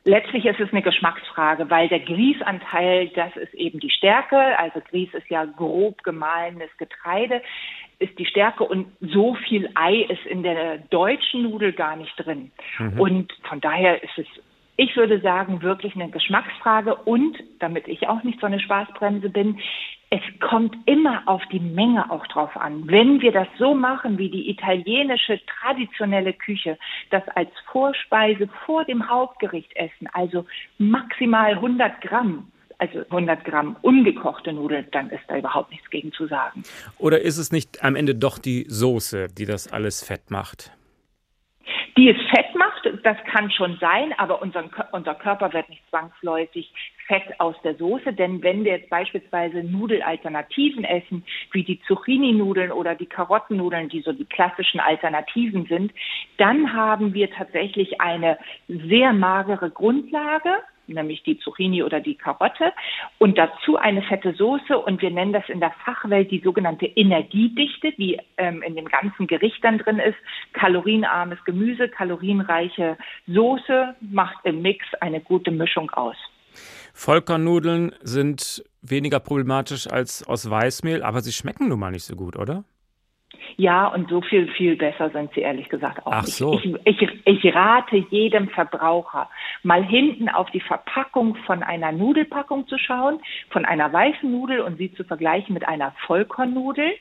Letztlich 0.08 0.46
ist 0.46 0.60
es 0.60 0.72
eine 0.72 0.84
Geschmacksfrage, 0.84 1.68
weil 1.72 1.90
der 1.90 2.00
Grießanteil, 2.00 3.10
das 3.10 3.36
ist 3.38 3.56
eben 3.56 3.80
die 3.80 3.90
Stärke. 3.90 4.38
Also 4.60 4.80
Grieß 4.80 5.16
ist 5.16 5.28
ja 5.30 5.46
grob 5.46 6.04
gemahlenes 6.04 6.70
Getreide, 6.78 7.42
ist 7.98 8.18
die 8.20 8.28
Stärke 8.28 8.66
und 8.66 8.92
so 9.02 9.34
viel 9.34 9.68
Ei 9.74 10.02
ist 10.02 10.24
in 10.28 10.44
der 10.44 10.78
deutschen 10.78 11.42
Nudel 11.42 11.74
gar 11.74 11.96
nicht 11.96 12.14
drin. 12.18 12.52
Mhm. 12.78 13.00
Und 13.00 13.34
von 13.50 13.62
daher 13.62 14.04
ist 14.04 14.18
es 14.18 14.28
ich 14.78 14.96
würde 14.96 15.22
sagen, 15.22 15.62
wirklich 15.62 15.96
eine 15.96 16.10
Geschmacksfrage 16.10 16.96
und, 16.96 17.38
damit 17.60 17.88
ich 17.88 18.08
auch 18.08 18.24
nicht 18.24 18.40
so 18.40 18.46
eine 18.46 18.60
Spaßbremse 18.60 19.30
bin, 19.30 19.60
es 20.10 20.22
kommt 20.40 20.76
immer 20.86 21.24
auf 21.26 21.42
die 21.52 21.60
Menge 21.60 22.10
auch 22.12 22.26
drauf 22.28 22.56
an. 22.56 22.84
Wenn 22.88 23.22
wir 23.22 23.32
das 23.32 23.48
so 23.58 23.74
machen 23.74 24.18
wie 24.18 24.30
die 24.30 24.50
italienische 24.50 25.40
traditionelle 25.46 26.34
Küche, 26.34 26.78
das 27.10 27.24
als 27.36 27.50
Vorspeise 27.72 28.48
vor 28.66 28.86
dem 28.86 29.10
Hauptgericht 29.10 29.76
essen, 29.76 30.08
also 30.14 30.46
maximal 30.78 31.54
100 31.54 32.02
Gramm, 32.02 32.52
also 32.78 33.00
100 33.00 33.46
Gramm 33.46 33.78
ungekochte 33.82 34.54
Nudeln, 34.54 34.88
dann 34.92 35.10
ist 35.10 35.24
da 35.28 35.38
überhaupt 35.38 35.72
nichts 35.72 35.90
gegen 35.90 36.12
zu 36.12 36.28
sagen. 36.28 36.64
Oder 36.98 37.22
ist 37.22 37.38
es 37.38 37.52
nicht 37.52 37.84
am 37.84 37.96
Ende 37.96 38.16
doch 38.16 38.38
die 38.38 38.66
Soße, 38.68 39.28
die 39.36 39.46
das 39.46 39.72
alles 39.72 40.04
fett 40.04 40.30
macht? 40.30 40.72
Die 41.98 42.10
es 42.10 42.18
fett 42.30 42.54
macht, 42.56 42.75
das 43.04 43.18
kann 43.32 43.52
schon 43.52 43.78
sein, 43.80 44.14
aber 44.18 44.42
unser, 44.42 44.66
unser 44.92 45.16
Körper 45.16 45.54
wird 45.54 45.70
nicht 45.70 45.88
zwangsläufig 45.90 46.72
Fett 47.08 47.40
aus 47.40 47.56
der 47.64 47.76
Soße, 47.76 48.14
denn 48.14 48.42
wenn 48.42 48.64
wir 48.64 48.78
jetzt 48.78 48.90
beispielsweise 48.90 49.64
Nudelalternativen 49.64 50.84
essen, 50.84 51.24
wie 51.52 51.64
die 51.64 51.80
Zucchini-Nudeln 51.88 52.72
oder 52.72 52.96
die 52.96 53.06
Karottennudeln, 53.06 53.90
die 53.90 54.02
so 54.02 54.12
die 54.12 54.26
klassischen 54.26 54.80
Alternativen 54.80 55.66
sind, 55.66 55.94
dann 56.38 56.74
haben 56.74 57.14
wir 57.14 57.30
tatsächlich 57.32 58.02
eine 58.02 58.38
sehr 58.68 59.14
magere 59.14 59.70
Grundlage, 59.70 60.64
nämlich 60.88 61.24
die 61.24 61.40
Zucchini 61.40 61.84
oder 61.84 62.00
die 62.00 62.16
Karotte 62.16 62.74
und 63.18 63.38
dazu 63.38 63.78
eine 63.78 64.02
fette 64.04 64.34
Soße 64.34 64.78
und 64.78 65.02
wir 65.02 65.12
nennen 65.12 65.34
das 65.34 65.48
in 65.50 65.60
der 65.60 65.72
Fachwelt 65.84 66.32
die 66.32 66.42
sogenannte 66.42 66.86
Energiedichte, 66.86 67.92
die 67.94 68.20
ähm, 68.38 68.62
in 68.62 68.76
dem 68.76 68.86
ganzen 68.86 69.28
Gericht 69.28 69.64
dann 69.64 69.78
drin 69.78 70.00
ist. 70.00 70.18
Kalorienarmes 70.54 71.44
Gemüse, 71.46 71.90
kalorienreiche 71.90 72.98
Soße 73.28 73.96
macht 74.02 74.38
im 74.44 74.62
Mix 74.62 74.86
eine 75.02 75.22
gute 75.22 75.52
Mischung 75.52 75.90
aus. 75.92 76.18
Vollkornnudeln 76.94 77.94
sind 78.02 78.64
weniger 78.82 79.20
problematisch 79.20 79.88
als 79.88 80.26
aus 80.26 80.50
Weißmehl, 80.50 81.04
aber 81.04 81.22
sie 81.22 81.34
schmecken 81.34 81.68
nun 81.68 81.80
mal 81.80 81.92
nicht 81.92 82.06
so 82.06 82.16
gut, 82.16 82.38
oder? 82.38 82.64
Ja, 83.58 83.88
und 83.88 84.10
so 84.10 84.22
viel, 84.22 84.48
viel 84.54 84.76
besser 84.76 85.10
sind 85.10 85.34
sie 85.34 85.42
ehrlich 85.42 85.70
gesagt 85.70 86.06
auch 86.06 86.12
Ach. 86.12 86.26
So. 86.26 86.60
Ich, 86.84 87.02
ich, 87.02 87.10
ich 87.26 87.56
rate 87.56 87.98
jedem 88.10 88.50
Verbraucher, 88.50 89.30
mal 89.64 89.84
hinten 89.84 90.30
auf 90.30 90.50
die 90.52 90.60
Verpackung 90.60 91.36
von 91.46 91.64
einer 91.64 91.92
Nudelpackung 91.92 92.68
zu 92.68 92.78
schauen, 92.78 93.20
von 93.50 93.66
einer 93.66 93.92
weißen 93.92 94.30
Nudel 94.30 94.62
und 94.62 94.78
sie 94.78 94.94
zu 94.94 95.04
vergleichen 95.04 95.54
mit 95.54 95.68
einer 95.68 95.94
Vollkornnudel 96.06 96.92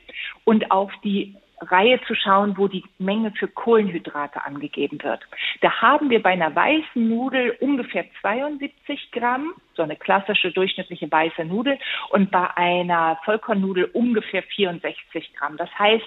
und 0.43 0.71
auf 0.71 0.91
die 1.03 1.35
Reihe 1.61 1.99
zu 2.07 2.15
schauen, 2.15 2.57
wo 2.57 2.67
die 2.67 2.83
Menge 2.97 3.31
für 3.31 3.47
Kohlenhydrate 3.47 4.45
angegeben 4.45 4.99
wird. 5.01 5.21
Da 5.61 5.81
haben 5.81 6.09
wir 6.09 6.21
bei 6.21 6.31
einer 6.31 6.55
weißen 6.55 7.07
Nudel 7.07 7.55
ungefähr 7.59 8.05
72 8.21 9.11
Gramm, 9.11 9.53
so 9.75 9.83
eine 9.83 9.95
klassische 9.95 10.51
durchschnittliche 10.51 11.11
weiße 11.11 11.45
Nudel, 11.45 11.77
und 12.09 12.31
bei 12.31 12.55
einer 12.57 13.17
Vollkornnudel 13.25 13.85
ungefähr 13.85 14.43
64 14.43 15.33
Gramm. 15.35 15.57
Das 15.57 15.69
heißt, 15.77 16.05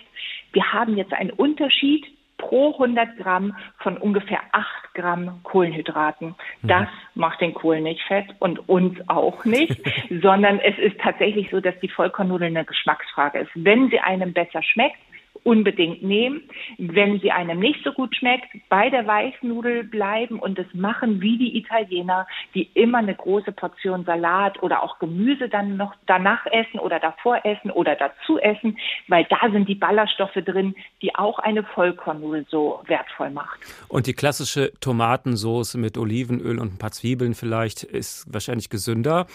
wir 0.53 0.73
haben 0.73 0.97
jetzt 0.97 1.13
einen 1.13 1.31
Unterschied 1.31 2.07
pro 2.39 2.73
100 2.73 3.19
Gramm 3.19 3.57
von 3.79 3.97
ungefähr 3.99 4.41
8 4.53 4.95
Gramm 4.95 5.41
Kohlenhydraten. 5.43 6.35
Mhm. 6.63 6.69
Das 6.69 6.89
macht 7.15 7.41
den 7.41 7.53
Kohl 7.53 7.81
nicht 7.81 8.01
fett 8.03 8.27
und 8.39 8.69
uns 8.69 8.97
auch 9.09 9.45
nicht, 9.45 9.81
sondern 10.23 10.61
es 10.61 10.79
ist 10.79 10.99
tatsächlich 11.01 11.51
so, 11.51 11.61
dass 11.61 11.79
die 11.81 11.89
Vollkornnudel 11.89 12.47
eine 12.47 12.65
Geschmacksfrage 12.65 13.41
ist. 13.41 13.51
Wenn 13.55 13.91
sie 13.91 13.99
einem 13.99 14.33
besser 14.33 14.63
schmeckt, 14.63 14.99
unbedingt 15.45 16.03
nehmen. 16.03 16.43
Wenn 16.79 17.21
sie 17.21 17.31
einem 17.31 17.59
nicht 17.59 17.83
so 17.85 17.93
gut 17.93 18.15
schmeckt, 18.17 18.47
bei 18.69 18.91
der 18.91 19.07
Weißnudel 19.07 19.85
bleiben 19.85 20.39
und 20.39 20.59
es 20.59 20.67
machen 20.75 21.21
wie 21.21 21.39
die 21.39 21.57
Italiener, 21.57 22.27
die 22.55 22.71
immer 22.75 22.99
eine 22.99 23.15
große 23.15 23.53
Portion 23.53 24.05
Salat 24.05 24.63
oder 24.63 24.83
auch 24.83 24.99
Gemüse 24.99 25.49
dann 25.49 25.77
noch 25.77 25.95
danach 26.07 26.47
essen 26.47 26.79
oder 26.79 27.01
davor 27.01 27.41
essen 27.45 27.71
oder 27.71 27.97
dazu 27.97 28.39
essen, 28.39 28.79
weil 29.09 29.27
da 29.29 29.51
sind 29.51 29.69
die 29.69 29.75
Ballaststoffe 29.75 30.35
drin, 30.35 30.75
die 31.03 31.15
auch 31.15 31.39
eine 31.39 31.63
Vollkornnudel 31.63 32.47
so 32.49 32.83
wertvoll 32.87 33.31
macht. 33.31 33.61
Und 33.89 34.07
die 34.07 34.15
klassische 34.15 34.73
Tomatensauce 34.81 35.75
mit 35.75 35.99
Olivenöl 35.99 36.59
und 36.59 36.75
ein 36.75 36.79
paar 36.79 36.93
Zwiebeln 36.93 37.35
vielleicht 37.35 37.83
ist 37.83 38.33
wahrscheinlich 38.33 38.71
gesünder, 38.71 39.27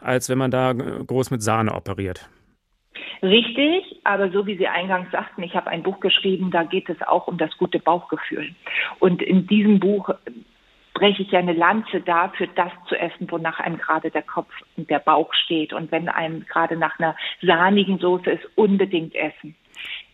als 0.00 0.28
wenn 0.28 0.38
man 0.38 0.50
da 0.50 0.72
groß 0.72 1.30
mit 1.30 1.42
Sahne 1.42 1.74
operiert. 1.74 2.28
Richtig, 3.22 4.00
aber 4.04 4.30
so 4.30 4.46
wie 4.46 4.56
Sie 4.56 4.68
eingangs 4.68 5.10
sagten, 5.10 5.42
ich 5.42 5.54
habe 5.54 5.70
ein 5.70 5.82
Buch 5.82 6.00
geschrieben, 6.00 6.50
da 6.50 6.64
geht 6.64 6.88
es 6.88 7.00
auch 7.02 7.26
um 7.26 7.38
das 7.38 7.56
gute 7.56 7.78
Bauchgefühl. 7.78 8.54
Und 8.98 9.22
in 9.22 9.46
diesem 9.46 9.80
Buch 9.80 10.10
breche 10.94 11.22
ich 11.22 11.30
ja 11.30 11.38
eine 11.38 11.52
Lanze 11.52 12.00
dafür, 12.00 12.48
das 12.54 12.72
zu 12.88 12.96
essen, 12.96 13.30
wonach 13.30 13.60
einem 13.60 13.78
gerade 13.78 14.10
der 14.10 14.22
Kopf 14.22 14.50
und 14.76 14.88
der 14.88 14.98
Bauch 14.98 15.32
steht. 15.34 15.72
Und 15.72 15.92
wenn 15.92 16.08
einem 16.08 16.46
gerade 16.46 16.76
nach 16.76 16.98
einer 16.98 17.14
sahnigen 17.42 17.98
Soße 17.98 18.30
ist, 18.30 18.48
unbedingt 18.54 19.14
essen. 19.14 19.54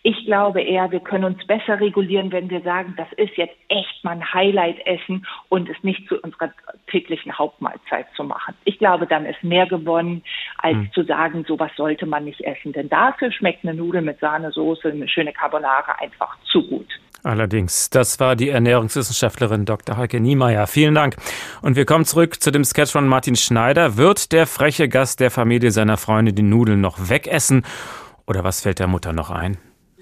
Ich 0.05 0.25
glaube 0.25 0.61
eher, 0.63 0.91
wir 0.91 0.99
können 0.99 1.25
uns 1.25 1.47
besser 1.47 1.79
regulieren, 1.79 2.33
wenn 2.33 2.51
wir 2.51 2.61
sagen, 2.63 2.95
das 2.97 3.07
ist 3.17 3.37
jetzt 3.37 3.55
echt 3.69 4.03
mal 4.03 4.13
ein 4.13 4.35
Highlight-Essen 4.35 5.25
und 5.49 5.69
es 5.69 5.77
nicht 5.83 6.09
zu 6.09 6.21
unserer 6.21 6.51
täglichen 6.89 7.39
Hauptmahlzeit 7.39 8.07
zu 8.17 8.25
machen. 8.25 8.55
Ich 8.65 8.79
glaube, 8.79 9.07
dann 9.07 9.27
ist 9.27 9.45
mehr 9.45 9.67
gewonnen, 9.67 10.25
als 10.59 10.75
hm. 10.75 10.91
zu 10.93 11.05
sagen, 11.05 11.45
sowas 11.47 11.71
sollte 11.77 12.07
man 12.07 12.25
nicht 12.25 12.41
essen. 12.41 12.73
Denn 12.73 12.89
dafür 12.89 13.31
schmeckt 13.31 13.65
eine 13.65 13.75
Nudel 13.75 14.03
mit 14.03 14.19
Sahnesoße, 14.19 14.89
eine 14.89 15.09
schöne 15.09 15.33
Carbonara 15.33 15.93
einfach 16.01 16.37
zu 16.51 16.67
gut. 16.67 16.89
Allerdings, 17.23 17.89
das 17.89 18.19
war 18.19 18.35
die 18.35 18.49
Ernährungswissenschaftlerin 18.49 19.65
Dr. 19.65 19.97
Heike 19.97 20.19
Niemeyer. 20.19 20.67
Vielen 20.67 20.97
Dank. 20.97 21.15
Und 21.61 21.77
wir 21.77 21.85
kommen 21.85 22.05
zurück 22.05 22.43
zu 22.43 22.51
dem 22.51 22.65
Sketch 22.65 22.91
von 22.91 23.07
Martin 23.07 23.37
Schneider. 23.37 23.97
Wird 23.97 24.33
der 24.33 24.49
freche 24.49 24.89
Gast 24.89 25.21
der 25.21 25.31
Familie 25.31 25.71
seiner 25.71 25.97
Freunde 25.97 26.33
die 26.33 26.43
Nudeln 26.43 26.81
noch 26.81 27.09
wegessen? 27.09 27.65
Oder 28.27 28.43
was 28.43 28.63
fällt 28.63 28.81
der 28.81 28.89
Mutter 28.89 29.13
noch 29.13 29.31
ein? 29.31 29.59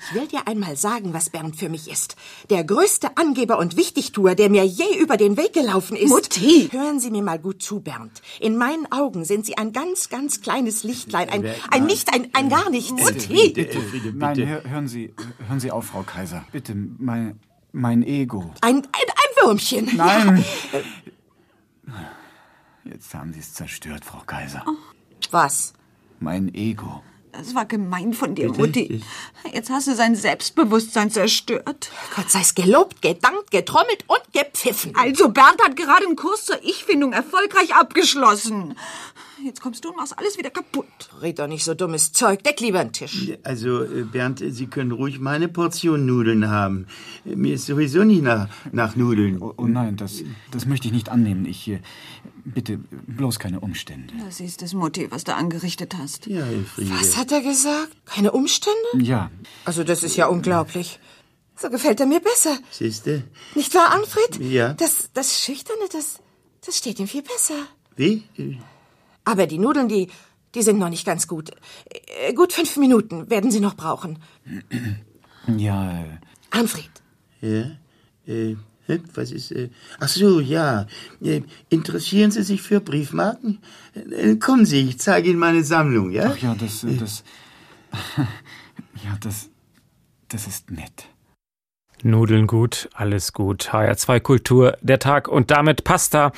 Ich 0.08 0.14
will 0.14 0.26
dir 0.26 0.48
einmal 0.48 0.76
sagen, 0.76 1.12
was 1.12 1.30
Bernd 1.30 1.56
für 1.56 1.68
mich 1.68 1.90
ist. 1.90 2.16
Der 2.48 2.64
größte 2.64 3.16
Angeber 3.16 3.58
und 3.58 3.76
Wichtigtuer, 3.76 4.34
der 4.34 4.48
mir 4.48 4.64
je 4.64 4.98
über 4.98 5.16
den 5.16 5.36
Weg 5.36 5.52
gelaufen 5.52 5.96
ist. 5.96 6.08
Mutti! 6.08 6.68
Hören 6.72 6.98
Sie 7.00 7.10
mir 7.10 7.22
mal 7.22 7.38
gut 7.38 7.62
zu, 7.62 7.80
Bernd. 7.80 8.22
In 8.40 8.56
meinen 8.56 8.90
Augen 8.90 9.24
sind 9.24 9.44
Sie 9.44 9.58
ein 9.58 9.72
ganz, 9.72 10.08
ganz 10.08 10.40
kleines 10.40 10.84
Lichtlein. 10.84 11.28
Ein, 11.28 11.44
ein 11.70 11.84
nicht, 11.86 12.14
ein, 12.14 12.28
ein 12.32 12.48
gar 12.48 12.70
nichts. 12.70 12.90
Mutti! 12.92 13.52
Bitte, 13.54 13.78
Nein, 14.14 14.46
hör, 14.46 14.64
hören 14.64 14.88
Sie, 14.88 15.14
hören 15.46 15.60
Sie 15.60 15.70
auf, 15.70 15.86
Frau 15.86 16.02
Kaiser. 16.02 16.44
Bitte, 16.50 16.74
meine, 16.74 17.36
Mein 17.72 18.02
Ego. 18.02 18.52
Ein, 18.62 18.76
ein, 18.76 18.84
ein 18.84 19.46
Würmchen. 19.46 19.96
Nein. 19.96 20.44
Jetzt 22.84 23.14
haben 23.14 23.32
Sie 23.32 23.40
es 23.40 23.52
zerstört, 23.54 24.04
Frau 24.04 24.22
Kaiser. 24.26 24.64
Was? 25.30 25.74
Mein 26.18 26.52
Ego. 26.54 27.02
Das 27.33 27.55
war 27.55 27.64
gemein 27.64 28.12
von 28.12 28.35
dir, 28.35 28.49
Bitte? 28.49 28.61
Mutti. 28.61 29.03
Jetzt 29.53 29.71
hast 29.71 29.87
du 29.87 29.95
sein 29.95 30.16
Selbstbewusstsein 30.16 31.11
zerstört. 31.11 31.90
Gott 32.16 32.31
sei's 32.31 32.55
gelobt, 32.55 33.03
gedankt, 33.03 33.51
getrommelt 33.51 34.05
und 34.07 34.21
gepfiffen. 34.33 34.95
Also, 34.97 35.29
Bernd 35.29 35.62
hat 35.62 35.77
gerade 35.77 36.07
einen 36.07 36.16
Kurs 36.16 36.47
zur 36.47 36.62
Ich-Findung 36.62 37.12
erfolgreich 37.12 37.75
abgeschlossen. 37.75 38.77
Jetzt 39.44 39.61
kommst 39.61 39.85
du 39.85 39.90
und 39.90 39.96
machst 39.96 40.18
alles 40.18 40.37
wieder 40.38 40.50
kaputt. 40.50 40.87
Red 41.20 41.38
doch 41.38 41.46
nicht 41.46 41.64
so 41.64 41.74
dummes 41.74 42.12
Zeug. 42.12 42.42
Deck 42.44 42.61
lieber 42.61 42.81
einen 42.81 42.92
Tisch. 42.92 43.33
Also, 43.42 43.83
äh, 43.85 44.03
Bernd, 44.05 44.42
Sie 44.46 44.66
können 44.66 44.92
ruhig 44.92 45.18
meine 45.18 45.48
Portion 45.48 46.05
Nudeln 46.07 46.48
haben. 46.50 46.87
Mir 47.24 47.55
ist 47.55 47.66
sowieso 47.66 48.05
nicht 48.05 48.22
nach, 48.22 48.49
nach 48.72 48.97
Nudeln. 48.97 49.41
Oh, 49.43 49.55
oh 49.57 49.66
nein, 49.66 49.97
das, 49.97 50.22
das 50.51 50.66
möchte 50.66 50.88
ich 50.88 50.93
nicht 50.93 51.09
annehmen. 51.09 51.47
Ich. 51.47 51.68
äh, 51.68 51.80
Bitte, 52.43 52.78
bloß 52.78 53.38
keine 53.38 53.61
Umstände. 53.61 54.14
Das 54.24 54.41
ist 54.41 54.62
das, 54.62 54.72
Mutti, 54.72 55.11
was 55.11 55.24
du 55.24 55.34
angerichtet 55.34 55.95
hast. 55.99 56.26
Ja, 56.26 56.47
Elfriede. 56.47 56.91
Was 56.99 57.16
hat 57.18 57.30
er 57.32 57.43
gesagt? 57.43 57.95
Keine 58.07 58.32
Umstände? 58.32 58.78
Ja. 58.99 59.30
Also, 59.66 59.84
das 59.84 60.03
ist 60.03 60.16
ja 60.16 60.26
unglaublich. 60.26 60.99
So 61.57 61.68
gefällt 61.68 62.01
er 62.01 62.07
mir 62.07 62.20
besser. 62.20 62.57
Siehste? 62.70 63.24
Nicht 63.55 63.74
wahr, 63.74 63.93
Anfred? 63.93 64.41
Ja. 64.41 64.72
Das, 64.72 65.11
das 65.12 65.38
Schüchterne, 65.45 65.82
das, 65.93 66.20
das 66.64 66.78
steht 66.78 66.99
ihm 66.99 67.07
viel 67.07 67.22
besser. 67.22 67.55
Wie? 67.97 68.22
Aber 69.31 69.47
die 69.47 69.59
Nudeln, 69.59 69.89
die, 69.89 70.09
die 70.55 70.62
sind 70.62 70.78
noch 70.78 70.89
nicht 70.91 71.07
ganz 71.07 71.26
gut. 71.28 71.51
Äh, 72.26 72.33
Gut 72.35 72.53
fünf 72.53 72.76
Minuten 72.76 73.31
werden 73.31 73.51
Sie 73.51 73.61
noch 73.61 73.76
brauchen. 73.76 74.18
Ja. 75.57 76.03
äh, 76.03 76.18
Anfred, 76.51 76.91
Ja? 77.41 77.70
Äh, 78.26 78.57
hä? 78.87 79.01
was 79.14 79.33
ist. 79.33 79.51
Äh, 79.53 79.70
ach 79.99 80.09
so, 80.09 80.39
ja. 80.39 80.87
Äh, 81.22 81.41
interessieren 81.70 82.31
Sie 82.31 82.43
sich 82.43 82.61
für 82.62 82.81
Briefmarken? 82.81 83.59
Äh, 83.95 84.37
kommen 84.37 84.66
Sie, 84.66 84.81
ich 84.91 84.99
zeige 85.01 85.31
Ihnen 85.31 85.39
meine 85.39 85.64
Sammlung, 85.64 86.11
ja? 86.11 86.31
Ach 86.33 86.39
ja, 86.39 86.55
das. 86.55 86.85
äh, 86.85 86.95
das 86.97 87.24
ja, 89.05 89.16
das. 89.20 89.49
Das 90.28 90.47
ist 90.47 90.70
nett. 90.70 91.07
Nudeln 92.03 92.46
gut, 92.46 92.88
alles 92.94 93.32
gut. 93.32 93.70
HR2 93.72 94.20
Kultur, 94.20 94.76
der 94.80 94.98
Tag 94.98 95.28
und 95.28 95.51
damit 95.51 95.84
Pasta, 95.84 96.32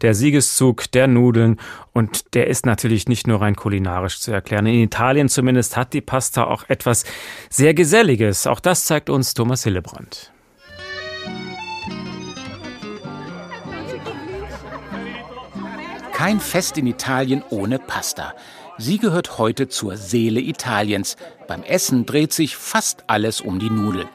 der 0.00 0.14
Siegeszug 0.14 0.90
der 0.92 1.06
Nudeln. 1.06 1.58
Und 1.92 2.34
der 2.34 2.46
ist 2.46 2.66
natürlich 2.66 3.08
nicht 3.08 3.26
nur 3.26 3.40
rein 3.40 3.56
kulinarisch 3.56 4.20
zu 4.20 4.30
erklären. 4.30 4.66
In 4.66 4.82
Italien 4.82 5.28
zumindest 5.28 5.76
hat 5.76 5.92
die 5.92 6.00
Pasta 6.00 6.44
auch 6.44 6.68
etwas 6.68 7.04
sehr 7.50 7.74
Geselliges. 7.74 8.46
Auch 8.46 8.60
das 8.60 8.84
zeigt 8.84 9.10
uns 9.10 9.34
Thomas 9.34 9.64
Hillebrand. 9.64 10.32
Kein 16.12 16.40
Fest 16.40 16.76
in 16.78 16.86
Italien 16.86 17.44
ohne 17.50 17.78
Pasta. 17.78 18.34
Sie 18.76 18.98
gehört 18.98 19.38
heute 19.38 19.68
zur 19.68 19.96
Seele 19.96 20.40
Italiens. 20.40 21.16
Beim 21.48 21.62
Essen 21.64 22.06
dreht 22.06 22.32
sich 22.32 22.56
fast 22.56 23.04
alles 23.08 23.40
um 23.40 23.58
die 23.58 23.70
Nudel. 23.70 24.06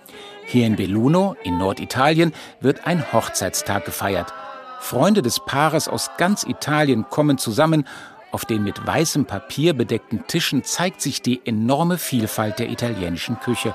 Hier 0.54 0.68
in 0.68 0.76
Belluno, 0.76 1.36
in 1.42 1.58
Norditalien, 1.58 2.32
wird 2.60 2.86
ein 2.86 3.12
Hochzeitstag 3.12 3.86
gefeiert. 3.86 4.32
Freunde 4.80 5.24
des 5.24 5.40
Paares 5.40 5.88
aus 5.88 6.12
ganz 6.20 6.44
Italien 6.44 7.08
kommen 7.10 7.40
zusammen. 7.40 7.88
Auf 8.32 8.46
den 8.46 8.64
mit 8.64 8.86
weißem 8.86 9.26
Papier 9.26 9.74
bedeckten 9.74 10.28
Tischen 10.28 10.64
zeigt 10.64 11.02
sich 11.02 11.24
die 11.24 11.42
enorme 11.44 11.98
Vielfalt 11.98 12.60
der 12.60 12.70
italienischen 12.70 13.40
Küche. 13.40 13.74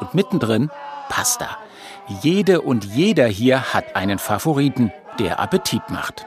Und 0.00 0.12
mittendrin 0.12 0.68
Pasta. 1.08 1.56
Jede 2.20 2.60
und 2.60 2.84
jeder 2.84 3.26
hier 3.26 3.72
hat 3.72 3.96
einen 3.96 4.18
Favoriten, 4.18 4.92
der 5.18 5.40
Appetit 5.40 5.88
macht. 5.88 6.26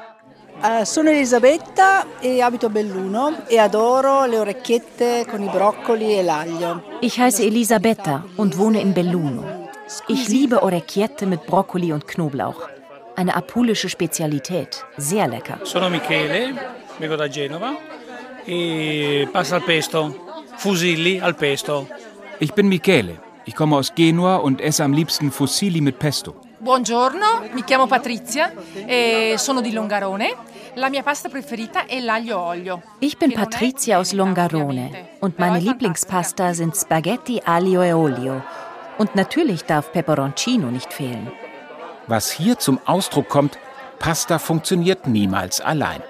Sono 0.84 1.12
Elisabetta 1.12 2.06
e 2.20 2.41
abito 2.41 2.66
a 2.66 2.70
Belluno 2.70 3.34
e 3.47 3.60
adoro 3.60 4.26
le 4.26 4.39
orecchiette 4.39 5.28
con 5.30 5.43
i 5.43 5.47
broccoli 5.47 6.18
e 6.18 6.24
l'aglio. 6.24 6.82
Ich 7.02 7.20
heiße 7.20 7.43
Elisabetta 7.43 8.24
und 8.38 8.58
wohne 8.58 8.82
in 8.82 8.93
Belluno. 8.95 9.61
Ich 10.08 10.30
liebe 10.30 10.64
Orecchiette 10.64 11.26
mit 11.26 11.46
Brokkoli 11.46 11.92
und 11.92 12.08
Knoblauch. 12.08 12.70
Eine 13.16 13.36
apulische 13.36 13.89
Spezialität. 13.89 14.86
Sehr 14.98 15.28
lecker. 15.28 15.60
Sono 15.64 15.89
Michele, 15.89 16.54
vengo 16.98 17.16
da 17.16 17.28
Genova 17.28 17.76
e 18.46 19.28
pasta 19.32 19.56
al 19.56 19.64
pesto, 19.64 20.16
fusilli 20.56 21.20
al 21.20 21.36
pesto. 21.36 21.88
Ich 22.39 22.54
bin 22.54 22.68
Michele. 22.68 23.20
Ich 23.46 23.56
komme 23.56 23.76
aus 23.76 23.94
Genua 23.94 24.38
und 24.38 24.62
esse 24.62 24.84
am 24.84 24.94
liebsten 24.94 25.32
Fusilli 25.32 25.82
mit 25.82 25.98
Pesto. 25.98 26.36
Buongiorno, 26.60 27.50
mi 27.54 27.64
chiamo 27.64 27.88
Patrizia 27.88 28.54
e 28.86 29.34
sono 29.38 29.62
di 29.62 29.74
Longarone. 29.74 30.36
La 30.76 30.89
mia 30.89 31.04
pasta 31.04 31.28
preferita 31.28 31.86
è 31.86 32.00
l'aglio 32.00 32.39
olio. 32.39 32.82
Ich 33.00 33.18
bin 33.18 33.34
Patricia 33.34 33.98
aus 33.98 34.14
Longarone 34.14 35.18
und 35.20 35.38
meine 35.38 35.60
Lieblingspasta 35.60 36.54
sind 36.54 36.76
Spaghetti 36.76 37.42
aglio 37.44 37.82
e 37.82 37.92
olio. 37.92 38.61
Und 39.02 39.16
natürlich 39.16 39.64
darf 39.64 39.91
Peperoncino 39.91 40.70
nicht 40.70 40.93
fehlen. 40.93 41.32
Was 42.06 42.30
hier 42.30 42.60
zum 42.60 42.80
Ausdruck 42.86 43.30
kommt, 43.30 43.58
Pasta 43.97 44.38
funktioniert 44.38 45.08
niemals 45.08 45.60
allein. 45.60 46.04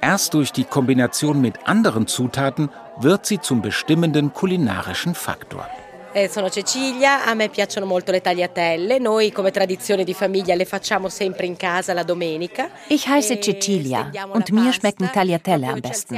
Erst 0.00 0.34
durch 0.34 0.50
die 0.50 0.64
Kombination 0.64 1.40
mit 1.40 1.68
anderen 1.68 2.08
Zutaten 2.08 2.70
wird 2.98 3.24
sie 3.24 3.40
zum 3.40 3.62
bestimmenden 3.62 4.32
kulinarischen 4.32 5.14
Faktor. 5.14 5.68
Eh, 6.16 6.28
sono 6.28 6.48
Cecilia, 6.48 7.24
a 7.24 7.34
me 7.34 7.48
piacciono 7.48 7.86
molto 7.86 8.12
le 8.12 8.20
tagliatelle, 8.20 9.00
noi 9.00 9.32
come 9.32 9.50
tradizione 9.50 10.04
di 10.04 10.14
famiglia 10.14 10.54
le 10.54 10.64
facciamo 10.64 11.08
sempre 11.08 11.44
in 11.44 11.56
casa 11.56 11.92
la 11.92 12.04
domenica. 12.04 12.70
Ich 12.86 13.08
heiße 13.08 13.40
Cecilia 13.40 14.12
und 14.32 14.52
mir 14.52 14.72
schmecken 14.72 15.10
Tagliatelle 15.12 15.66
am 15.66 15.80
besten. 15.80 16.16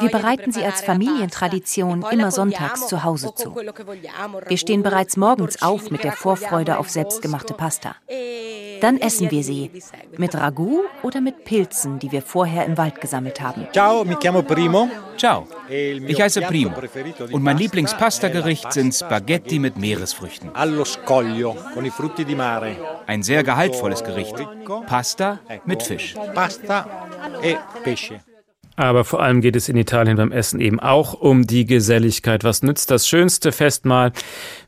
Wir 0.00 0.08
bereiten 0.08 0.52
sie 0.52 0.64
als 0.64 0.80
Familientradition 0.80 2.02
immer 2.10 2.30
sonntags 2.30 2.86
zu 2.86 3.04
Hause 3.04 3.34
zu. 3.34 3.54
Wir 3.54 4.56
stehen 4.56 4.82
bereits 4.82 5.18
morgens 5.18 5.60
auf 5.60 5.90
mit 5.90 6.02
der 6.02 6.12
Vorfreude 6.12 6.78
auf 6.78 6.88
selbstgemachte 6.88 7.52
Pasta. 7.52 7.94
Dann 8.80 8.96
essen 8.96 9.30
wir 9.30 9.44
sie 9.44 9.70
mit 10.16 10.34
Ragout 10.34 10.84
oder 11.02 11.20
mit 11.20 11.44
Pilzen, 11.44 11.98
die 11.98 12.10
wir 12.10 12.22
vorher 12.22 12.64
im 12.64 12.78
Wald 12.78 13.02
gesammelt 13.02 13.42
haben. 13.42 13.68
Ciao, 13.74 14.02
mi 14.02 14.16
chiamo 14.16 14.42
Primo. 14.42 14.88
Ciao, 15.16 15.46
ich 15.68 16.20
heiße 16.20 16.42
Primo 16.42 16.72
und 17.32 17.42
mein 17.42 17.58
Lieblingspastagericht 17.58 18.72
sind 18.72 18.94
Spaghetti 18.94 19.58
mit 19.58 19.76
Meeresfrüchten. 19.78 20.50
Allo 20.54 20.84
scoglio 20.84 21.56
con 21.74 21.84
i 21.84 21.90
frutti 21.90 22.24
di 22.24 22.34
mare. 22.34 22.76
Ein 23.06 23.22
sehr 23.22 23.42
gehaltvolles 23.42 24.04
Gericht. 24.04 24.36
Pasta 24.86 25.40
mit 25.64 25.82
Fisch. 25.82 26.14
Pasta 26.34 26.86
e 27.42 27.56
pesce. 27.82 28.20
Aber 28.76 29.04
vor 29.04 29.22
allem 29.22 29.40
geht 29.40 29.56
es 29.56 29.70
in 29.70 29.76
Italien 29.78 30.18
beim 30.18 30.32
Essen 30.32 30.60
eben 30.60 30.80
auch 30.80 31.14
um 31.14 31.46
die 31.46 31.64
Geselligkeit. 31.64 32.44
Was 32.44 32.62
nützt 32.62 32.90
das 32.90 33.08
schönste 33.08 33.50
Festmahl, 33.50 34.12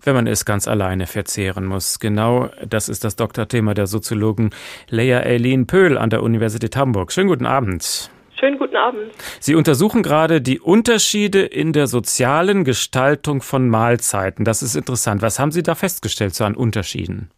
wenn 0.02 0.14
man 0.14 0.26
es 0.26 0.46
ganz 0.46 0.66
alleine 0.66 1.06
verzehren 1.06 1.66
muss? 1.66 1.98
Genau 1.98 2.48
das 2.66 2.88
ist 2.88 3.04
das 3.04 3.16
Doktorthema 3.16 3.74
der 3.74 3.86
Soziologin 3.86 4.50
Leia 4.88 5.20
Eileen 5.20 5.66
Pöhl 5.66 5.98
an 5.98 6.08
der 6.08 6.22
Universität 6.22 6.74
Hamburg. 6.74 7.12
Schönen 7.12 7.28
guten 7.28 7.46
Abend. 7.46 8.10
Schönen 8.38 8.58
guten 8.58 8.76
Abend. 8.76 9.12
Sie 9.40 9.56
untersuchen 9.56 10.02
gerade 10.02 10.40
die 10.40 10.60
Unterschiede 10.60 11.40
in 11.40 11.72
der 11.72 11.88
sozialen 11.88 12.62
Gestaltung 12.64 13.42
von 13.42 13.68
Mahlzeiten. 13.68 14.44
Das 14.44 14.62
ist 14.62 14.76
interessant. 14.76 15.22
Was 15.22 15.40
haben 15.40 15.50
Sie 15.50 15.64
da 15.64 15.74
festgestellt 15.74 16.34
so 16.34 16.44
an 16.44 16.54
Unterschieden? 16.54 17.30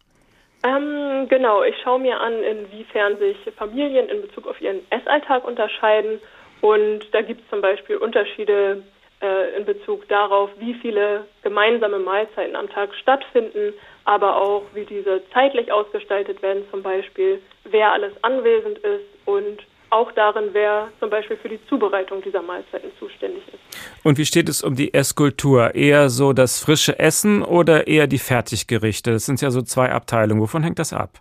Ähm, 0.63 1.27
genau, 1.27 1.63
ich 1.63 1.75
schaue 1.83 1.99
mir 1.99 2.19
an, 2.19 2.33
inwiefern 2.43 3.17
sich 3.17 3.37
Familien 3.57 4.09
in 4.09 4.21
Bezug 4.21 4.45
auf 4.45 4.61
ihren 4.61 4.79
Essalltag 4.91 5.43
unterscheiden. 5.43 6.19
Und 6.61 7.01
da 7.13 7.21
gibt 7.23 7.41
es 7.41 7.49
zum 7.49 7.61
Beispiel 7.61 7.97
Unterschiede 7.97 8.83
äh, 9.21 9.57
in 9.57 9.65
Bezug 9.65 10.07
darauf, 10.07 10.51
wie 10.59 10.75
viele 10.75 11.25
gemeinsame 11.41 11.97
Mahlzeiten 11.97 12.55
am 12.55 12.69
Tag 12.69 12.93
stattfinden, 12.93 13.73
aber 14.05 14.35
auch 14.35 14.63
wie 14.75 14.85
diese 14.85 15.23
zeitlich 15.33 15.71
ausgestaltet 15.71 16.43
werden, 16.43 16.63
zum 16.69 16.83
Beispiel 16.83 17.41
wer 17.63 17.91
alles 17.91 18.13
anwesend 18.23 18.77
ist 18.79 19.05
und 19.25 19.63
auch 19.91 20.11
darin, 20.13 20.49
wer 20.53 20.87
zum 20.99 21.09
Beispiel 21.09 21.37
für 21.37 21.49
die 21.49 21.59
Zubereitung 21.67 22.21
dieser 22.21 22.41
Mahlzeiten 22.41 22.91
zuständig 22.97 23.43
ist. 23.47 23.59
Und 24.03 24.17
wie 24.17 24.25
steht 24.25 24.49
es 24.49 24.63
um 24.63 24.75
die 24.75 24.93
Esskultur? 24.93 25.75
Eher 25.75 26.09
so 26.09 26.33
das 26.33 26.63
frische 26.63 26.97
Essen 26.97 27.43
oder 27.43 27.87
eher 27.87 28.07
die 28.07 28.17
Fertiggerichte? 28.17 29.11
Das 29.11 29.25
sind 29.25 29.41
ja 29.41 29.51
so 29.51 29.61
zwei 29.61 29.91
Abteilungen. 29.91 30.41
Wovon 30.41 30.63
hängt 30.63 30.79
das 30.79 30.93
ab? 30.93 31.19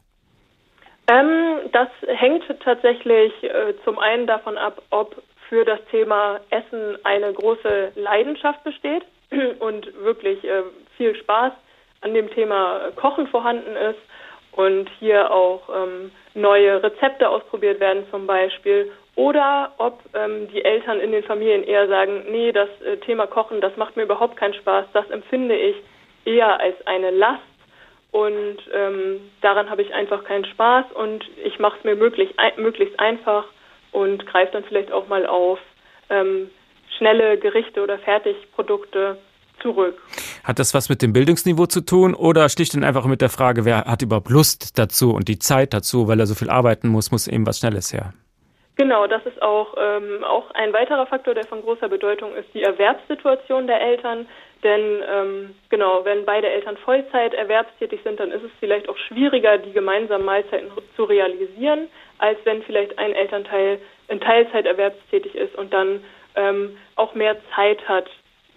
Ähm, 1.08 1.58
das 1.72 1.88
hängt 2.06 2.44
tatsächlich 2.62 3.32
äh, 3.42 3.74
zum 3.84 3.98
einen 3.98 4.26
davon 4.26 4.56
ab, 4.56 4.82
ob 4.90 5.20
für 5.48 5.64
das 5.64 5.80
Thema 5.90 6.40
Essen 6.50 6.96
eine 7.04 7.32
große 7.32 7.92
Leidenschaft 7.96 8.62
besteht 8.62 9.02
und 9.58 9.92
wirklich 10.02 10.44
äh, 10.44 10.62
viel 10.96 11.16
Spaß 11.16 11.52
an 12.02 12.14
dem 12.14 12.30
Thema 12.30 12.92
Kochen 12.96 13.26
vorhanden 13.26 13.76
ist 13.76 13.98
und 14.52 14.88
hier 14.98 15.30
auch 15.30 15.62
ähm, 15.74 16.10
neue 16.34 16.82
Rezepte 16.82 17.28
ausprobiert 17.28 17.80
werden 17.80 18.04
zum 18.10 18.26
Beispiel. 18.26 18.90
Oder 19.16 19.72
ob 19.78 20.00
ähm, 20.14 20.48
die 20.48 20.64
Eltern 20.64 21.00
in 21.00 21.12
den 21.12 21.24
Familien 21.24 21.64
eher 21.64 21.88
sagen, 21.88 22.24
nee, 22.30 22.52
das 22.52 22.68
äh, 22.82 22.96
Thema 22.98 23.26
Kochen, 23.26 23.60
das 23.60 23.76
macht 23.76 23.96
mir 23.96 24.04
überhaupt 24.04 24.36
keinen 24.36 24.54
Spaß, 24.54 24.86
das 24.92 25.10
empfinde 25.10 25.56
ich 25.56 25.76
eher 26.24 26.60
als 26.60 26.74
eine 26.86 27.10
Last. 27.10 27.42
Und 28.12 28.58
ähm, 28.74 29.30
daran 29.40 29.70
habe 29.70 29.82
ich 29.82 29.94
einfach 29.94 30.24
keinen 30.24 30.44
Spaß 30.44 30.86
und 30.94 31.24
ich 31.44 31.58
mache 31.60 31.78
es 31.78 31.84
mir 31.84 31.94
möglich, 31.94 32.34
ein, 32.38 32.52
möglichst 32.56 32.98
einfach 32.98 33.44
und 33.92 34.26
greife 34.26 34.52
dann 34.52 34.64
vielleicht 34.64 34.90
auch 34.90 35.06
mal 35.06 35.26
auf 35.26 35.60
ähm, 36.08 36.50
schnelle 36.98 37.38
Gerichte 37.38 37.82
oder 37.82 37.98
Fertigprodukte 37.98 39.18
zurück. 39.62 39.96
Hat 40.44 40.58
das 40.58 40.74
was 40.74 40.88
mit 40.88 41.02
dem 41.02 41.12
Bildungsniveau 41.12 41.66
zu 41.66 41.80
tun 41.80 42.14
oder 42.14 42.48
schlicht 42.48 42.74
und 42.74 42.84
einfach 42.84 43.06
mit 43.06 43.20
der 43.20 43.30
Frage, 43.30 43.64
wer 43.64 43.84
hat 43.84 44.02
überhaupt 44.02 44.30
Lust 44.30 44.78
dazu 44.78 45.12
und 45.12 45.28
die 45.28 45.38
Zeit 45.38 45.72
dazu, 45.72 46.08
weil 46.08 46.20
er 46.20 46.26
so 46.26 46.34
viel 46.34 46.50
arbeiten 46.50 46.88
muss, 46.88 47.10
muss 47.10 47.28
eben 47.28 47.46
was 47.46 47.58
Schnelles 47.58 47.92
her? 47.92 48.12
Genau, 48.80 49.06
das 49.06 49.24
ist 49.26 49.42
auch, 49.42 49.74
ähm, 49.78 50.24
auch 50.24 50.50
ein 50.52 50.72
weiterer 50.72 51.04
Faktor, 51.06 51.34
der 51.34 51.44
von 51.44 51.60
großer 51.60 51.88
Bedeutung 51.88 52.34
ist, 52.34 52.48
die 52.54 52.62
Erwerbssituation 52.62 53.66
der 53.66 53.78
Eltern. 53.78 54.26
Denn 54.62 55.02
ähm, 55.06 55.54
genau, 55.68 56.04
wenn 56.04 56.24
beide 56.24 56.48
Eltern 56.48 56.78
Vollzeit 56.78 57.34
erwerbstätig 57.34 58.00
sind, 58.04 58.20
dann 58.20 58.30
ist 58.30 58.42
es 58.42 58.50
vielleicht 58.58 58.88
auch 58.88 58.96
schwieriger, 58.96 59.58
die 59.58 59.72
gemeinsamen 59.72 60.24
Mahlzeiten 60.24 60.70
zu 60.96 61.04
realisieren, 61.04 61.88
als 62.18 62.38
wenn 62.44 62.62
vielleicht 62.62 62.98
ein 62.98 63.12
Elternteil 63.12 63.80
in 64.08 64.18
Teilzeit 64.18 64.64
erwerbstätig 64.64 65.34
ist 65.34 65.54
und 65.56 65.74
dann 65.74 66.02
ähm, 66.34 66.76
auch 66.96 67.14
mehr 67.14 67.36
Zeit 67.54 67.86
hat, 67.86 68.08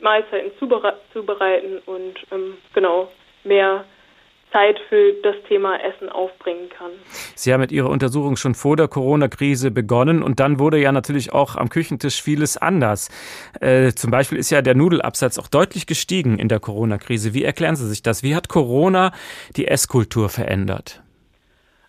Mahlzeiten 0.03 0.51
zubereiten 0.59 1.79
und 1.85 2.15
ähm, 2.31 2.57
genau 2.73 3.09
mehr 3.43 3.85
Zeit 4.53 4.79
für 4.87 5.13
das 5.23 5.35
Thema 5.47 5.77
Essen 5.77 6.09
aufbringen 6.09 6.69
kann. 6.69 6.91
Sie 7.35 7.51
haben 7.51 7.61
mit 7.61 7.71
Ihrer 7.71 7.89
Untersuchung 7.89 8.35
schon 8.35 8.53
vor 8.53 8.77
der 8.77 8.87
Corona-Krise 8.87 9.71
begonnen 9.71 10.21
und 10.21 10.39
dann 10.39 10.59
wurde 10.59 10.77
ja 10.77 10.91
natürlich 10.91 11.33
auch 11.33 11.55
am 11.55 11.69
Küchentisch 11.69 12.21
vieles 12.21 12.55
anders. 12.55 13.09
Äh, 13.59 13.93
zum 13.93 14.11
Beispiel 14.11 14.37
ist 14.37 14.51
ja 14.51 14.61
der 14.61 14.75
Nudelabsatz 14.75 15.39
auch 15.39 15.47
deutlich 15.47 15.87
gestiegen 15.87 16.37
in 16.37 16.47
der 16.47 16.59
Corona-Krise. 16.59 17.33
Wie 17.33 17.43
erklären 17.43 17.75
Sie 17.75 17.87
sich 17.87 18.03
das? 18.03 18.21
Wie 18.21 18.35
hat 18.35 18.47
Corona 18.47 19.11
die 19.57 19.67
Esskultur 19.67 20.29
verändert? 20.29 21.01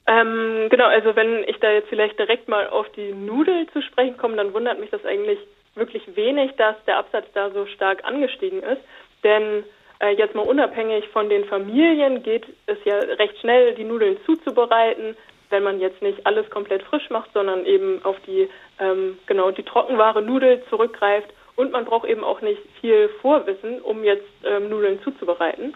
Ähm, 0.06 0.68
genau, 0.70 0.86
also 0.86 1.16
wenn 1.16 1.44
ich 1.46 1.58
da 1.60 1.70
jetzt 1.70 1.88
vielleicht 1.88 2.18
direkt 2.18 2.48
mal 2.48 2.68
auf 2.68 2.86
die 2.96 3.12
Nudel 3.12 3.66
zu 3.72 3.82
sprechen 3.82 4.16
komme, 4.16 4.36
dann 4.36 4.52
wundert 4.52 4.80
mich 4.80 4.90
das 4.90 5.04
eigentlich 5.04 5.38
wirklich 5.74 6.16
wenig, 6.16 6.52
dass 6.56 6.76
der 6.86 6.98
Absatz 6.98 7.26
da 7.34 7.50
so 7.50 7.66
stark 7.66 8.04
angestiegen 8.04 8.62
ist. 8.62 8.82
Denn 9.22 9.64
äh, 10.00 10.10
jetzt 10.10 10.34
mal 10.34 10.46
unabhängig 10.46 11.08
von 11.08 11.28
den 11.28 11.44
Familien 11.44 12.22
geht 12.22 12.46
es 12.66 12.78
ja 12.84 12.98
recht 12.98 13.38
schnell, 13.40 13.74
die 13.74 13.84
Nudeln 13.84 14.16
zuzubereiten, 14.26 15.16
wenn 15.50 15.62
man 15.62 15.80
jetzt 15.80 16.02
nicht 16.02 16.26
alles 16.26 16.48
komplett 16.50 16.82
frisch 16.82 17.10
macht, 17.10 17.32
sondern 17.32 17.64
eben 17.64 18.04
auf 18.04 18.16
die 18.26 18.48
ähm, 18.80 19.18
genau 19.26 19.50
die 19.50 19.62
Trockenware 19.62 20.22
Nudel 20.22 20.62
zurückgreift 20.68 21.28
und 21.56 21.72
man 21.72 21.84
braucht 21.84 22.08
eben 22.08 22.24
auch 22.24 22.40
nicht 22.40 22.60
viel 22.80 23.08
Vorwissen, 23.20 23.80
um 23.80 24.02
jetzt 24.04 24.26
ähm, 24.44 24.68
Nudeln 24.68 25.00
zuzubereiten. 25.02 25.74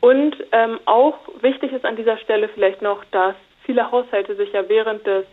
Und 0.00 0.36
ähm, 0.52 0.78
auch 0.84 1.18
wichtig 1.40 1.72
ist 1.72 1.84
an 1.84 1.96
dieser 1.96 2.18
Stelle 2.18 2.48
vielleicht 2.48 2.82
noch, 2.82 3.04
dass 3.10 3.34
viele 3.64 3.90
Haushalte 3.90 4.36
sich 4.36 4.52
ja 4.52 4.68
während 4.68 5.06
des 5.06 5.24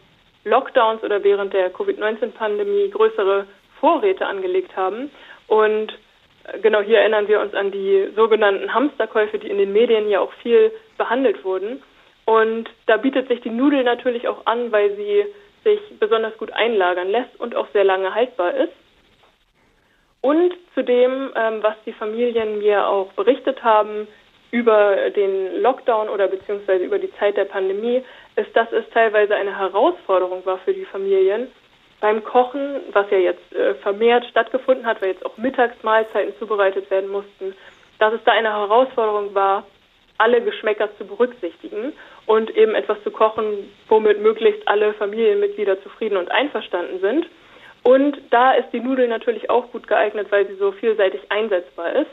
Lockdowns 0.46 1.04
oder 1.04 1.24
während 1.24 1.54
der 1.54 1.70
Covid-19-Pandemie 1.70 2.90
größere 2.90 3.46
Vorräte 3.84 4.26
angelegt 4.26 4.78
haben 4.78 5.12
und 5.48 5.94
Genau, 6.62 6.82
hier 6.82 7.00
erinnern 7.00 7.30
wir 7.30 7.40
uns 7.40 7.54
an 7.54 7.72
die 7.72 8.10
sogenannten 8.18 8.74
Hamsterkäufe, 8.74 9.40
die 9.40 9.48
in 9.48 9.58
den 9.58 9.72
Medien 9.72 10.10
ja 10.10 10.20
auch 10.20 10.34
viel 10.42 10.74
behandelt 10.98 11.46
wurden. 11.46 11.82
Und 12.26 12.70
da 12.86 12.98
bietet 12.98 13.30
sich 13.30 13.40
die 13.40 13.50
Nudel 13.50 13.86
natürlich 13.86 14.28
auch 14.28 14.46
an, 14.46 14.70
weil 14.74 14.94
sie 14.98 15.26
sich 15.64 15.80
besonders 16.00 16.38
gut 16.38 16.52
einlagern 16.52 17.10
lässt 17.10 17.40
und 17.40 17.56
auch 17.56 17.68
sehr 17.72 17.86
lange 17.86 18.14
haltbar 18.14 18.54
ist. 18.56 18.74
Und 20.20 20.54
zudem, 20.76 21.32
ähm, 21.36 21.64
was 21.64 21.76
die 21.86 21.94
Familien 21.94 22.60
mir 22.60 22.88
auch 22.88 23.14
berichtet 23.14 23.64
haben 23.64 24.08
über 24.52 25.10
den 25.12 25.62
Lockdown 25.62 26.10
oder 26.10 26.28
beziehungsweise 26.28 26.84
über 26.84 27.00
die 27.00 27.14
Zeit 27.20 27.38
der 27.38 27.46
Pandemie, 27.46 28.04
ist, 28.36 28.54
dass 28.54 28.70
es 28.74 28.84
teilweise 28.94 29.34
eine 29.36 29.58
Herausforderung 29.58 30.46
war 30.46 30.58
für 30.60 30.74
die 30.74 30.86
Familien, 30.86 31.48
beim 32.04 32.22
Kochen, 32.22 32.82
was 32.92 33.10
ja 33.12 33.18
jetzt 33.18 33.56
äh, 33.56 33.76
vermehrt 33.76 34.26
stattgefunden 34.26 34.86
hat, 34.86 35.02
weil 35.02 35.12
jetzt 35.12 35.26
auch 35.26 35.38
Mittagsmahlzeiten 35.38 36.34
zubereitet 36.38 36.92
werden 36.92 37.10
mussten, 37.10 37.56
dass 37.98 38.14
es 38.14 38.20
da 38.26 38.34
eine 38.34 38.52
Herausforderung 38.52 39.34
war, 39.34 39.66
alle 40.18 40.42
Geschmäcker 40.42 40.90
zu 40.98 41.06
berücksichtigen 41.06 41.94
und 42.26 42.50
eben 42.58 42.76
etwas 42.76 43.02
zu 43.04 43.12
kochen, 43.12 43.72
womit 43.88 44.20
möglichst 44.20 44.68
alle 44.68 44.92
Familienmitglieder 44.96 45.82
zufrieden 45.82 46.18
und 46.18 46.30
einverstanden 46.30 47.00
sind. 47.00 47.26
Und 47.84 48.20
da 48.32 48.52
ist 48.52 48.74
die 48.74 48.82
Nudel 48.82 49.08
natürlich 49.08 49.50
auch 49.50 49.72
gut 49.72 49.88
geeignet, 49.88 50.28
weil 50.30 50.46
sie 50.48 50.56
so 50.56 50.74
vielseitig 50.74 51.22
einsetzbar 51.32 51.94
ist 51.94 52.12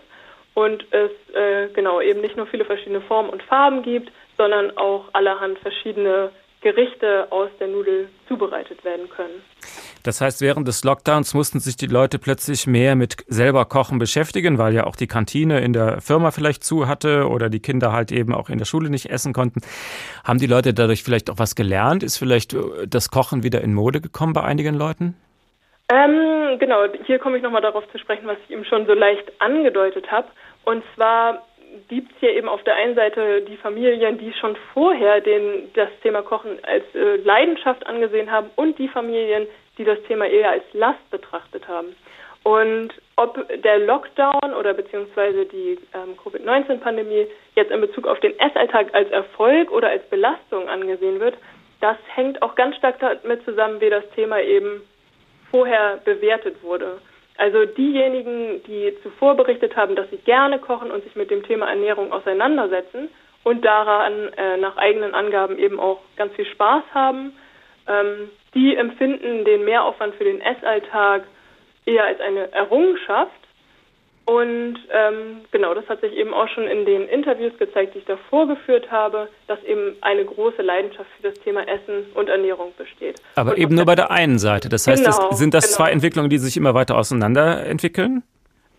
und 0.54 0.86
es 0.92 1.10
äh, 1.34 1.66
genau 1.74 2.00
eben 2.00 2.20
nicht 2.20 2.36
nur 2.36 2.46
viele 2.46 2.64
verschiedene 2.64 3.00
Formen 3.00 3.28
und 3.28 3.42
Farben 3.42 3.82
gibt, 3.82 4.12
sondern 4.36 4.76
auch 4.76 5.06
allerhand 5.14 5.58
verschiedene 5.58 6.30
Gerichte 6.60 7.26
aus 7.30 7.48
der 7.58 7.68
Nudel 7.68 8.08
zubereitet 8.28 8.84
werden 8.84 9.08
können. 9.08 9.42
Das 10.02 10.20
heißt, 10.20 10.40
während 10.40 10.66
des 10.66 10.84
Lockdowns 10.84 11.34
mussten 11.34 11.60
sich 11.60 11.76
die 11.76 11.86
Leute 11.86 12.18
plötzlich 12.18 12.66
mehr 12.66 12.96
mit 12.96 13.16
selber 13.28 13.64
Kochen 13.66 13.98
beschäftigen, 13.98 14.58
weil 14.58 14.74
ja 14.74 14.86
auch 14.86 14.96
die 14.96 15.06
Kantine 15.06 15.60
in 15.60 15.72
der 15.72 16.00
Firma 16.00 16.30
vielleicht 16.30 16.64
zu 16.64 16.88
hatte 16.88 17.28
oder 17.28 17.50
die 17.50 17.60
Kinder 17.60 17.92
halt 17.92 18.12
eben 18.12 18.34
auch 18.34 18.48
in 18.48 18.58
der 18.58 18.64
Schule 18.64 18.90
nicht 18.90 19.10
essen 19.10 19.32
konnten. 19.32 19.60
Haben 20.24 20.38
die 20.38 20.46
Leute 20.46 20.72
dadurch 20.72 21.02
vielleicht 21.02 21.30
auch 21.30 21.38
was 21.38 21.54
gelernt? 21.54 22.02
Ist 22.02 22.18
vielleicht 22.18 22.54
äh, 22.54 22.86
das 22.86 23.10
Kochen 23.10 23.42
wieder 23.42 23.60
in 23.60 23.74
Mode 23.74 24.00
gekommen 24.00 24.32
bei 24.32 24.42
einigen 24.42 24.74
Leuten? 24.74 25.16
Ähm, 25.90 26.58
genau, 26.58 26.84
hier 27.04 27.18
komme 27.18 27.36
ich 27.36 27.42
nochmal 27.42 27.62
darauf 27.62 27.84
zu 27.90 27.98
sprechen, 27.98 28.26
was 28.26 28.38
ich 28.44 28.50
eben 28.50 28.64
schon 28.64 28.86
so 28.86 28.94
leicht 28.94 29.32
angedeutet 29.40 30.10
habe. 30.10 30.28
Und 30.64 30.84
zwar 30.94 31.42
gibt 31.88 32.12
es 32.12 32.18
hier 32.20 32.34
eben 32.34 32.48
auf 32.48 32.62
der 32.64 32.76
einen 32.76 32.94
Seite 32.94 33.42
die 33.42 33.56
Familien, 33.56 34.18
die 34.18 34.32
schon 34.34 34.56
vorher 34.74 35.20
den, 35.20 35.70
das 35.74 35.88
Thema 36.02 36.22
Kochen 36.22 36.58
als 36.64 36.84
äh, 36.94 37.16
Leidenschaft 37.16 37.86
angesehen 37.86 38.30
haben 38.30 38.50
und 38.56 38.78
die 38.78 38.88
Familien, 38.88 39.46
die 39.78 39.84
das 39.84 40.02
Thema 40.04 40.26
eher 40.26 40.50
als 40.50 40.64
Last 40.72 41.10
betrachtet 41.10 41.66
haben. 41.68 41.94
Und 42.42 42.90
ob 43.16 43.46
der 43.62 43.78
Lockdown 43.80 44.54
oder 44.58 44.72
beziehungsweise 44.72 45.44
die 45.44 45.78
ähm, 45.94 46.16
Covid-19-Pandemie 46.22 47.26
jetzt 47.54 47.70
in 47.70 47.80
Bezug 47.80 48.06
auf 48.06 48.18
den 48.20 48.38
Essalltag 48.38 48.94
als 48.94 49.10
Erfolg 49.10 49.70
oder 49.70 49.90
als 49.90 50.02
Belastung 50.08 50.68
angesehen 50.68 51.20
wird, 51.20 51.36
das 51.80 51.96
hängt 52.14 52.40
auch 52.42 52.54
ganz 52.54 52.76
stark 52.76 52.98
damit 53.00 53.44
zusammen, 53.44 53.80
wie 53.80 53.90
das 53.90 54.08
Thema 54.14 54.40
eben 54.40 54.82
vorher 55.50 55.98
bewertet 56.04 56.62
wurde. 56.62 56.98
Also 57.40 57.64
diejenigen, 57.64 58.62
die 58.64 58.94
zuvor 59.02 59.34
berichtet 59.34 59.74
haben, 59.74 59.96
dass 59.96 60.10
sie 60.10 60.18
gerne 60.18 60.58
kochen 60.58 60.90
und 60.90 61.02
sich 61.04 61.16
mit 61.16 61.30
dem 61.30 61.42
Thema 61.42 61.70
Ernährung 61.70 62.12
auseinandersetzen 62.12 63.08
und 63.44 63.64
daran 63.64 64.28
äh, 64.36 64.58
nach 64.58 64.76
eigenen 64.76 65.14
Angaben 65.14 65.58
eben 65.58 65.80
auch 65.80 66.00
ganz 66.18 66.34
viel 66.34 66.44
Spaß 66.44 66.82
haben, 66.92 67.32
ähm, 67.88 68.30
die 68.52 68.76
empfinden 68.76 69.46
den 69.46 69.64
Mehraufwand 69.64 70.16
für 70.16 70.24
den 70.24 70.42
Essalltag 70.42 71.22
eher 71.86 72.04
als 72.04 72.20
eine 72.20 72.52
Errungenschaft 72.52 73.39
und 74.26 74.78
ähm, 74.92 75.40
genau, 75.50 75.74
das 75.74 75.88
hat 75.88 76.02
sich 76.02 76.12
eben 76.12 76.32
auch 76.32 76.48
schon 76.48 76.68
in 76.68 76.84
den 76.84 77.08
Interviews 77.08 77.56
gezeigt, 77.58 77.94
die 77.94 77.98
ich 77.98 78.04
davor 78.04 78.46
geführt 78.46 78.90
habe, 78.90 79.28
dass 79.48 79.62
eben 79.64 79.96
eine 80.02 80.24
große 80.24 80.62
Leidenschaft 80.62 81.08
für 81.16 81.28
das 81.28 81.38
Thema 81.40 81.62
Essen 81.62 82.06
und 82.14 82.28
Ernährung 82.28 82.72
besteht. 82.76 83.20
Aber 83.34 83.52
und 83.52 83.58
eben 83.58 83.74
nur 83.74 83.86
bei 83.86 83.96
der 83.96 84.10
einen 84.10 84.38
Seite. 84.38 84.68
Das 84.68 84.86
heißt, 84.86 85.04
genau, 85.04 85.30
das, 85.30 85.38
sind 85.38 85.54
das 85.54 85.64
genau. 85.64 85.76
zwei 85.76 85.90
Entwicklungen, 85.90 86.30
die 86.30 86.38
sich 86.38 86.56
immer 86.56 86.74
weiter 86.74 86.96
auseinander 86.96 87.66
entwickeln? 87.66 88.22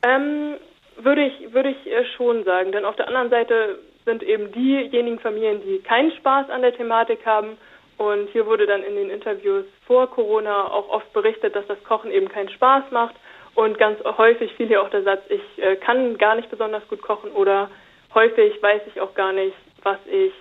Ähm, 0.03 0.55
würde 0.97 1.25
ich, 1.25 1.53
würde 1.53 1.69
ich 1.69 1.91
äh, 1.91 2.05
schon 2.15 2.43
sagen. 2.43 2.71
Denn 2.71 2.85
auf 2.85 2.95
der 2.95 3.07
anderen 3.07 3.29
Seite 3.29 3.79
sind 4.05 4.23
eben 4.23 4.51
diejenigen 4.53 5.19
Familien, 5.19 5.61
die 5.65 5.79
keinen 5.79 6.11
Spaß 6.13 6.49
an 6.49 6.61
der 6.61 6.75
Thematik 6.75 7.25
haben. 7.25 7.57
Und 7.97 8.29
hier 8.31 8.45
wurde 8.45 8.67
dann 8.67 8.83
in 8.83 8.95
den 8.95 9.09
Interviews 9.09 9.65
vor 9.85 10.09
Corona 10.09 10.71
auch 10.71 10.89
oft 10.89 11.11
berichtet, 11.13 11.55
dass 11.55 11.67
das 11.67 11.83
Kochen 11.83 12.09
eben 12.09 12.29
keinen 12.29 12.49
Spaß 12.49 12.85
macht 12.91 13.15
und 13.55 13.77
ganz 13.77 13.99
häufig 14.17 14.53
fiel 14.53 14.67
hier 14.67 14.81
auch 14.81 14.89
der 14.89 15.03
Satz, 15.03 15.21
ich 15.29 15.41
äh, 15.57 15.75
kann 15.77 16.17
gar 16.17 16.35
nicht 16.35 16.49
besonders 16.49 16.87
gut 16.87 17.01
kochen 17.01 17.31
oder 17.31 17.69
häufig 18.13 18.61
weiß 18.61 18.81
ich 18.87 19.01
auch 19.01 19.13
gar 19.13 19.33
nicht, 19.33 19.55
was 19.83 19.97
ich 20.05 20.33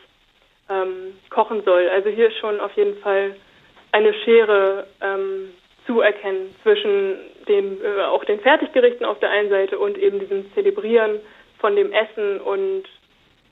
ähm, 0.68 1.18
kochen 1.30 1.62
soll. 1.64 1.88
Also 1.88 2.08
hier 2.08 2.28
ist 2.28 2.38
schon 2.38 2.60
auf 2.60 2.72
jeden 2.76 2.98
Fall 2.98 3.36
eine 3.92 4.14
Schere 4.14 4.86
ähm, 5.00 5.50
zu 5.86 6.00
erkennen 6.00 6.54
zwischen 6.62 7.18
dem, 7.48 7.78
äh, 7.82 8.02
auch 8.04 8.24
den 8.24 8.40
Fertiggerichten 8.40 9.04
auf 9.04 9.18
der 9.18 9.30
einen 9.30 9.50
Seite 9.50 9.78
und 9.78 9.98
eben 9.98 10.20
diesem 10.20 10.52
Zelebrieren 10.54 11.20
von 11.58 11.74
dem 11.74 11.92
Essen 11.92 12.40
und 12.40 12.84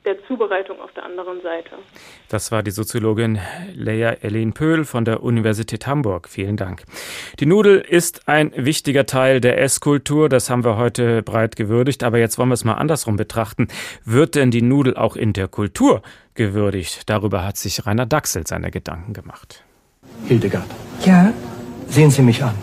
der 0.09 0.25
Zubereitung 0.27 0.81
auf 0.81 0.91
der 0.93 1.05
anderen 1.05 1.43
Seite. 1.43 1.71
Das 2.29 2.51
war 2.51 2.63
die 2.63 2.71
Soziologin 2.71 3.39
Leia 3.75 4.11
Elin 4.23 4.55
Pöhl 4.55 4.85
von 4.85 5.05
der 5.05 5.23
Universität 5.23 5.87
Hamburg. 5.87 6.29
Vielen 6.31 6.57
Dank. 6.57 6.85
Die 7.41 7.47
Nudel 7.47 7.79
ist 7.79 8.27
ein 8.27 8.53
wichtiger 8.57 9.05
Teil 9.05 9.43
der 9.43 9.61
Esskultur. 9.61 10.31
Das 10.31 10.49
haben 10.49 10.65
wir 10.65 10.79
heute 10.79 11.23
breit 11.23 11.57
gewürdigt. 11.57 12.05
Aber 12.05 12.19
jetzt 12.19 12.39
wollen 12.39 12.49
wir 12.49 12.55
es 12.55 12.65
mal 12.65 12.75
andersrum 12.75 13.17
betrachten. 13.17 13.69
Wird 14.05 14.35
denn 14.35 14.51
die 14.51 14.63
Nudel 14.63 14.97
auch 14.97 15.15
in 15.15 15.35
der 15.35 15.49
Kultur 15.49 16.01
gewürdigt? 16.35 17.11
Darüber 17.11 17.45
hat 17.45 17.59
sich 17.59 17.87
Rainer 17.87 18.07
Dachsel 18.07 18.47
seine 18.47 18.71
Gedanken 18.71 19.13
gemacht. 19.13 19.63
Hildegard. 20.27 20.71
Ja? 21.05 21.35
Sehen 21.89 22.11
Sie 22.11 22.23
mich 22.23 22.43
an. 22.43 22.55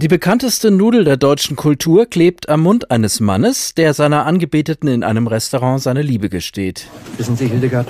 Die 0.00 0.08
bekannteste 0.08 0.70
Nudel 0.70 1.04
der 1.04 1.18
deutschen 1.18 1.56
Kultur 1.56 2.06
klebt 2.06 2.48
am 2.48 2.62
Mund 2.62 2.90
eines 2.90 3.20
Mannes, 3.20 3.74
der 3.74 3.92
seiner 3.92 4.24
Angebeteten 4.24 4.88
in 4.88 5.04
einem 5.04 5.26
Restaurant 5.26 5.82
seine 5.82 6.00
Liebe 6.00 6.30
gesteht. 6.30 6.86
Wissen 7.18 7.36
Sie, 7.36 7.46
Hildegard, 7.48 7.86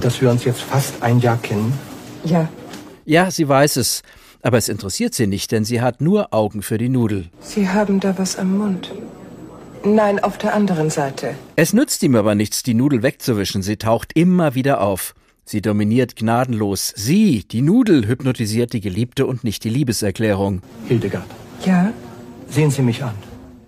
dass 0.00 0.22
wir 0.22 0.30
uns 0.30 0.46
jetzt 0.46 0.62
fast 0.62 1.02
ein 1.02 1.20
Jahr 1.20 1.36
kennen? 1.36 1.74
Ja. 2.24 2.48
Ja, 3.04 3.30
sie 3.30 3.46
weiß 3.46 3.76
es. 3.76 4.00
Aber 4.40 4.56
es 4.56 4.70
interessiert 4.70 5.12
sie 5.12 5.26
nicht, 5.26 5.52
denn 5.52 5.66
sie 5.66 5.82
hat 5.82 6.00
nur 6.00 6.32
Augen 6.32 6.62
für 6.62 6.78
die 6.78 6.88
Nudel. 6.88 7.28
Sie 7.42 7.68
haben 7.68 8.00
da 8.00 8.16
was 8.16 8.38
am 8.38 8.56
Mund. 8.56 8.90
Nein, 9.84 10.24
auf 10.24 10.38
der 10.38 10.54
anderen 10.54 10.88
Seite. 10.88 11.34
Es 11.56 11.74
nützt 11.74 12.02
ihm 12.02 12.16
aber 12.16 12.34
nichts, 12.34 12.62
die 12.62 12.72
Nudel 12.72 13.02
wegzuwischen. 13.02 13.60
Sie 13.60 13.76
taucht 13.76 14.12
immer 14.14 14.54
wieder 14.54 14.80
auf. 14.80 15.14
Sie 15.44 15.60
dominiert 15.60 16.16
gnadenlos. 16.16 16.94
Sie, 16.96 17.44
die 17.44 17.60
Nudel, 17.60 18.08
hypnotisiert 18.08 18.72
die 18.72 18.80
Geliebte 18.80 19.26
und 19.26 19.44
nicht 19.44 19.64
die 19.64 19.70
Liebeserklärung. 19.70 20.62
Hildegard. 20.88 21.26
Ja? 21.64 21.92
Sehen 22.48 22.70
Sie 22.70 22.82
mich 22.82 23.02
an. 23.02 23.14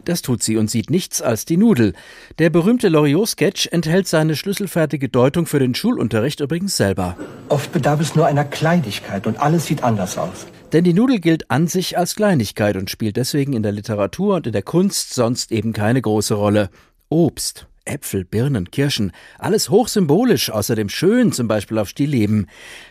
Das 0.04 0.20
tut 0.20 0.42
sie 0.42 0.56
und 0.58 0.70
sieht 0.70 0.90
nichts 0.90 1.22
als 1.22 1.46
die 1.46 1.56
Nudel. 1.56 1.94
Der 2.38 2.50
berühmte 2.50 2.88
Loriot-Sketch 2.88 3.68
enthält 3.72 4.06
seine 4.06 4.36
schlüsselfertige 4.36 5.08
Deutung 5.08 5.46
für 5.46 5.58
den 5.58 5.74
Schulunterricht 5.74 6.40
übrigens 6.40 6.76
selber. 6.76 7.16
Oft 7.48 7.72
bedarf 7.72 8.00
es 8.00 8.14
nur 8.14 8.26
einer 8.26 8.44
Kleinigkeit 8.44 9.26
und 9.26 9.40
alles 9.40 9.66
sieht 9.66 9.82
anders 9.82 10.18
aus. 10.18 10.46
Denn 10.72 10.84
die 10.84 10.92
Nudel 10.92 11.20
gilt 11.20 11.50
an 11.50 11.68
sich 11.68 11.96
als 11.96 12.16
Kleinigkeit 12.16 12.76
und 12.76 12.90
spielt 12.90 13.16
deswegen 13.16 13.52
in 13.54 13.62
der 13.62 13.72
Literatur 13.72 14.36
und 14.36 14.46
in 14.46 14.52
der 14.52 14.62
Kunst 14.62 15.14
sonst 15.14 15.52
eben 15.52 15.72
keine 15.72 16.02
große 16.02 16.34
Rolle. 16.34 16.68
Obst, 17.08 17.66
Äpfel, 17.84 18.24
Birnen, 18.24 18.70
Kirschen, 18.70 19.12
alles 19.38 19.70
hochsymbolisch, 19.70 20.50
außerdem 20.50 20.88
schön, 20.88 21.32
zum 21.32 21.48
Beispiel 21.48 21.78
auf 21.78 21.88
Stillleben. 21.88 22.48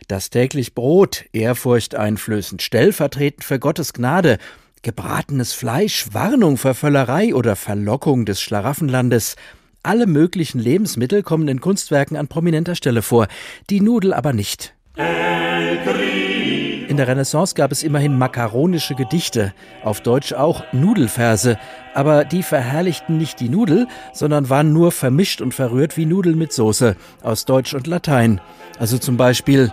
Das 0.08 0.30
täglich 0.30 0.76
Brot, 0.76 1.26
Ehrfurcht 1.34 1.95
einflößend, 1.95 2.62
stellvertretend 2.62 3.43
für 3.43 3.60
Gottes 3.60 3.93
Gnade 3.93 4.38
gebratenes 4.84 5.53
Fleisch, 5.53 6.07
Warnung 6.11 6.57
vor 6.57 6.75
Völlerei 6.75 7.34
oder 7.34 7.55
Verlockung 7.55 8.25
des 8.25 8.41
Schlaraffenlandes. 8.41 9.36
Alle 9.81 10.05
möglichen 10.05 10.59
Lebensmittel 10.59 11.23
kommen 11.23 11.47
in 11.47 11.61
Kunstwerken 11.61 12.17
an 12.17 12.27
prominenter 12.27 12.75
Stelle 12.75 13.01
vor, 13.01 13.27
die 13.69 13.81
Nudel 13.81 14.13
aber 14.13 14.34
nicht. 14.34 14.75
In 14.95 16.97
der 16.97 17.07
Renaissance 17.07 17.55
gab 17.55 17.71
es 17.71 17.81
immerhin 17.81 18.17
makaronische 18.17 18.93
Gedichte, 18.93 19.53
auf 19.84 20.01
Deutsch 20.01 20.34
auch 20.34 20.63
Nudelverse, 20.73 21.57
aber 21.93 22.25
die 22.25 22.43
verherrlichten 22.43 23.17
nicht 23.17 23.39
die 23.39 23.49
Nudel, 23.49 23.88
sondern 24.13 24.49
waren 24.49 24.73
nur 24.73 24.91
vermischt 24.91 25.41
und 25.41 25.53
verrührt 25.53 25.97
wie 25.97 26.05
Nudeln 26.05 26.38
mit 26.38 26.53
Soße 26.53 26.95
aus 27.23 27.45
Deutsch 27.45 27.73
und 27.73 27.88
Latein. 27.88 28.41
Also 28.77 28.97
zum 28.97 29.17
Beispiel 29.17 29.71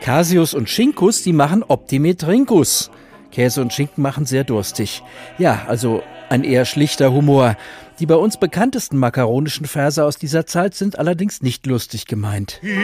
Casius 0.00 0.54
und 0.54 0.68
Schinkus, 0.68 1.22
die 1.22 1.32
machen 1.32 1.64
Optime 1.66 2.16
Trincus. 2.16 2.90
Käse 3.30 3.60
und 3.60 3.72
Schinken 3.72 4.02
machen 4.02 4.26
sehr 4.26 4.44
durstig. 4.44 5.02
Ja, 5.38 5.62
also 5.66 6.02
ein 6.28 6.44
eher 6.44 6.64
schlichter 6.64 7.12
Humor. 7.12 7.56
Die 7.98 8.06
bei 8.06 8.14
uns 8.14 8.38
bekanntesten 8.38 8.96
makaronischen 8.96 9.66
Verse 9.66 10.02
aus 10.02 10.16
dieser 10.16 10.46
Zeit 10.46 10.74
sind 10.74 10.98
allerdings 10.98 11.42
nicht 11.42 11.66
lustig 11.66 12.06
gemeint. 12.06 12.60
In 12.62 12.78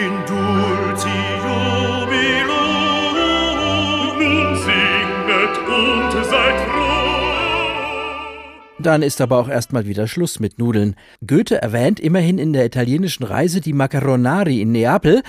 dann 8.78 9.02
ist 9.02 9.20
aber 9.20 9.38
auch 9.38 9.48
erstmal 9.48 9.86
wieder 9.86 10.06
Schluss 10.06 10.38
mit 10.38 10.58
Nudeln. 10.58 10.96
Goethe 11.26 11.62
erwähnt 11.62 11.98
immerhin 11.98 12.38
in 12.38 12.52
der 12.52 12.66
italienischen 12.66 13.24
Reise 13.24 13.60
die 13.60 13.72
Macaronari 13.72 14.60
in 14.60 14.72
Neapel, 14.72 15.22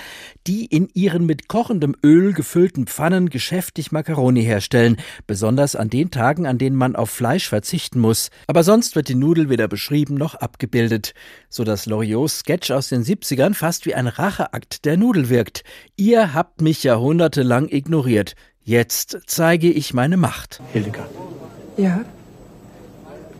die 0.46 0.66
in 0.66 0.88
ihren 0.92 1.24
mit 1.24 1.48
kochendem 1.48 1.96
Öl 2.04 2.34
gefüllten 2.34 2.86
Pfannen 2.86 3.30
geschäftig 3.30 3.90
Macaroni 3.90 4.42
herstellen, 4.42 4.96
besonders 5.26 5.76
an 5.76 5.88
den 5.88 6.10
Tagen, 6.10 6.46
an 6.46 6.58
denen 6.58 6.76
man 6.76 6.94
auf 6.94 7.10
Fleisch 7.10 7.48
verzichten 7.48 8.00
muss. 8.00 8.30
Aber 8.46 8.62
sonst 8.64 8.96
wird 8.96 9.08
die 9.08 9.14
Nudel 9.14 9.48
weder 9.48 9.66
beschrieben 9.66 10.14
noch 10.14 10.34
abgebildet, 10.34 11.14
so 11.48 11.64
dass 11.64 11.86
Loriots 11.86 12.40
Sketch 12.40 12.70
aus 12.70 12.88
den 12.88 13.02
70ern 13.02 13.54
fast 13.54 13.86
wie 13.86 13.94
ein 13.94 14.08
Racheakt 14.08 14.84
der 14.84 14.98
Nudel 14.98 15.30
wirkt. 15.30 15.64
Ihr 15.96 16.34
habt 16.34 16.60
mich 16.60 16.82
jahrhundertelang 16.84 17.68
ignoriert. 17.70 18.34
Jetzt 18.62 19.20
zeige 19.26 19.70
ich 19.70 19.94
meine 19.94 20.18
Macht. 20.18 20.60
Hildegard. 20.72 21.08
Ja. 21.78 22.04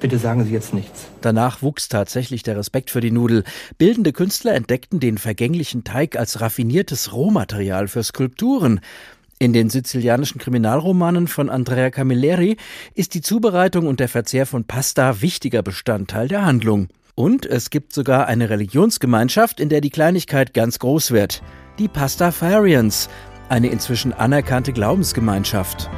Bitte 0.00 0.18
sagen 0.18 0.44
Sie 0.44 0.52
jetzt 0.52 0.74
nichts. 0.74 1.08
Danach 1.20 1.60
wuchs 1.62 1.88
tatsächlich 1.88 2.42
der 2.42 2.56
Respekt 2.56 2.90
für 2.90 3.00
die 3.00 3.10
Nudel. 3.10 3.44
Bildende 3.78 4.12
Künstler 4.12 4.54
entdeckten 4.54 5.00
den 5.00 5.18
vergänglichen 5.18 5.82
Teig 5.82 6.16
als 6.16 6.40
raffiniertes 6.40 7.12
Rohmaterial 7.12 7.88
für 7.88 8.02
Skulpturen. 8.02 8.80
In 9.40 9.52
den 9.52 9.70
sizilianischen 9.70 10.40
Kriminalromanen 10.40 11.28
von 11.28 11.48
Andrea 11.48 11.90
Camilleri 11.90 12.56
ist 12.94 13.14
die 13.14 13.20
Zubereitung 13.20 13.86
und 13.86 14.00
der 14.00 14.08
Verzehr 14.08 14.46
von 14.46 14.64
Pasta 14.64 15.20
wichtiger 15.20 15.62
Bestandteil 15.62 16.28
der 16.28 16.44
Handlung. 16.44 16.88
Und 17.14 17.46
es 17.46 17.70
gibt 17.70 17.92
sogar 17.92 18.26
eine 18.26 18.50
Religionsgemeinschaft, 18.50 19.58
in 19.58 19.68
der 19.68 19.80
die 19.80 19.90
Kleinigkeit 19.90 20.54
ganz 20.54 20.78
groß 20.78 21.10
wird. 21.10 21.42
Die 21.78 21.88
Pastafarians, 21.88 23.08
eine 23.48 23.68
inzwischen 23.68 24.12
anerkannte 24.12 24.72
Glaubensgemeinschaft. 24.72 25.88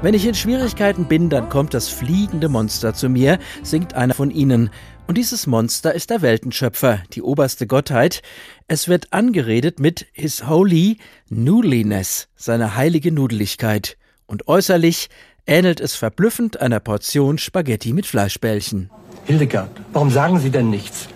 Wenn 0.00 0.14
ich 0.14 0.26
in 0.26 0.34
Schwierigkeiten 0.34 1.06
bin, 1.06 1.28
dann 1.28 1.48
kommt 1.48 1.74
das 1.74 1.88
fliegende 1.88 2.48
Monster 2.48 2.94
zu 2.94 3.08
mir, 3.08 3.38
singt 3.62 3.94
einer 3.94 4.14
von 4.14 4.30
ihnen. 4.30 4.70
Und 5.06 5.18
dieses 5.18 5.46
Monster 5.46 5.92
ist 5.92 6.10
der 6.10 6.22
Weltenschöpfer, 6.22 7.02
die 7.12 7.20
oberste 7.20 7.66
Gottheit. 7.66 8.22
Es 8.68 8.88
wird 8.88 9.12
angeredet 9.12 9.80
mit 9.80 10.06
His 10.12 10.46
Holy 10.46 10.98
Noodliness, 11.28 12.28
seine 12.36 12.76
heilige 12.76 13.10
Nudeligkeit. 13.12 13.96
Und 14.26 14.46
äußerlich 14.48 15.08
ähnelt 15.46 15.80
es 15.80 15.94
verblüffend 15.94 16.60
einer 16.60 16.80
Portion 16.80 17.38
Spaghetti 17.38 17.92
mit 17.92 18.06
Fleischbällchen. 18.06 18.90
Hildegard, 19.24 19.70
warum 19.92 20.10
sagen 20.10 20.38
Sie 20.38 20.50
denn 20.50 20.70
nichts? 20.70 21.08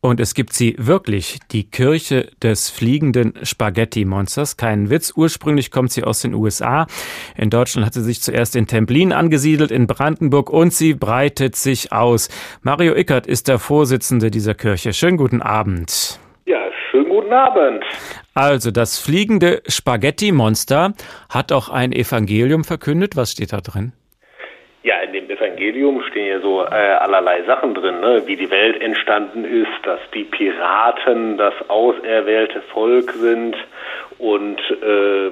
Und 0.00 0.20
es 0.20 0.34
gibt 0.34 0.52
sie 0.52 0.76
wirklich, 0.78 1.40
die 1.50 1.68
Kirche 1.68 2.30
des 2.40 2.70
fliegenden 2.70 3.34
Spaghetti-Monsters. 3.42 4.56
Kein 4.56 4.90
Witz. 4.90 5.12
Ursprünglich 5.16 5.72
kommt 5.72 5.90
sie 5.90 6.04
aus 6.04 6.22
den 6.22 6.34
USA. 6.34 6.86
In 7.36 7.50
Deutschland 7.50 7.84
hat 7.84 7.94
sie 7.94 8.04
sich 8.04 8.22
zuerst 8.22 8.54
in 8.54 8.68
Templin 8.68 9.12
angesiedelt, 9.12 9.72
in 9.72 9.88
Brandenburg, 9.88 10.50
und 10.50 10.72
sie 10.72 10.94
breitet 10.94 11.56
sich 11.56 11.92
aus. 11.92 12.28
Mario 12.62 12.94
Ickert 12.94 13.26
ist 13.26 13.48
der 13.48 13.58
Vorsitzende 13.58 14.30
dieser 14.30 14.54
Kirche. 14.54 14.92
Schönen 14.92 15.16
guten 15.16 15.42
Abend. 15.42 16.20
Ja, 16.46 16.60
schönen 16.90 17.08
guten 17.08 17.32
Abend. 17.32 17.82
Also, 18.34 18.70
das 18.70 19.00
fliegende 19.00 19.62
Spaghetti-Monster 19.66 20.94
hat 21.28 21.50
auch 21.50 21.70
ein 21.70 21.90
Evangelium 21.90 22.62
verkündet. 22.62 23.16
Was 23.16 23.32
steht 23.32 23.52
da 23.52 23.60
drin? 23.60 23.92
Ja, 24.84 25.00
in 25.00 25.12
dem 25.12 25.27
Evangelium 25.38 26.02
stehen 26.02 26.26
ja 26.26 26.40
so 26.40 26.62
äh, 26.62 26.66
allerlei 26.68 27.42
Sachen 27.44 27.74
drin, 27.74 28.00
ne? 28.00 28.22
wie 28.26 28.36
die 28.36 28.50
Welt 28.50 28.80
entstanden 28.80 29.44
ist, 29.44 29.84
dass 29.84 30.00
die 30.14 30.24
Piraten 30.24 31.38
das 31.38 31.54
auserwählte 31.68 32.60
Volk 32.72 33.12
sind 33.12 33.56
und 34.18 34.60
äh, 34.82 35.30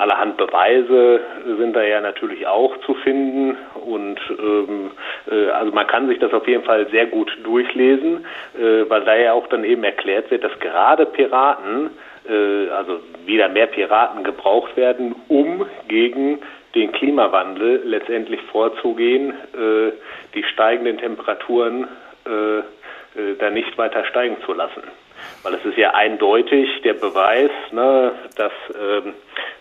allerhand 0.00 0.36
Beweise 0.36 1.20
sind 1.58 1.74
da 1.74 1.82
ja 1.82 2.00
natürlich 2.00 2.46
auch 2.46 2.76
zu 2.86 2.94
finden 2.94 3.56
und 3.84 4.18
ähm, 4.30 4.90
äh, 5.30 5.48
also 5.50 5.72
man 5.72 5.86
kann 5.86 6.08
sich 6.08 6.18
das 6.18 6.32
auf 6.32 6.46
jeden 6.48 6.64
Fall 6.64 6.88
sehr 6.90 7.06
gut 7.06 7.30
durchlesen, 7.44 8.24
äh, 8.58 8.88
weil 8.88 9.04
da 9.04 9.14
ja 9.16 9.32
auch 9.32 9.46
dann 9.48 9.64
eben 9.64 9.84
erklärt 9.84 10.30
wird, 10.30 10.44
dass 10.44 10.58
gerade 10.60 11.06
Piraten, 11.06 11.90
äh, 12.28 12.68
also 12.70 13.00
wieder 13.26 13.48
mehr 13.48 13.66
Piraten 13.66 14.24
gebraucht 14.24 14.76
werden, 14.76 15.14
um 15.28 15.66
gegen 15.88 16.40
den 16.74 16.92
Klimawandel 16.92 17.82
letztendlich 17.84 18.40
vorzugehen, 18.52 19.30
äh, 19.30 19.92
die 20.34 20.44
steigenden 20.44 20.98
Temperaturen 20.98 21.88
äh, 22.26 22.58
äh, 22.58 22.62
da 23.38 23.50
nicht 23.50 23.76
weiter 23.76 24.04
steigen 24.04 24.36
zu 24.44 24.52
lassen. 24.52 24.82
Weil 25.42 25.54
es 25.54 25.64
ist 25.64 25.76
ja 25.76 25.94
eindeutig 25.94 26.82
der 26.82 26.94
Beweis, 26.94 27.50
ne, 27.72 28.12
dass 28.36 28.52
ähm, 28.80 29.14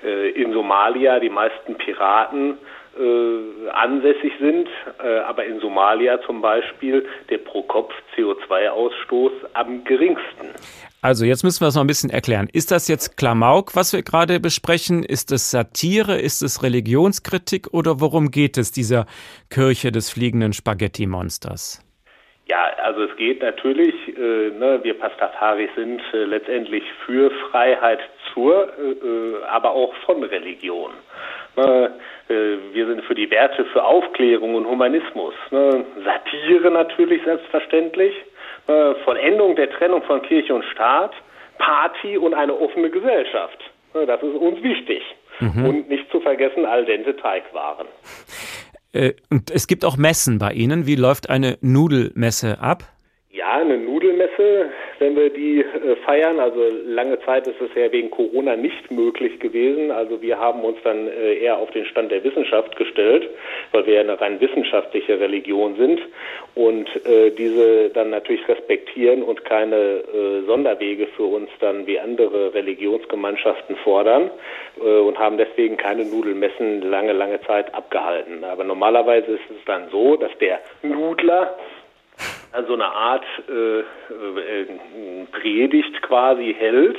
äh, 0.03 0.30
in 0.30 0.53
Somalia 0.53 1.20
die 1.20 1.30
meisten 1.30 1.76
Piraten 1.76 2.57
äh, 2.97 3.70
ansässig 3.70 4.34
sind, 4.39 4.70
äh, 5.03 5.20
aber 5.20 5.45
in 5.45 5.60
Somalia 5.60 6.22
zum 6.22 6.41
Beispiel 6.41 7.07
der 7.30 7.39
Pro-Kopf-CO2-Ausstoß 7.39 9.32
am 9.53 9.84
geringsten. 9.84 10.53
Also 11.02 11.24
jetzt 11.24 11.43
müssen 11.43 11.62
wir 11.62 11.70
es 11.70 11.76
noch 11.76 11.84
ein 11.84 11.88
bisschen 11.88 12.10
erklären. 12.10 12.50
Ist 12.52 12.72
das 12.72 12.89
jetzt 12.89 13.16
Klamauk, 13.16 13.74
was 13.76 13.93
wir 13.93 14.04
gerade 14.04 14.41
besprechen? 14.41 15.04
Ist 15.04 15.32
es 15.32 15.50
Satire? 15.50 16.20
Ist 16.20 16.41
es 16.41 16.62
Religionskritik? 16.62 17.74
Oder 17.74 18.02
worum 18.02 18.32
geht 18.32 18.58
es 18.58 18.74
dieser 18.74 19.06
Kirche 19.50 19.93
des 19.93 20.10
fliegenden 20.10 20.52
Spaghetti-Monsters? 20.52 21.86
Ja, 22.47 22.66
also 22.84 23.04
es 23.04 23.16
geht 23.16 23.41
natürlich, 23.41 23.93
äh, 24.10 24.50
ne, 24.50 24.80
wir 24.82 25.00
Pastafaris 25.00 25.70
sind 25.76 26.02
äh, 26.14 26.26
letztendlich 26.26 26.84
für 27.06 27.32
Freiheit 27.50 28.00
zur, 28.34 28.68
äh, 28.78 28.91
äh 28.91 29.43
aber 29.47 29.72
auch 29.72 29.93
von 30.06 30.24
Religion. 30.24 30.91
Ne, 31.56 31.93
äh, 32.28 32.58
wir 32.74 32.88
sind 32.88 33.04
für 33.06 33.16
die 33.16 33.30
Werte, 33.32 33.66
für 33.66 33.86
Aufklärung 33.86 34.56
und 34.56 34.66
Humanismus. 34.66 35.36
Ne, 35.52 35.86
Satire 36.04 36.72
natürlich 36.72 37.24
selbstverständlich. 37.24 38.16
Äh, 38.70 38.93
Vollendung 39.03 39.55
der 39.55 39.72
Trennung 39.72 40.03
von 40.03 40.22
Kirche 40.22 40.53
und 40.53 40.63
Staat, 40.65 41.11
Party 41.57 42.20
und 42.20 42.36
eine 42.36 42.53
offene 42.53 42.91
Gesellschaft. 42.91 43.57
Das 43.93 44.22
ist 44.22 44.36
uns 44.36 44.61
wichtig. 44.61 45.01
Mhm. 45.39 45.65
Und 45.65 45.89
nicht 45.89 46.11
zu 46.11 46.22
vergessen 46.22 46.65
al 46.65 46.86
dente 46.86 47.17
Teigwaren. 47.17 47.88
Äh, 48.93 49.13
und 49.32 49.49
es 49.49 49.65
gibt 49.65 49.84
auch 49.86 49.97
Messen 49.97 50.38
bei 50.38 50.51
Ihnen. 50.51 50.86
Wie 50.86 50.95
läuft 50.95 51.32
eine 51.32 51.57
Nudelmesse 51.61 52.59
ab? 52.61 52.84
Ja, 53.32 53.53
eine 53.53 53.78
Nudelmesse, 53.78 54.70
wenn 55.00 55.16
wir 55.16 55.30
die 55.30 55.60
äh, 55.60 55.95
feiern. 56.06 56.39
Also 56.39 56.62
lange 56.86 57.20
Zeit 57.22 57.47
ist 57.47 57.60
es 57.62 57.70
ja 57.76 57.91
wegen 57.91 58.12
Corona 58.12 58.56
nicht 58.56 58.91
möglich 58.91 59.39
gewesen. 59.39 59.91
Also 59.91 60.22
wir 60.22 60.39
haben 60.39 60.62
uns 60.62 60.78
dann 60.84 61.08
äh, 61.08 61.36
eher 61.36 61.58
auf 61.58 61.72
den 61.72 61.86
Stand 61.86 62.12
der 62.12 62.24
Wissenschaft 62.24 62.76
gestellt, 62.76 63.30
weil 63.72 63.86
wir 63.86 63.95
ja 63.95 64.02
eine 64.02 64.20
rein 64.20 64.39
wissenschaftliche 64.39 65.20
Religion 65.20 65.76
sind 65.76 66.02
und 66.56 66.88
äh, 67.06 67.32
diese 67.32 67.89
dann 67.89 68.10
natürlich 68.10 68.47
respektieren 68.47 69.24
und 69.24 69.45
keine 69.45 69.76
äh, 69.76 70.45
Sonderwege 70.45 71.08
für 71.08 71.24
uns 71.24 71.50
dann 71.60 71.88
wie 71.88 72.00
andere 72.00 72.54
Religionsgemeinschaften 72.54 73.76
fordern 73.78 74.30
äh, 74.80 75.00
und 75.00 75.18
haben 75.18 75.38
deswegen 75.38 75.78
keine 75.78 76.06
Nudelmessen 76.06 76.82
lange, 76.82 77.14
lange 77.14 77.41
Zeit 77.41 77.74
abgehalten. 77.74 78.43
Aber 78.43 78.64
normalerweise 78.64 79.34
ist 79.34 79.50
es 79.50 79.66
dann 79.66 79.89
so, 79.89 80.16
dass 80.18 80.32
der 80.39 80.60
Nudler 80.84 81.56
also 82.52 82.74
eine 82.74 82.86
Art 82.86 83.26
äh, 83.47 83.80
äh, 83.80 84.66
Predigt 85.32 86.02
quasi 86.02 86.56
hält. 86.58 86.97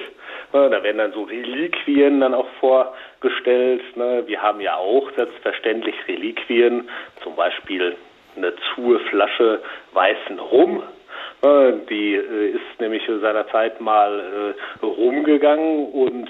Da 0.53 0.83
werden 0.83 0.99
dann 0.99 1.13
so 1.13 1.23
Reliquien 1.23 2.21
dann 2.21 2.35
auch 2.35 2.49
vorgestellt. 2.59 3.83
Ne? 3.97 4.25
Wir 4.27 4.43
haben 4.43 4.61
ja 4.61 4.77
auch 4.77 5.09
selbstverständlich 5.15 5.95
Reliquien, 6.09 6.89
zum 7.23 7.37
Beispiel 7.37 7.97
eine 8.37 8.53
zuhe 8.75 8.99
Flasche 9.01 9.61
weißen 9.93 10.39
Rum, 10.39 10.83
äh, 10.83 11.00
die 11.43 12.15
äh, 12.15 12.51
ist 12.51 12.81
nämlich 12.81 13.03
seinerzeit 13.07 13.81
mal 13.81 14.55
äh, 14.83 14.85
rumgegangen 14.85 15.87
und 15.87 16.29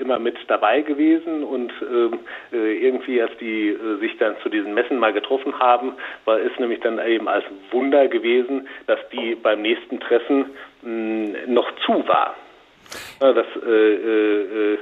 immer 0.00 0.18
mit 0.18 0.36
dabei 0.48 0.80
gewesen 0.82 1.42
und 1.44 1.72
ähm, 1.82 2.18
irgendwie, 2.52 3.20
als 3.20 3.32
die 3.38 3.76
sich 4.00 4.16
dann 4.18 4.36
zu 4.42 4.48
diesen 4.48 4.74
Messen 4.74 4.98
mal 4.98 5.12
getroffen 5.12 5.58
haben, 5.58 5.92
war 6.24 6.38
es 6.38 6.52
nämlich 6.58 6.80
dann 6.80 6.98
eben 7.04 7.28
als 7.28 7.44
Wunder 7.70 8.08
gewesen, 8.08 8.68
dass 8.86 8.98
die 9.10 9.34
beim 9.34 9.62
nächsten 9.62 10.00
Treffen 10.00 10.46
noch 11.46 11.70
zu 11.84 12.06
war. 12.06 12.34
Das, 13.18 13.46
äh, 13.66 13.94
äh, 13.94 14.74
äh, 14.74 14.78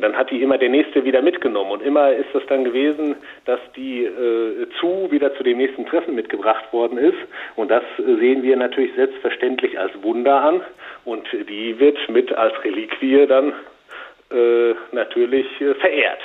dann 0.00 0.16
hat 0.16 0.30
die 0.30 0.40
immer 0.42 0.56
der 0.58 0.68
Nächste 0.68 1.04
wieder 1.04 1.20
mitgenommen 1.20 1.72
und 1.72 1.82
immer 1.82 2.12
ist 2.12 2.32
es 2.34 2.42
dann 2.48 2.64
gewesen, 2.64 3.16
dass 3.44 3.60
die 3.76 4.04
äh, 4.04 4.66
zu 4.80 5.08
wieder 5.10 5.34
zu 5.36 5.42
dem 5.42 5.58
nächsten 5.58 5.86
Treffen 5.86 6.14
mitgebracht 6.14 6.72
worden 6.72 6.98
ist 6.98 7.18
und 7.56 7.70
das 7.70 7.82
sehen 7.96 8.42
wir 8.42 8.56
natürlich 8.56 8.94
selbstverständlich 8.94 9.78
als 9.78 9.92
Wunder 10.02 10.40
an 10.42 10.60
und 11.04 11.26
die 11.32 11.78
wird 11.78 11.98
mit 12.08 12.32
als 12.32 12.54
Reliquie 12.64 13.26
dann 13.26 13.52
äh, 14.30 14.74
natürlich 14.92 15.46
äh, 15.60 15.74
verehrt. 15.74 16.20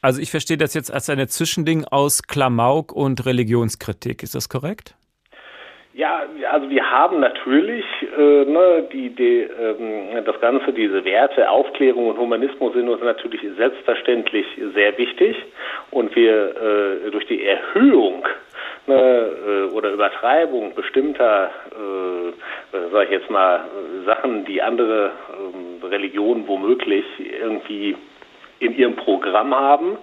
Also 0.00 0.20
ich 0.20 0.30
verstehe 0.30 0.56
das 0.56 0.74
jetzt 0.74 0.92
als 0.92 1.10
eine 1.10 1.26
Zwischending 1.26 1.84
aus 1.84 2.22
Klamauk 2.22 2.92
und 2.92 3.26
Religionskritik. 3.26 4.22
Ist 4.22 4.34
das 4.34 4.48
korrekt? 4.48 4.94
Ja, 5.96 6.24
also 6.52 6.68
wir 6.68 6.90
haben 6.90 7.20
natürlich 7.20 7.86
äh, 8.18 8.44
ne, 8.44 8.86
die, 8.92 9.08
die, 9.08 9.48
ähm, 9.58 10.22
das 10.26 10.38
Ganze, 10.42 10.70
diese 10.74 11.02
Werte, 11.06 11.48
Aufklärung 11.48 12.08
und 12.08 12.18
Humanismus 12.18 12.74
sind 12.74 12.86
uns 12.90 13.02
natürlich 13.02 13.40
selbstverständlich 13.56 14.44
sehr 14.74 14.98
wichtig 14.98 15.38
und 15.92 16.14
wir 16.14 16.54
äh, 17.06 17.10
durch 17.10 17.26
die 17.28 17.46
Erhöhung 17.46 18.28
ne, 18.86 19.30
äh, 19.48 19.74
oder 19.74 19.90
Übertreibung 19.90 20.74
bestimmter, 20.74 21.50
äh, 21.72 22.90
sage 22.92 23.04
ich 23.06 23.10
jetzt 23.12 23.30
mal, 23.30 23.64
Sachen, 24.04 24.44
die 24.44 24.60
andere 24.60 25.12
äh, 25.82 25.86
Religionen 25.86 26.46
womöglich 26.46 27.06
irgendwie 27.40 27.96
in 28.58 28.76
ihrem 28.76 28.96
Programm 28.96 29.54
haben. 29.54 29.96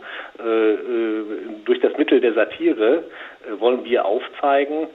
Äh, 0.44 0.74
äh, 0.74 1.24
durch 1.66 1.80
das 1.82 1.96
Mittel 1.98 2.20
der 2.20 2.34
Satire 2.34 3.04
äh, 3.48 3.60
wollen 3.60 3.84
wir 3.86 4.06
aufzeigen, 4.06 4.88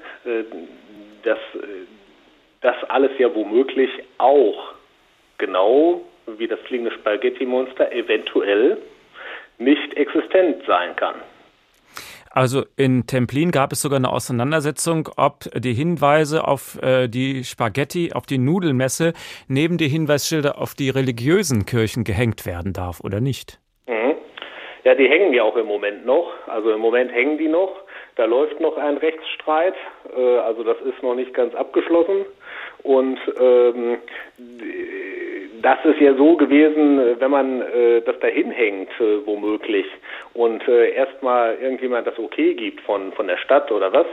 dass 1.28 1.38
das 2.62 2.76
alles 2.88 3.10
ja 3.18 3.34
womöglich 3.34 3.90
auch 4.16 4.72
genau 5.36 6.02
wie 6.26 6.48
das 6.48 6.58
fliegende 6.60 6.92
Spaghetti-Monster 6.92 7.92
eventuell 7.92 8.78
nicht 9.58 9.94
existent 9.94 10.62
sein 10.66 10.96
kann. 10.96 11.16
Also 12.30 12.64
in 12.76 13.06
Templin 13.06 13.50
gab 13.50 13.72
es 13.72 13.80
sogar 13.80 13.96
eine 13.96 14.12
Auseinandersetzung, 14.12 15.08
ob 15.16 15.44
die 15.54 15.72
Hinweise 15.72 16.46
auf 16.46 16.80
äh, 16.82 17.08
die 17.08 17.42
Spaghetti, 17.44 18.12
auf 18.12 18.26
die 18.26 18.38
Nudelmesse 18.38 19.12
neben 19.48 19.78
die 19.78 19.88
Hinweisschilder 19.88 20.58
auf 20.58 20.74
die 20.74 20.90
religiösen 20.90 21.64
Kirchen 21.64 22.04
gehängt 22.04 22.46
werden 22.46 22.72
darf 22.72 23.00
oder 23.00 23.20
nicht. 23.20 23.58
Mhm. 23.86 24.16
Ja, 24.84 24.94
die 24.94 25.08
hängen 25.08 25.32
ja 25.32 25.42
auch 25.42 25.56
im 25.56 25.66
Moment 25.66 26.04
noch. 26.04 26.30
Also 26.46 26.70
im 26.70 26.80
Moment 26.80 27.12
hängen 27.12 27.38
die 27.38 27.48
noch. 27.48 27.74
Da 28.18 28.24
läuft 28.24 28.58
noch 28.58 28.76
ein 28.76 28.96
Rechtsstreit, 28.96 29.76
äh, 30.16 30.38
also 30.38 30.64
das 30.64 30.76
ist 30.80 31.00
noch 31.04 31.14
nicht 31.14 31.32
ganz 31.34 31.54
abgeschlossen. 31.54 32.26
Und 32.82 33.16
ähm, 33.40 33.98
das 35.62 35.78
ist 35.84 36.00
ja 36.00 36.14
so 36.14 36.36
gewesen, 36.36 37.20
wenn 37.20 37.30
man 37.30 37.62
äh, 37.62 38.00
das 38.00 38.18
dahin 38.18 38.50
hängt, 38.50 38.90
äh, 39.00 39.24
womöglich, 39.24 39.86
und 40.34 40.66
äh, 40.66 40.90
erstmal 40.94 41.58
irgendjemand 41.60 42.08
das 42.08 42.18
Okay 42.18 42.54
gibt 42.54 42.80
von, 42.80 43.12
von 43.12 43.28
der 43.28 43.36
Stadt 43.36 43.70
oder 43.70 43.92
was, 43.92 44.06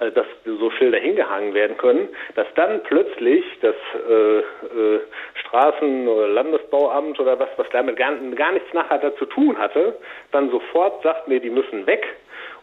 äh, 0.00 0.10
dass 0.10 0.26
so 0.44 0.68
Schilder 0.72 0.98
hingehangen 0.98 1.54
werden 1.54 1.76
können, 1.76 2.08
dass 2.34 2.48
dann 2.56 2.82
plötzlich 2.82 3.44
das 3.60 3.76
äh, 4.08 4.38
äh, 4.38 5.00
Straßen- 5.40 6.08
oder 6.08 6.26
Landesbauamt 6.26 7.20
oder 7.20 7.38
was, 7.38 7.50
was 7.56 7.68
damit 7.70 7.96
gar, 7.96 8.12
gar 8.34 8.50
nichts 8.50 8.74
nachher 8.74 8.98
dazu 8.98 9.24
tun 9.26 9.56
hatte, 9.56 9.96
dann 10.32 10.50
sofort 10.50 11.04
sagt, 11.04 11.28
nee, 11.28 11.38
die 11.38 11.50
müssen 11.50 11.86
weg. 11.86 12.04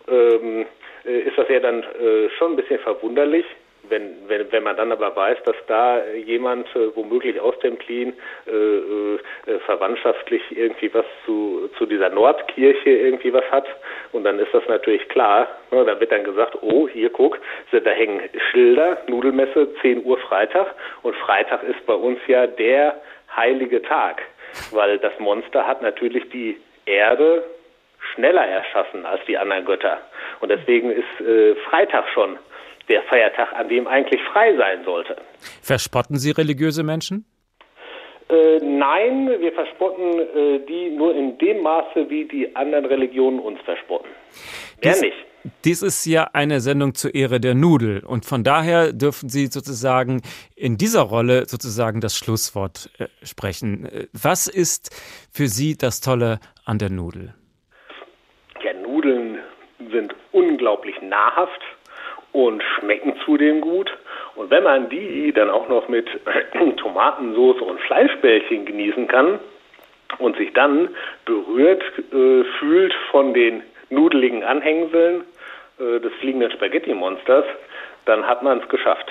Ähm, 0.10 0.62
äh, 0.62 0.66
ist 1.04 1.38
das 1.38 1.48
ja 1.50 1.60
dann 1.60 1.84
äh, 1.84 2.30
schon 2.38 2.54
ein 2.54 2.56
bisschen 2.56 2.80
verwunderlich, 2.80 3.46
wenn, 3.90 4.16
wenn, 4.28 4.52
wenn 4.52 4.64
man 4.64 4.78
dann 4.78 4.92
aber 4.92 5.16
weiß, 5.16 5.38
dass 5.46 5.56
da 5.68 6.04
jemand 6.14 6.68
äh, 6.76 6.96
womöglich 6.96 7.40
aus 7.40 7.58
dem 7.60 7.78
Clean 7.80 8.14
äh, 8.48 8.52
äh, 8.52 9.60
verwandtschaftlich 9.66 10.42
irgendwie 10.52 10.94
was 10.94 11.06
zu, 11.26 11.70
zu 11.78 11.86
dieser 11.86 12.10
Nordkirche 12.10 12.90
irgendwie 12.90 13.34
was 13.34 13.50
hat. 13.52 13.66
Und 14.12 14.24
dann 14.24 14.40
ist 14.40 14.54
das 14.54 14.64
natürlich 14.68 15.08
klar, 15.10 15.48
ne, 15.72 15.86
da 15.86 16.00
wird 16.00 16.12
dann 16.12 16.24
gesagt, 16.24 16.58
oh, 16.62 16.88
hier 16.88 17.10
guck, 17.10 17.40
da 17.72 17.92
hängen 17.92 18.22
Schilder, 18.52 19.02
Nudelmesse, 19.08 19.74
10 19.82 20.04
Uhr 20.06 20.18
Freitag. 20.18 20.76
Und 21.04 21.16
Freitag 21.16 21.64
ist 21.64 21.86
bei 21.86 21.94
uns 21.94 22.20
ja 22.28 22.48
der 22.48 23.02
heilige 23.36 23.82
Tag, 23.82 24.22
weil 24.72 24.98
das 24.98 25.18
Monster 25.20 25.66
hat 25.66 25.82
natürlich 25.82 26.30
die 26.30 26.58
Erde 26.86 27.44
schneller 28.14 28.46
erschaffen 28.46 29.06
als 29.06 29.22
die 29.28 29.38
anderen 29.38 29.66
Götter. 29.66 30.00
Und 30.40 30.50
deswegen 30.50 30.92
ist 30.92 31.22
äh, 31.22 31.56
Freitag 31.70 32.06
schon 32.14 32.38
der 32.90 33.04
Feiertag, 33.04 33.54
an 33.54 33.70
dem 33.70 33.88
eigentlich 33.88 34.22
frei 34.34 34.56
sein 34.58 34.84
sollte. 34.84 35.18
Verspotten 35.62 36.18
Sie 36.18 36.32
religiöse 36.32 36.84
Menschen? 36.84 37.26
Äh, 38.30 38.60
nein, 38.62 39.28
wir 39.40 39.52
verspotten 39.54 40.20
äh, 40.20 40.60
die 40.68 40.92
nur 40.92 41.16
in 41.16 41.38
dem 41.40 41.62
Maße, 41.64 42.10
wie 42.10 42.26
die 42.26 42.56
anderen 42.56 42.86
Religionen 42.86 43.40
uns 43.40 43.60
verspotten. 43.62 44.10
Mehr 44.84 44.94
dies, 44.94 45.02
nicht. 45.02 45.18
Dies 45.66 45.82
ist 45.82 46.06
ja 46.06 46.30
eine 46.34 46.60
Sendung 46.60 46.94
zur 46.94 47.16
Ehre 47.16 47.40
der 47.40 47.56
Nudel 47.56 48.04
und 48.06 48.26
von 48.26 48.44
daher 48.44 48.94
dürfen 48.94 49.30
Sie 49.30 49.48
sozusagen 49.48 50.22
in 50.56 50.78
dieser 50.78 51.02
Rolle 51.02 51.48
sozusagen 51.48 52.02
das 52.02 52.18
Schlusswort 52.18 52.92
äh, 53.00 53.08
sprechen. 53.24 53.86
Äh, 53.86 54.08
was 54.14 54.48
ist 54.48 54.96
für 55.32 55.48
Sie 55.48 55.76
das 55.76 56.00
Tolle 56.00 56.40
an 56.66 56.78
der 56.78 56.92
Nudel? 56.92 57.34
Ja, 58.64 58.74
Nudeln 58.74 59.40
sind 59.92 60.14
unglaublich 60.70 61.02
nahrhaft 61.02 61.62
und 62.32 62.62
schmecken 62.78 63.16
zudem 63.26 63.62
gut. 63.62 63.92
Und 64.36 64.52
wenn 64.52 64.64
man 64.64 64.90
die 64.90 65.34
dann 65.34 65.50
auch 65.50 65.68
noch 65.68 65.88
mit 65.88 66.08
Tomatensauce 66.78 67.62
und 67.62 67.80
Fleischbällchen 67.82 68.66
genießen 68.66 69.08
kann 69.08 69.40
und 70.20 70.38
sich 70.38 70.54
dann 70.54 70.90
berührt 71.26 71.82
äh, 72.14 72.44
fühlt 72.60 72.94
von 73.10 73.34
den 73.34 73.64
nudeligen 73.90 74.44
Anhängseln 74.44 75.24
äh, 75.80 76.00
des 76.00 76.14
fliegenden 76.20 76.52
Spaghetti-Monsters, 76.52 77.46
dann 78.06 78.28
hat 78.28 78.44
man 78.44 78.60
es 78.60 78.70
geschafft. 78.70 79.08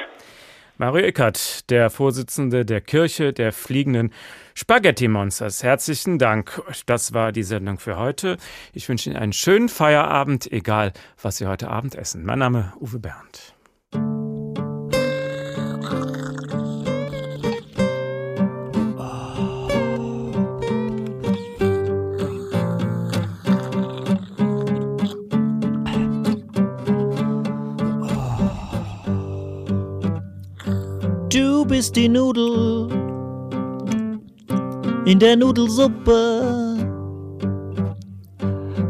Mario 0.81 1.07
Eckert, 1.07 1.69
der 1.71 1.91
Vorsitzende 1.91 2.65
der 2.65 2.81
Kirche 2.81 3.33
der 3.33 3.53
fliegenden 3.53 4.13
Spaghetti 4.55 5.09
Monsters. 5.09 5.65
Herzlichen 5.65 6.21
Dank. 6.21 6.63
Das 6.87 7.13
war 7.13 7.33
die 7.33 7.43
Sendung 7.43 7.81
für 7.81 7.97
heute. 7.97 8.37
Ich 8.73 8.89
wünsche 8.89 9.11
Ihnen 9.11 9.19
einen 9.19 9.33
schönen 9.33 9.69
Feierabend, 9.69 10.53
egal 10.53 10.93
was 11.21 11.39
Sie 11.39 11.49
heute 11.49 11.69
Abend 11.69 11.97
essen. 11.97 12.25
Mein 12.25 12.39
Name 12.39 12.75
Uwe 12.79 13.01
Bernd. 13.01 13.58
Du 31.39 31.65
bist 31.65 31.95
die 31.95 32.09
Nudel 32.09 32.89
in 35.05 35.21
der 35.21 35.37
Nudelsuppe. 35.37 36.77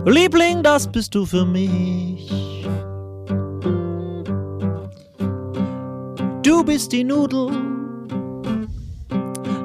Liebling, 0.06 0.62
das 0.62 0.90
bist 0.90 1.14
du 1.14 1.26
für 1.26 1.44
mich. 1.44 2.66
Du 6.42 6.64
bist 6.64 6.90
die 6.92 7.04
Nudel 7.04 7.50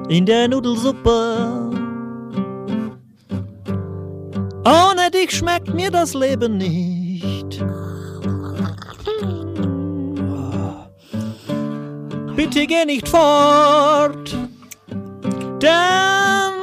in 0.09 0.25
der 0.25 0.49
Nudelsuppe. 0.49 1.71
Ohne 4.65 5.09
dich 5.09 5.31
schmeckt 5.31 5.73
mir 5.73 5.89
das 5.89 6.13
Leben 6.13 6.57
nicht. 6.57 7.02
Bitte 12.43 12.67
geh 12.67 12.83
nicht 12.83 13.07
fort, 13.07 14.35
denn 15.61 16.53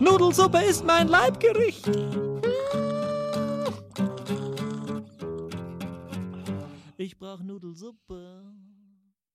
Nudelsuppe 0.00 0.58
ist 0.58 0.84
mein 0.84 1.06
Leibgericht. 1.06 1.88
Ich 6.96 7.16
brauch 7.16 7.40
Nudelsuppe. 7.40 8.42